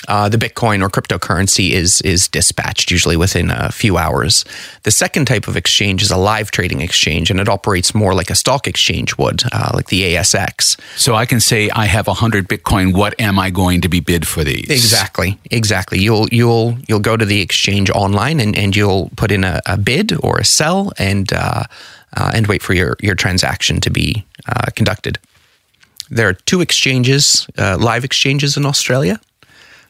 uh, 0.08 0.30
the 0.30 0.38
Bitcoin 0.38 0.82
or 0.82 0.90
cryptocurrency 0.90 1.72
is 1.72 2.02
is 2.02 2.28
dispatched 2.28 2.92
usually 2.92 3.18
within 3.18 3.50
a 3.50 3.72
few 3.72 3.98
hours. 3.98 4.46
The 4.84 4.92
second 4.92 5.26
type 5.26 5.48
of 5.48 5.58
exchange 5.58 6.02
is 6.02 6.12
a 6.12 6.18
live 6.18 6.52
trading 6.52 6.82
exchange, 6.82 7.30
and 7.30 7.40
it 7.40 7.50
operates 7.50 7.96
more 7.96 8.14
like 8.14 8.30
a 8.30 8.36
stock 8.36 8.68
exchange 8.68 9.18
would, 9.18 9.44
uh, 9.52 9.72
like 9.74 9.88
the 9.88 10.14
ASX. 10.14 10.80
So 10.98 11.16
I 11.16 11.26
can 11.26 11.40
say 11.40 11.70
I 11.72 11.86
have 11.86 12.08
hundred 12.08 12.48
Bitcoin. 12.48 12.96
What 12.96 13.20
am 13.20 13.40
I 13.40 13.50
going 13.50 13.82
to 13.82 13.90
be 13.90 14.00
bid 14.00 14.28
for 14.28 14.44
these? 14.44 14.70
Exactly, 14.70 15.40
exactly. 15.52 16.00
You'll 16.00 16.28
you'll 16.30 16.78
you'll 16.88 17.00
go 17.00 17.18
to 17.18 17.26
the 17.26 17.42
exchange 17.42 17.90
online 17.90 18.40
and, 18.40 18.58
and 18.58 18.76
you'll 18.76 19.10
put 19.18 19.32
in 19.32 19.44
a, 19.44 19.62
a 19.66 19.78
bid 19.78 20.14
or 20.24 20.38
a 20.38 20.46
sell 20.46 20.94
and 20.98 21.32
uh, 21.34 21.64
uh 22.16 22.32
and 22.34 22.48
wait 22.48 22.62
for 22.62 22.74
your 22.74 22.96
your 23.02 23.16
transaction 23.16 23.82
to 23.82 23.90
be 23.90 24.26
uh, 24.48 24.70
conducted. 24.76 25.20
There 26.10 26.30
are 26.30 26.34
two 26.34 26.62
exchanges, 26.62 27.48
uh, 27.58 27.78
live 27.80 28.04
exchanges 28.04 28.58
in 28.58 28.66
Australia. 28.66 29.20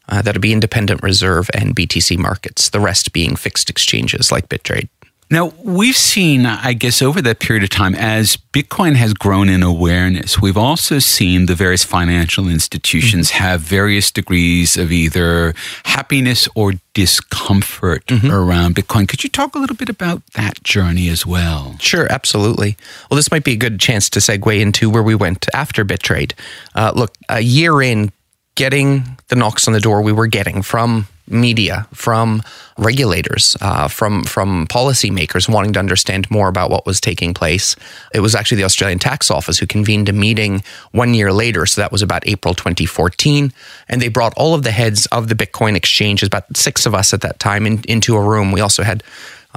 Uh, 0.09 0.21
that'll 0.21 0.41
be 0.41 0.53
independent 0.53 1.03
reserve 1.03 1.49
and 1.53 1.75
BTC 1.75 2.17
markets, 2.17 2.69
the 2.69 2.79
rest 2.79 3.11
being 3.11 3.35
fixed 3.35 3.69
exchanges 3.69 4.31
like 4.31 4.47
BitTrade. 4.47 4.87
Now, 5.29 5.51
we've 5.61 5.97
seen, 5.97 6.45
I 6.45 6.71
guess, 6.71 7.01
over 7.01 7.21
that 7.21 7.39
period 7.39 7.63
of 7.63 7.69
time, 7.69 7.95
as 7.95 8.37
Bitcoin 8.37 8.95
has 8.95 9.13
grown 9.13 9.49
in 9.49 9.61
awareness, 9.61 10.41
we've 10.41 10.57
also 10.57 10.99
seen 10.99 11.47
the 11.47 11.55
various 11.55 11.83
financial 11.83 12.47
institutions 12.47 13.29
mm-hmm. 13.29 13.43
have 13.43 13.61
various 13.61 14.09
degrees 14.09 14.77
of 14.77 14.91
either 14.91 15.53
happiness 15.83 16.47
or 16.55 16.73
discomfort 16.93 18.05
mm-hmm. 18.05 18.31
around 18.31 18.75
Bitcoin. 18.75 19.05
Could 19.07 19.23
you 19.23 19.29
talk 19.29 19.53
a 19.53 19.59
little 19.59 19.75
bit 19.75 19.89
about 19.89 20.25
that 20.33 20.63
journey 20.63 21.09
as 21.09 21.25
well? 21.25 21.75
Sure, 21.79 22.07
absolutely. 22.09 22.77
Well, 23.09 23.17
this 23.17 23.29
might 23.29 23.43
be 23.43 23.53
a 23.53 23.57
good 23.57 23.81
chance 23.81 24.09
to 24.11 24.19
segue 24.19 24.61
into 24.61 24.89
where 24.89 25.03
we 25.03 25.13
went 25.13 25.45
after 25.53 25.83
BitTrade. 25.83 26.33
Uh, 26.73 26.93
look, 26.95 27.13
a 27.27 27.41
year 27.41 27.81
in, 27.81 28.13
getting 28.55 29.17
the 29.27 29.35
knocks 29.35 29.67
on 29.67 29.73
the 29.73 29.79
door 29.79 30.01
we 30.01 30.11
were 30.11 30.27
getting 30.27 30.61
from 30.61 31.07
media, 31.27 31.87
from 31.93 32.41
regulators, 32.77 33.57
uh, 33.61 33.87
from 33.87 34.23
from 34.23 34.67
policymakers 34.67 35.49
wanting 35.49 35.73
to 35.73 35.79
understand 35.79 36.29
more 36.31 36.47
about 36.47 36.69
what 36.69 36.85
was 36.85 37.01
taking 37.01 37.33
place. 37.33 37.75
It 38.13 38.19
was 38.19 38.35
actually 38.35 38.57
the 38.57 38.63
Australian 38.63 38.99
Tax 38.99 39.29
Office 39.29 39.57
who 39.57 39.67
convened 39.67 40.09
a 40.09 40.13
meeting 40.13 40.63
one 40.91 41.13
year 41.13 41.33
later, 41.33 41.65
so 41.65 41.81
that 41.81 41.91
was 41.91 42.01
about 42.01 42.27
April 42.27 42.53
2014, 42.53 43.51
and 43.89 44.01
they 44.01 44.07
brought 44.07 44.33
all 44.37 44.53
of 44.53 44.63
the 44.63 44.71
heads 44.71 45.05
of 45.07 45.27
the 45.27 45.35
Bitcoin 45.35 45.75
exchanges, 45.75 46.27
about 46.27 46.45
six 46.55 46.85
of 46.85 46.93
us 46.93 47.13
at 47.13 47.21
that 47.21 47.39
time, 47.39 47.65
in, 47.65 47.81
into 47.87 48.15
a 48.15 48.21
room. 48.21 48.51
We 48.51 48.61
also 48.61 48.83
had 48.83 49.03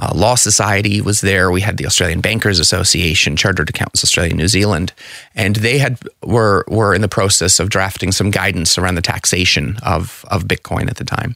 uh, 0.01 0.11
Law 0.15 0.35
Society 0.35 0.99
was 0.99 1.21
there. 1.21 1.51
We 1.51 1.61
had 1.61 1.77
the 1.77 1.85
Australian 1.85 2.21
Bankers 2.21 2.59
Association, 2.59 3.35
Chartered 3.35 3.69
Accountants 3.69 4.03
Australia, 4.03 4.33
New 4.33 4.47
Zealand, 4.47 4.93
and 5.35 5.57
they 5.57 5.77
had 5.77 5.99
were 6.23 6.65
were 6.67 6.95
in 6.95 7.01
the 7.01 7.07
process 7.07 7.59
of 7.59 7.69
drafting 7.69 8.11
some 8.11 8.31
guidance 8.31 8.77
around 8.77 8.95
the 8.95 9.01
taxation 9.01 9.77
of 9.83 10.25
of 10.29 10.45
Bitcoin 10.45 10.89
at 10.89 10.97
the 10.97 11.05
time. 11.05 11.35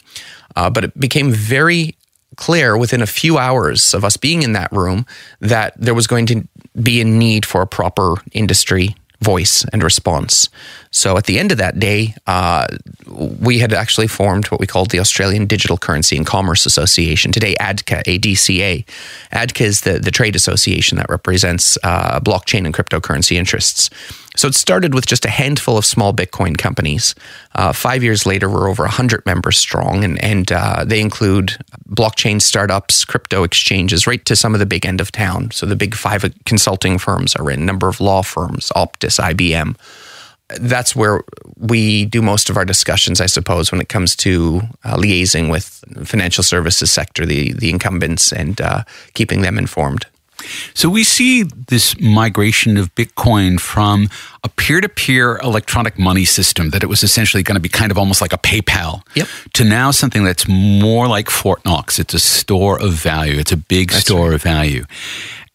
Uh, 0.55 0.69
but 0.69 0.83
it 0.83 0.99
became 0.99 1.31
very 1.31 1.95
clear 2.37 2.75
within 2.75 3.01
a 3.01 3.07
few 3.07 3.37
hours 3.37 3.93
of 3.93 4.03
us 4.03 4.17
being 4.17 4.41
in 4.41 4.53
that 4.53 4.71
room 4.71 5.05
that 5.39 5.73
there 5.77 5.93
was 5.93 6.07
going 6.07 6.25
to 6.25 6.47
be 6.81 6.99
a 6.99 7.05
need 7.05 7.45
for 7.45 7.61
a 7.61 7.67
proper 7.67 8.15
industry 8.33 8.95
voice 9.21 9.65
and 9.71 9.83
response. 9.83 10.49
So 10.95 11.17
at 11.17 11.25
the 11.25 11.37
end 11.39 11.51
of 11.51 11.57
that 11.57 11.77
day, 11.77 12.15
uh, 12.25 12.67
we 13.05 13.59
had 13.59 13.73
actually 13.73 14.07
formed 14.07 14.45
what 14.45 14.61
we 14.61 14.65
called 14.65 14.91
the 14.91 15.01
Australian 15.01 15.45
Digital 15.45 15.77
Currency 15.77 16.15
and 16.15 16.25
Commerce 16.25 16.65
Association, 16.65 17.33
today 17.33 17.53
ADCA, 17.59 18.03
ADCA. 18.03 18.85
ADCA 19.33 19.61
is 19.65 19.81
the, 19.81 19.99
the 19.99 20.09
trade 20.09 20.37
association 20.37 20.97
that 20.97 21.09
represents 21.09 21.77
uh, 21.83 22.21
blockchain 22.21 22.63
and 22.63 22.73
cryptocurrency 22.73 23.35
interests. 23.35 23.89
So 24.37 24.47
it 24.47 24.55
started 24.55 24.93
with 24.93 25.05
just 25.05 25.25
a 25.25 25.29
handful 25.29 25.77
of 25.77 25.85
small 25.85 26.13
Bitcoin 26.13 26.57
companies. 26.57 27.13
Uh, 27.55 27.73
five 27.73 28.01
years 28.01 28.25
later, 28.25 28.49
we're 28.49 28.69
over 28.69 28.83
100 28.83 29.25
members 29.25 29.57
strong, 29.57 30.05
and, 30.05 30.21
and 30.23 30.49
uh, 30.49 30.85
they 30.85 31.01
include 31.01 31.57
blockchain 31.89 32.41
startups, 32.41 33.03
crypto 33.03 33.43
exchanges, 33.43 34.07
right 34.07 34.23
to 34.23 34.35
some 34.35 34.53
of 34.53 34.61
the 34.61 34.65
big 34.65 34.85
end 34.85 35.01
of 35.01 35.11
town. 35.11 35.51
So 35.51 35.65
the 35.65 35.75
big 35.75 35.93
five 35.93 36.23
consulting 36.45 36.99
firms 36.99 37.35
are 37.35 37.51
in, 37.51 37.65
number 37.65 37.89
of 37.89 37.99
law 37.99 38.21
firms, 38.21 38.71
Optus, 38.77 39.19
IBM. 39.19 39.75
That's 40.59 40.95
where 40.95 41.23
we 41.57 42.05
do 42.05 42.21
most 42.21 42.49
of 42.49 42.57
our 42.57 42.65
discussions, 42.65 43.19
I 43.19 43.25
suppose, 43.25 43.71
when 43.71 43.81
it 43.81 43.89
comes 43.89 44.15
to 44.17 44.61
uh, 44.83 44.95
liaising 44.95 45.49
with 45.49 45.83
financial 46.07 46.43
services 46.43 46.91
sector, 46.91 47.25
the 47.25 47.53
the 47.53 47.69
incumbents, 47.69 48.31
and 48.31 48.61
uh, 48.61 48.83
keeping 49.13 49.41
them 49.41 49.57
informed. 49.57 50.05
So 50.73 50.89
we 50.89 51.03
see 51.03 51.43
this 51.43 51.99
migration 51.99 52.77
of 52.77 52.93
Bitcoin 52.95 53.59
from 53.59 54.09
a 54.43 54.49
peer-to-peer 54.49 55.37
electronic 55.37 55.97
money 55.97 56.25
system 56.25 56.69
that 56.69 56.83
it 56.83 56.87
was 56.87 57.03
essentially 57.03 57.41
going 57.41 57.55
to 57.55 57.61
be 57.61 57.69
kind 57.69 57.91
of 57.91 57.97
almost 57.97 58.21
like 58.21 58.33
a 58.33 58.37
PayPal 58.37 59.01
yep. 59.15 59.27
to 59.53 59.63
now 59.63 59.91
something 59.91 60.23
that's 60.23 60.47
more 60.47 61.07
like 61.07 61.29
Fort 61.29 61.63
Knox. 61.65 61.99
It's 61.99 62.13
a 62.13 62.19
store 62.19 62.79
of 62.79 62.93
value. 62.93 63.39
It's 63.39 63.51
a 63.51 63.57
big 63.57 63.89
that's 63.89 64.01
store 64.01 64.27
right. 64.27 64.35
of 64.35 64.43
value. 64.43 64.85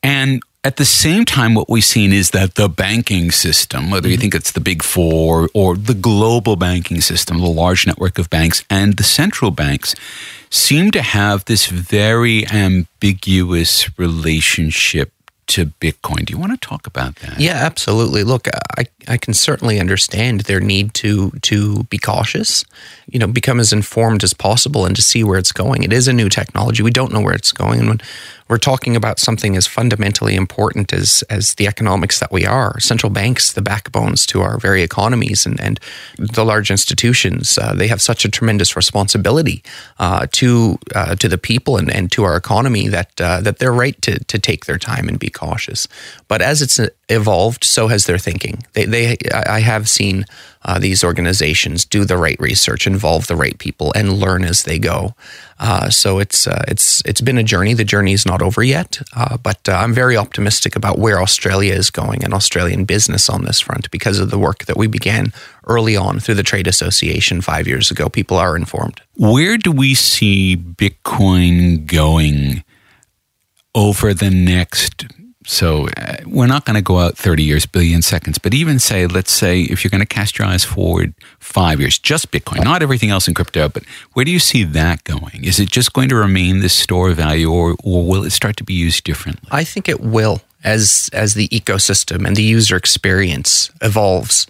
And 0.03 0.43
at 0.63 0.77
the 0.77 0.85
same 0.85 1.25
time, 1.25 1.55
what 1.55 1.71
we've 1.71 1.85
seen 1.85 2.13
is 2.13 2.31
that 2.31 2.57
the 2.57 2.69
banking 2.69 3.31
system, 3.31 3.91
whether 3.91 4.09
you 4.09 4.15
mm-hmm. 4.15 4.21
think 4.21 4.35
it's 4.35 4.53
the 4.53 4.61
big 4.61 4.83
four 4.83 5.49
or 5.55 5.75
the 5.75 5.95
global 5.95 6.57
banking 6.57 7.01
system, 7.01 7.41
the 7.41 7.47
large 7.47 7.87
network 7.87 8.19
of 8.19 8.29
banks 8.29 8.63
and 8.69 8.97
the 8.97 9.03
central 9.03 9.51
banks, 9.51 9.95
seem 10.51 10.91
to 10.91 11.01
have 11.01 11.45
this 11.47 11.67
very 11.67 12.47
ambiguous 12.49 13.99
relationship 13.99 15.13
to 15.51 15.67
Bitcoin. 15.67 16.27
Do 16.27 16.33
you 16.33 16.39
want 16.39 16.53
to 16.53 16.69
talk 16.69 16.87
about 16.87 17.17
that? 17.17 17.41
Yeah, 17.41 17.55
absolutely. 17.55 18.23
Look, 18.23 18.47
I, 18.79 18.85
I 19.09 19.17
can 19.17 19.35
certainly 19.35 19.81
understand 19.81 20.43
their 20.43 20.61
need 20.61 20.95
to 20.95 21.31
to 21.43 21.85
be 21.85 21.99
cautious, 21.99 22.65
you 23.11 23.19
know, 23.19 23.27
become 23.27 23.59
as 23.59 23.73
informed 23.73 24.23
as 24.23 24.33
possible 24.33 24.87
and 24.87 24.95
to 24.95 25.03
see 25.03 25.25
where 25.25 25.39
it's 25.39 25.51
going. 25.51 25.83
It 25.83 25.93
is 25.93 26.07
a 26.07 26.13
new 26.13 26.29
technology. 26.29 26.85
We 26.85 26.93
don't 26.93 27.13
know 27.13 27.21
where 27.21 27.35
it's 27.35 27.51
going. 27.51 27.81
And 27.81 27.89
when 27.89 28.01
we're 28.51 28.59
talking 28.59 28.97
about 28.97 29.21
something 29.21 29.57
as 29.57 29.67
fundamentally 29.67 30.35
important 30.35 30.93
as 30.93 31.23
as 31.31 31.55
the 31.55 31.69
economics 31.69 32.19
that 32.19 32.33
we 32.33 32.45
are. 32.45 32.81
Central 32.81 33.11
banks, 33.11 33.53
the 33.53 33.63
backbones 33.63 34.27
to 34.27 34.43
our 34.43 34.59
very 34.59 34.83
economies, 34.83 35.47
and 35.47 35.59
and 35.61 35.79
the 36.19 36.45
large 36.45 36.71
institutions, 36.71 37.57
uh, 37.57 37.73
they 37.73 37.87
have 37.87 38.03
such 38.03 38.25
a 38.25 38.29
tremendous 38.29 38.75
responsibility 38.75 39.63
uh, 40.01 40.27
to 40.33 40.79
uh, 40.97 41.15
to 41.15 41.29
the 41.29 41.39
people 41.39 41.77
and, 41.77 41.95
and 41.95 42.11
to 42.11 42.25
our 42.25 42.37
economy 42.37 42.89
that 42.89 43.21
uh, 43.21 43.41
that 43.41 43.59
they're 43.59 43.73
right 43.73 44.03
to 44.03 44.19
to 44.25 44.39
take 44.39 44.65
their 44.67 44.79
time 44.79 45.09
and 45.09 45.21
be 45.21 45.31
cautious. 45.31 45.87
But 46.27 46.43
as 46.43 46.61
it's 46.61 46.81
evolved, 47.09 47.63
so 47.63 47.87
has 47.87 48.07
their 48.07 48.19
thinking. 48.19 48.65
They 48.73 48.85
they 48.85 49.17
I 49.33 49.61
have 49.61 49.89
seen 49.89 50.27
uh, 50.63 50.79
these 50.79 51.03
organizations 51.03 51.85
do 51.85 52.05
the 52.05 52.17
right 52.17 52.39
research, 52.39 52.87
involve 52.87 53.27
the 53.27 53.37
right 53.37 53.59
people, 53.59 53.93
and 53.95 54.13
learn 54.13 54.45
as 54.45 54.65
they 54.65 54.79
go. 54.79 55.15
Uh, 55.59 55.89
so 55.89 56.19
it's 56.19 56.47
uh, 56.47 56.65
it's 56.69 57.03
it's 57.05 57.21
been 57.21 57.39
a 57.39 57.43
journey. 57.43 57.75
The 57.75 57.85
journey 57.85 58.13
is 58.13 58.27
not 58.27 58.43
over 58.43 58.63
yet, 58.63 59.01
uh, 59.15 59.37
but 59.39 59.69
uh, 59.69 59.73
I'm 59.73 59.95
very 59.95 60.17
optimistic 60.17 60.77
about 60.77 60.99
where 60.99 61.21
Australia 61.23 61.75
is 61.75 61.91
going 61.91 62.25
and 62.25 62.35
Australian 62.35 62.85
business 62.85 63.29
on 63.29 63.45
this 63.45 63.61
front 63.61 63.91
because 63.91 64.19
of 64.19 64.31
the 64.31 64.39
work 64.39 64.65
that 64.67 64.77
we 64.77 64.87
began 64.87 65.33
early 65.67 65.97
on 65.97 66.21
through 66.21 66.35
the 66.35 66.43
trade 66.43 66.67
association 66.67 67.41
five 67.41 67.67
years 67.67 67.91
ago. 67.91 68.09
People 68.09 68.37
are 68.37 68.57
informed. 68.57 69.01
Where 69.17 69.57
do 69.57 69.73
we 69.73 69.95
see 69.95 70.57
Bitcoin 70.57 71.87
going 71.87 72.65
over 73.75 74.13
the 74.13 74.31
next 74.31 75.07
so 75.51 75.89
uh, 75.97 76.19
we're 76.27 76.47
not 76.47 76.65
going 76.65 76.77
to 76.77 76.83
go 76.83 77.01
out 77.01 77.19
30 77.19 77.43
years, 77.43 77.67
billion 77.67 78.03
seconds, 78.03 78.39
but 78.39 78.55
even 78.55 78.79
say, 78.79 79.09
let's 79.09 79.33
say, 79.33 79.63
if 79.63 79.83
you're 79.83 79.91
going 79.91 80.01
to 80.01 80.07
cast 80.07 80.39
your 80.39 80.47
eyes 80.47 80.65
forward 80.65 81.13
five 81.41 81.81
years, 81.81 81.99
just 81.99 82.31
Bitcoin, 82.31 82.63
not 82.63 82.85
everything 82.85 83.11
else 83.11 83.27
in 83.27 83.35
crypto, 83.35 83.69
but 83.69 83.83
where 84.13 84.25
do 84.25 84.31
you 84.31 84.39
see 84.39 84.63
that 84.63 85.03
going? 85.03 85.43
Is 85.43 85.59
it 85.59 85.69
just 85.69 85.93
going 85.93 86.09
to 86.11 86.15
remain 86.15 86.61
this 86.61 86.73
store 86.73 87.11
of 87.11 87.17
value 87.17 87.51
or, 87.51 87.75
or 87.83 88.07
will 88.07 88.25
it 88.25 88.31
start 88.31 88.57
to 88.59 88.65
be 88.65 88.75
used 88.75 89.03
differently? 89.03 89.49
I 89.51 89.65
think 89.65 89.89
it 89.89 90.01
will 90.01 90.41
as, 90.63 91.11
as 91.13 91.35
the 91.35 91.49
ecosystem 91.49 92.29
and 92.29 92.37
the 92.37 92.45
user 92.45 92.77
experience 92.77 93.73
evolves. 93.83 94.47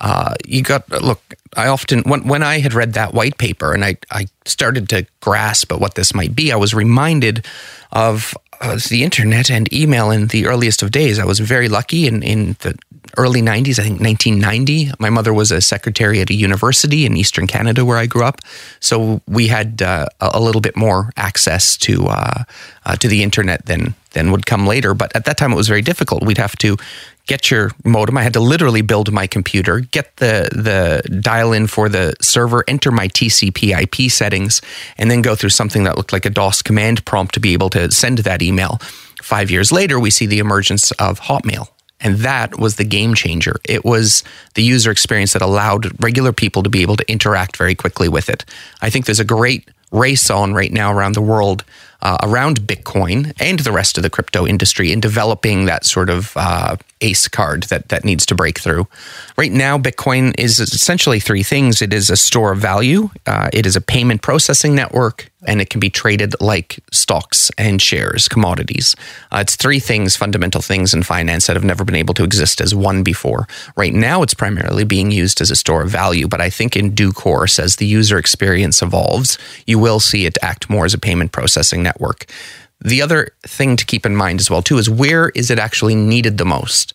Uh, 0.00 0.34
you 0.46 0.62
got 0.62 0.88
look. 0.90 1.20
I 1.56 1.66
often 1.66 2.02
when 2.04 2.28
when 2.28 2.44
I 2.44 2.60
had 2.60 2.72
read 2.72 2.92
that 2.92 3.14
white 3.14 3.36
paper 3.36 3.74
and 3.74 3.84
I 3.84 3.96
I 4.12 4.28
started 4.44 4.88
to 4.90 5.04
grasp 5.20 5.72
at 5.72 5.80
what 5.80 5.96
this 5.96 6.14
might 6.14 6.36
be, 6.36 6.52
I 6.52 6.56
was 6.56 6.72
reminded 6.72 7.44
of 7.90 8.32
uh, 8.60 8.78
the 8.88 9.04
internet 9.04 9.50
and 9.50 9.72
email 9.72 10.10
in 10.10 10.28
the 10.28 10.46
earliest 10.46 10.82
of 10.82 10.90
days. 10.90 11.18
I 11.18 11.24
was 11.24 11.38
very 11.38 11.68
lucky 11.68 12.06
in, 12.06 12.22
in 12.22 12.56
the 12.60 12.76
early 13.16 13.40
90s, 13.40 13.78
I 13.78 13.84
think 13.84 14.00
1990. 14.00 14.92
My 14.98 15.10
mother 15.10 15.32
was 15.32 15.50
a 15.50 15.60
secretary 15.60 16.20
at 16.20 16.30
a 16.30 16.34
university 16.34 17.06
in 17.06 17.16
Eastern 17.16 17.46
Canada 17.46 17.84
where 17.84 17.98
I 17.98 18.06
grew 18.06 18.24
up. 18.24 18.40
So 18.80 19.20
we 19.26 19.48
had 19.48 19.82
uh, 19.82 20.06
a 20.20 20.40
little 20.40 20.60
bit 20.60 20.76
more 20.76 21.12
access 21.16 21.76
to 21.78 22.06
uh, 22.08 22.44
uh, 22.84 22.96
to 22.96 23.08
the 23.08 23.22
internet 23.22 23.66
than 23.66 23.94
than 24.12 24.30
would 24.32 24.46
come 24.46 24.66
later. 24.66 24.94
But 24.94 25.14
at 25.14 25.24
that 25.24 25.36
time, 25.38 25.52
it 25.52 25.56
was 25.56 25.68
very 25.68 25.82
difficult. 25.82 26.24
We'd 26.24 26.38
have 26.38 26.56
to 26.56 26.76
get 27.28 27.50
your 27.50 27.70
modem. 27.84 28.18
I 28.18 28.22
had 28.22 28.32
to 28.32 28.40
literally 28.40 28.82
build 28.82 29.12
my 29.12 29.28
computer, 29.28 29.80
get 29.80 30.16
the 30.16 30.48
the 30.50 31.20
dial 31.20 31.52
in 31.52 31.68
for 31.68 31.88
the 31.88 32.14
server, 32.20 32.64
enter 32.66 32.90
my 32.90 33.06
TCP/IP 33.06 34.10
settings, 34.10 34.60
and 34.96 35.08
then 35.08 35.22
go 35.22 35.36
through 35.36 35.50
something 35.50 35.84
that 35.84 35.96
looked 35.96 36.12
like 36.12 36.26
a 36.26 36.30
DOS 36.30 36.62
command 36.62 37.04
prompt 37.04 37.34
to 37.34 37.40
be 37.40 37.52
able 37.52 37.70
to 37.70 37.90
send 37.92 38.18
that 38.18 38.42
email. 38.42 38.80
Five 39.22 39.50
years 39.50 39.70
later, 39.70 40.00
we 40.00 40.10
see 40.10 40.26
the 40.26 40.40
emergence 40.40 40.90
of 40.92 41.20
Hotmail. 41.20 41.68
And 42.00 42.18
that 42.18 42.58
was 42.58 42.76
the 42.76 42.84
game 42.84 43.14
changer. 43.14 43.56
It 43.64 43.84
was 43.84 44.22
the 44.54 44.62
user 44.62 44.90
experience 44.90 45.32
that 45.32 45.42
allowed 45.42 45.90
regular 46.02 46.32
people 46.32 46.62
to 46.62 46.70
be 46.70 46.82
able 46.82 46.96
to 46.96 47.10
interact 47.10 47.56
very 47.56 47.74
quickly 47.74 48.08
with 48.08 48.28
it. 48.28 48.44
I 48.80 48.88
think 48.88 49.06
there's 49.06 49.18
a 49.18 49.24
great 49.24 49.68
race 49.90 50.30
on 50.30 50.54
right 50.54 50.72
now 50.72 50.92
around 50.92 51.14
the 51.14 51.22
world 51.22 51.64
uh, 52.02 52.18
around 52.22 52.60
Bitcoin 52.60 53.32
and 53.40 53.60
the 53.60 53.72
rest 53.72 53.96
of 53.96 54.02
the 54.02 54.10
crypto 54.10 54.46
industry 54.46 54.92
in 54.92 55.00
developing 55.00 55.64
that 55.64 55.84
sort 55.84 56.10
of 56.10 56.32
uh, 56.36 56.76
ace 57.00 57.28
card 57.28 57.64
that, 57.64 57.88
that 57.88 58.04
needs 58.04 58.24
to 58.26 58.34
break 58.34 58.58
through. 58.58 58.86
Right 59.36 59.52
now, 59.52 59.78
Bitcoin 59.78 60.34
is 60.38 60.60
essentially 60.60 61.20
three 61.20 61.42
things. 61.42 61.82
It 61.82 61.92
is 61.92 62.10
a 62.10 62.16
store 62.16 62.52
of 62.52 62.58
value, 62.58 63.10
uh, 63.26 63.50
it 63.52 63.66
is 63.66 63.76
a 63.76 63.80
payment 63.80 64.22
processing 64.22 64.74
network, 64.74 65.30
and 65.46 65.60
it 65.60 65.70
can 65.70 65.80
be 65.80 65.90
traded 65.90 66.34
like 66.40 66.80
stocks 66.90 67.50
and 67.56 67.80
shares, 67.80 68.28
commodities. 68.28 68.96
Uh, 69.30 69.38
it's 69.38 69.56
three 69.56 69.78
things, 69.78 70.16
fundamental 70.16 70.60
things 70.60 70.92
in 70.92 71.02
finance 71.02 71.46
that 71.46 71.56
have 71.56 71.64
never 71.64 71.84
been 71.84 71.94
able 71.94 72.14
to 72.14 72.24
exist 72.24 72.60
as 72.60 72.74
one 72.74 73.02
before. 73.02 73.46
Right 73.76 73.94
now, 73.94 74.22
it's 74.22 74.34
primarily 74.34 74.84
being 74.84 75.10
used 75.10 75.40
as 75.40 75.50
a 75.50 75.56
store 75.56 75.82
of 75.82 75.90
value, 75.90 76.26
but 76.26 76.40
I 76.40 76.50
think 76.50 76.76
in 76.76 76.94
due 76.94 77.12
course, 77.12 77.58
as 77.58 77.76
the 77.76 77.86
user 77.86 78.18
experience 78.18 78.82
evolves, 78.82 79.38
you 79.66 79.78
will 79.78 80.00
see 80.00 80.26
it 80.26 80.38
act 80.42 80.68
more 80.68 80.84
as 80.84 80.94
a 80.94 80.98
payment 80.98 81.32
processing 81.32 81.82
network. 81.82 82.26
The 82.80 83.02
other 83.02 83.32
thing 83.42 83.76
to 83.76 83.84
keep 83.84 84.06
in 84.06 84.16
mind 84.16 84.40
as 84.40 84.50
well 84.50 84.62
too 84.62 84.78
is 84.78 84.90
where 84.90 85.30
is 85.30 85.50
it 85.50 85.58
actually 85.58 85.94
needed 85.94 86.38
the 86.38 86.44
most? 86.44 86.94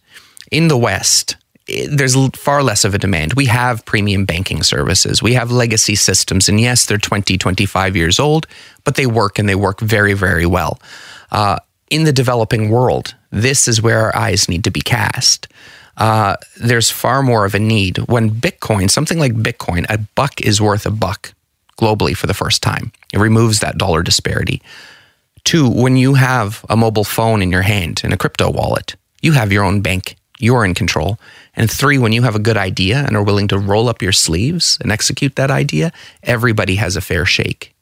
In 0.51 0.67
the 0.67 0.77
West, 0.77 1.35
there's 1.67 2.15
far 2.35 2.61
less 2.61 2.83
of 2.83 2.93
a 2.93 2.97
demand. 2.97 3.33
We 3.33 3.45
have 3.45 3.85
premium 3.85 4.25
banking 4.25 4.63
services. 4.63 5.23
We 5.23 5.33
have 5.33 5.51
legacy 5.51 5.95
systems. 5.95 6.49
And 6.49 6.59
yes, 6.59 6.85
they're 6.85 6.97
20, 6.97 7.37
25 7.37 7.95
years 7.95 8.19
old, 8.19 8.47
but 8.83 8.95
they 8.95 9.05
work 9.05 9.39
and 9.39 9.47
they 9.47 9.55
work 9.55 9.79
very, 9.79 10.13
very 10.13 10.45
well. 10.45 10.79
Uh, 11.31 11.59
in 11.89 12.03
the 12.03 12.11
developing 12.11 12.69
world, 12.69 13.15
this 13.31 13.67
is 13.67 13.81
where 13.81 13.99
our 13.99 14.15
eyes 14.15 14.49
need 14.49 14.63
to 14.65 14.71
be 14.71 14.81
cast. 14.81 15.47
Uh, 15.95 16.35
there's 16.57 16.89
far 16.89 17.21
more 17.21 17.45
of 17.45 17.55
a 17.55 17.59
need. 17.59 17.97
When 17.99 18.31
Bitcoin, 18.31 18.89
something 18.89 19.19
like 19.19 19.33
Bitcoin, 19.33 19.85
a 19.89 19.99
buck 20.15 20.41
is 20.41 20.59
worth 20.59 20.85
a 20.85 20.91
buck 20.91 21.33
globally 21.79 22.15
for 22.15 22.27
the 22.27 22.33
first 22.33 22.61
time. 22.61 22.91
It 23.13 23.19
removes 23.19 23.59
that 23.59 23.77
dollar 23.77 24.03
disparity. 24.03 24.61
Two, 25.43 25.69
when 25.69 25.97
you 25.97 26.15
have 26.15 26.65
a 26.69 26.75
mobile 26.75 27.03
phone 27.03 27.41
in 27.41 27.51
your 27.51 27.61
hand 27.61 28.01
and 28.03 28.13
a 28.13 28.17
crypto 28.17 28.49
wallet, 28.49 28.95
you 29.21 29.33
have 29.33 29.51
your 29.51 29.63
own 29.63 29.81
bank 29.81 30.15
you're 30.43 30.65
in 30.65 30.73
control. 30.73 31.17
And 31.55 31.71
three, 31.71 31.97
when 31.97 32.11
you 32.11 32.23
have 32.23 32.35
a 32.35 32.39
good 32.39 32.57
idea 32.57 32.97
and 32.97 33.15
are 33.15 33.23
willing 33.23 33.47
to 33.47 33.57
roll 33.57 33.87
up 33.87 34.01
your 34.01 34.11
sleeves 34.11 34.77
and 34.81 34.91
execute 34.91 35.35
that 35.37 35.49
idea, 35.49 35.91
everybody 36.21 36.75
has 36.75 36.95
a 36.95 37.01
fair 37.01 37.25
shake. 37.25 37.73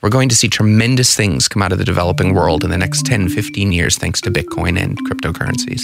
We're 0.00 0.10
going 0.10 0.28
to 0.28 0.36
see 0.36 0.48
tremendous 0.48 1.16
things 1.16 1.48
come 1.48 1.62
out 1.62 1.72
of 1.72 1.78
the 1.78 1.84
developing 1.84 2.34
world 2.34 2.62
in 2.62 2.70
the 2.70 2.78
next 2.78 3.06
10, 3.06 3.30
15 3.30 3.72
years, 3.72 3.96
thanks 3.96 4.20
to 4.20 4.30
Bitcoin 4.30 4.78
and 4.78 4.98
cryptocurrencies. 5.08 5.82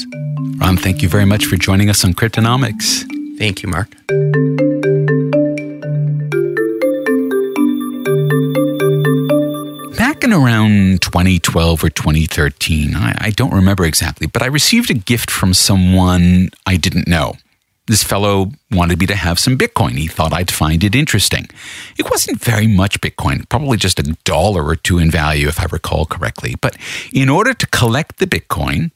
Ron, 0.60 0.76
thank 0.76 1.02
you 1.02 1.08
very 1.08 1.24
much 1.24 1.46
for 1.46 1.56
joining 1.56 1.88
us 1.88 2.04
on 2.04 2.12
Cryptonomics. 2.12 3.06
Thank 3.38 3.62
you, 3.62 3.68
Mark. 3.70 4.89
In 10.30 10.36
around 10.36 11.02
2012 11.02 11.84
or 11.84 11.90
2013, 11.90 12.94
I, 12.94 13.16
I, 13.20 13.30
don't 13.30 13.52
remember 13.52 13.84
exactly, 13.84 14.26
but 14.26 14.42
I 14.42 14.46
received 14.46 14.90
a 14.90 14.94
gift 14.94 15.30
from 15.30 15.54
someone 15.54 16.50
I 16.66 16.76
didn't 16.76 17.08
know. 17.08 17.34
This 17.86 18.04
fellow 18.04 18.52
wanted 18.70 19.00
me 19.00 19.06
to 19.06 19.16
have 19.16 19.40
some 19.40 19.58
Bitcoin. 19.58 19.92
He 19.92 20.06
thought 20.06 20.32
I'd 20.32 20.50
find 20.50 20.84
it 20.84 20.94
interesting. 20.94 21.48
It 21.98 22.08
wasn't 22.08 22.40
very 22.40 22.68
much 22.68 23.00
Bitcoin, 23.00 23.48
probably 23.48 23.76
just 23.76 23.98
a 23.98 24.16
dollar 24.24 24.64
or 24.64 24.76
two 24.76 24.98
in 24.98 25.10
value, 25.10 25.48
if 25.48 25.58
I 25.58 25.64
recall 25.64 26.06
correctly. 26.06 26.54
But 26.60 26.76
in 27.12 27.28
order 27.28 27.52
to 27.52 27.66
collect 27.66 28.18
the 28.18 28.26
Bitcoin, 28.26 28.92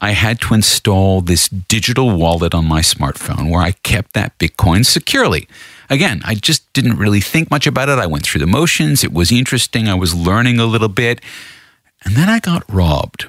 I 0.00 0.12
had 0.12 0.40
to 0.42 0.54
install 0.54 1.20
this 1.20 1.48
digital 1.48 2.16
wallet 2.16 2.54
on 2.54 2.64
my 2.64 2.80
smartphone 2.80 3.50
where 3.50 3.60
I 3.60 3.72
kept 3.72 4.14
that 4.14 4.38
Bitcoin 4.38 4.86
securely. 4.86 5.48
Again, 5.90 6.20
I 6.24 6.34
just 6.34 6.70
didn't 6.72 6.98
really 6.98 7.20
think 7.20 7.50
much 7.50 7.66
about 7.66 7.88
it. 7.88 7.98
I 7.98 8.06
went 8.06 8.24
through 8.24 8.40
the 8.40 8.46
motions. 8.46 9.02
It 9.02 9.12
was 9.12 9.32
interesting. 9.32 9.88
I 9.88 9.94
was 9.94 10.14
learning 10.14 10.58
a 10.58 10.66
little 10.66 10.88
bit. 10.88 11.20
And 12.04 12.14
then 12.14 12.28
I 12.28 12.38
got 12.38 12.62
robbed. 12.72 13.26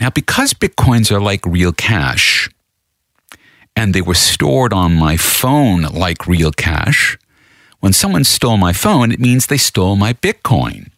Now, 0.00 0.10
because 0.10 0.52
Bitcoins 0.54 1.12
are 1.12 1.20
like 1.20 1.44
real 1.46 1.72
cash 1.72 2.50
and 3.76 3.94
they 3.94 4.02
were 4.02 4.14
stored 4.14 4.72
on 4.72 4.94
my 4.94 5.16
phone 5.16 5.82
like 5.82 6.26
real 6.26 6.52
cash, 6.52 7.18
when 7.80 7.92
someone 7.92 8.24
stole 8.24 8.56
my 8.56 8.72
phone, 8.72 9.12
it 9.12 9.20
means 9.20 9.46
they 9.46 9.56
stole 9.56 9.96
my 9.96 10.12
Bitcoin. 10.12 10.90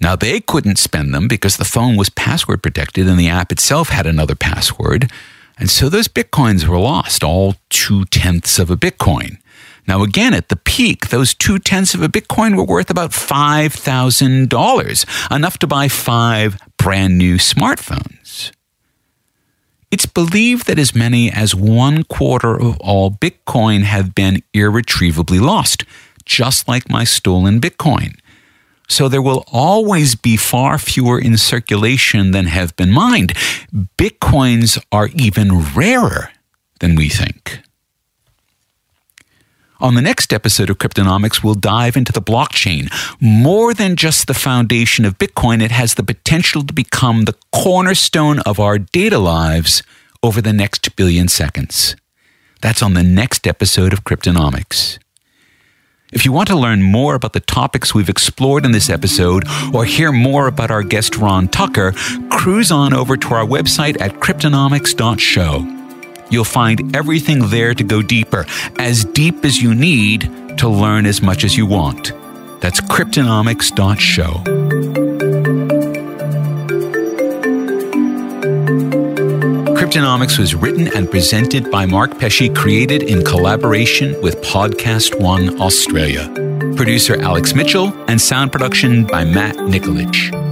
Now, 0.00 0.14
they 0.14 0.40
couldn't 0.40 0.78
spend 0.78 1.12
them 1.12 1.26
because 1.26 1.56
the 1.56 1.64
phone 1.64 1.96
was 1.96 2.08
password 2.08 2.62
protected 2.62 3.08
and 3.08 3.18
the 3.18 3.28
app 3.28 3.50
itself 3.50 3.88
had 3.88 4.06
another 4.06 4.36
password. 4.36 5.10
And 5.58 5.68
so 5.68 5.88
those 5.88 6.06
bitcoins 6.06 6.66
were 6.68 6.78
lost, 6.78 7.24
all 7.24 7.56
two 7.68 8.04
tenths 8.04 8.60
of 8.60 8.70
a 8.70 8.76
bitcoin. 8.76 9.38
Now, 9.88 10.02
again, 10.02 10.34
at 10.34 10.50
the 10.50 10.56
peak, 10.56 11.08
those 11.08 11.32
two 11.32 11.58
tenths 11.58 11.94
of 11.94 12.02
a 12.02 12.08
Bitcoin 12.08 12.56
were 12.56 12.64
worth 12.64 12.90
about 12.90 13.12
$5,000, 13.12 15.34
enough 15.34 15.58
to 15.58 15.66
buy 15.66 15.88
five 15.88 16.60
brand 16.76 17.16
new 17.16 17.36
smartphones. 17.36 18.52
It's 19.90 20.04
believed 20.04 20.66
that 20.66 20.78
as 20.78 20.94
many 20.94 21.32
as 21.32 21.54
one 21.54 22.04
quarter 22.04 22.54
of 22.54 22.78
all 22.80 23.10
Bitcoin 23.10 23.84
have 23.84 24.14
been 24.14 24.42
irretrievably 24.52 25.38
lost, 25.38 25.84
just 26.26 26.68
like 26.68 26.90
my 26.90 27.04
stolen 27.04 27.58
Bitcoin. 27.58 28.18
So 28.90 29.08
there 29.08 29.22
will 29.22 29.44
always 29.50 30.14
be 30.14 30.36
far 30.36 30.78
fewer 30.78 31.18
in 31.18 31.38
circulation 31.38 32.32
than 32.32 32.44
have 32.44 32.76
been 32.76 32.90
mined. 32.90 33.32
Bitcoins 33.96 34.78
are 34.92 35.08
even 35.14 35.72
rarer 35.74 36.32
than 36.80 36.94
we 36.94 37.08
think. 37.08 37.62
On 39.80 39.94
the 39.94 40.02
next 40.02 40.32
episode 40.32 40.70
of 40.70 40.78
Cryptonomics, 40.78 41.44
we'll 41.44 41.54
dive 41.54 41.96
into 41.96 42.10
the 42.10 42.20
blockchain. 42.20 42.88
More 43.20 43.72
than 43.72 43.94
just 43.94 44.26
the 44.26 44.34
foundation 44.34 45.04
of 45.04 45.18
Bitcoin, 45.18 45.62
it 45.62 45.70
has 45.70 45.94
the 45.94 46.02
potential 46.02 46.64
to 46.64 46.74
become 46.74 47.24
the 47.24 47.36
cornerstone 47.52 48.40
of 48.40 48.58
our 48.58 48.80
data 48.80 49.18
lives 49.18 49.84
over 50.20 50.42
the 50.42 50.52
next 50.52 50.96
billion 50.96 51.28
seconds. 51.28 51.94
That's 52.60 52.82
on 52.82 52.94
the 52.94 53.04
next 53.04 53.46
episode 53.46 53.92
of 53.92 54.02
Cryptonomics. 54.02 54.98
If 56.12 56.24
you 56.24 56.32
want 56.32 56.48
to 56.48 56.56
learn 56.56 56.82
more 56.82 57.14
about 57.14 57.32
the 57.34 57.40
topics 57.40 57.94
we've 57.94 58.08
explored 58.08 58.64
in 58.64 58.72
this 58.72 58.90
episode 58.90 59.44
or 59.72 59.84
hear 59.84 60.10
more 60.10 60.48
about 60.48 60.72
our 60.72 60.82
guest 60.82 61.16
Ron 61.16 61.46
Tucker, 61.46 61.92
cruise 62.30 62.72
on 62.72 62.92
over 62.94 63.16
to 63.16 63.34
our 63.34 63.44
website 63.44 64.00
at 64.00 64.14
cryptonomics.show. 64.14 65.77
You'll 66.30 66.44
find 66.44 66.94
everything 66.94 67.48
there 67.50 67.74
to 67.74 67.84
go 67.84 68.02
deeper, 68.02 68.46
as 68.78 69.04
deep 69.04 69.44
as 69.44 69.62
you 69.62 69.74
need 69.74 70.30
to 70.58 70.68
learn 70.68 71.06
as 71.06 71.22
much 71.22 71.44
as 71.44 71.56
you 71.56 71.66
want. 71.66 72.12
That's 72.60 72.80
cryptonomics.show. 72.80 74.42
Cryptonomics 79.74 80.38
was 80.38 80.54
written 80.54 80.88
and 80.94 81.10
presented 81.10 81.70
by 81.70 81.86
Mark 81.86 82.18
Pesce, 82.18 82.50
created 82.54 83.04
in 83.04 83.24
collaboration 83.24 84.20
with 84.20 84.40
Podcast 84.42 85.18
One 85.18 85.60
Australia. 85.60 86.28
Producer 86.76 87.20
Alex 87.22 87.54
Mitchell, 87.54 87.92
and 88.08 88.20
sound 88.20 88.52
production 88.52 89.04
by 89.04 89.24
Matt 89.24 89.56
Nikolic. 89.56 90.47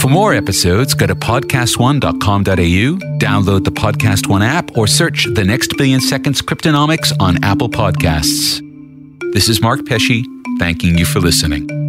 For 0.00 0.08
more 0.08 0.32
episodes, 0.32 0.94
go 0.94 1.06
to 1.06 1.14
podcastone.com.au, 1.14 3.18
download 3.18 3.64
the 3.64 3.70
Podcast 3.70 4.28
One 4.28 4.42
app, 4.42 4.74
or 4.74 4.86
search 4.86 5.26
The 5.34 5.44
Next 5.44 5.76
Billion 5.76 6.00
Seconds 6.00 6.40
Cryptonomics 6.40 7.12
on 7.20 7.44
Apple 7.44 7.68
Podcasts. 7.68 8.62
This 9.34 9.50
is 9.50 9.60
Mark 9.60 9.84
Pesce, 9.84 10.24
thanking 10.58 10.96
you 10.96 11.04
for 11.04 11.20
listening. 11.20 11.79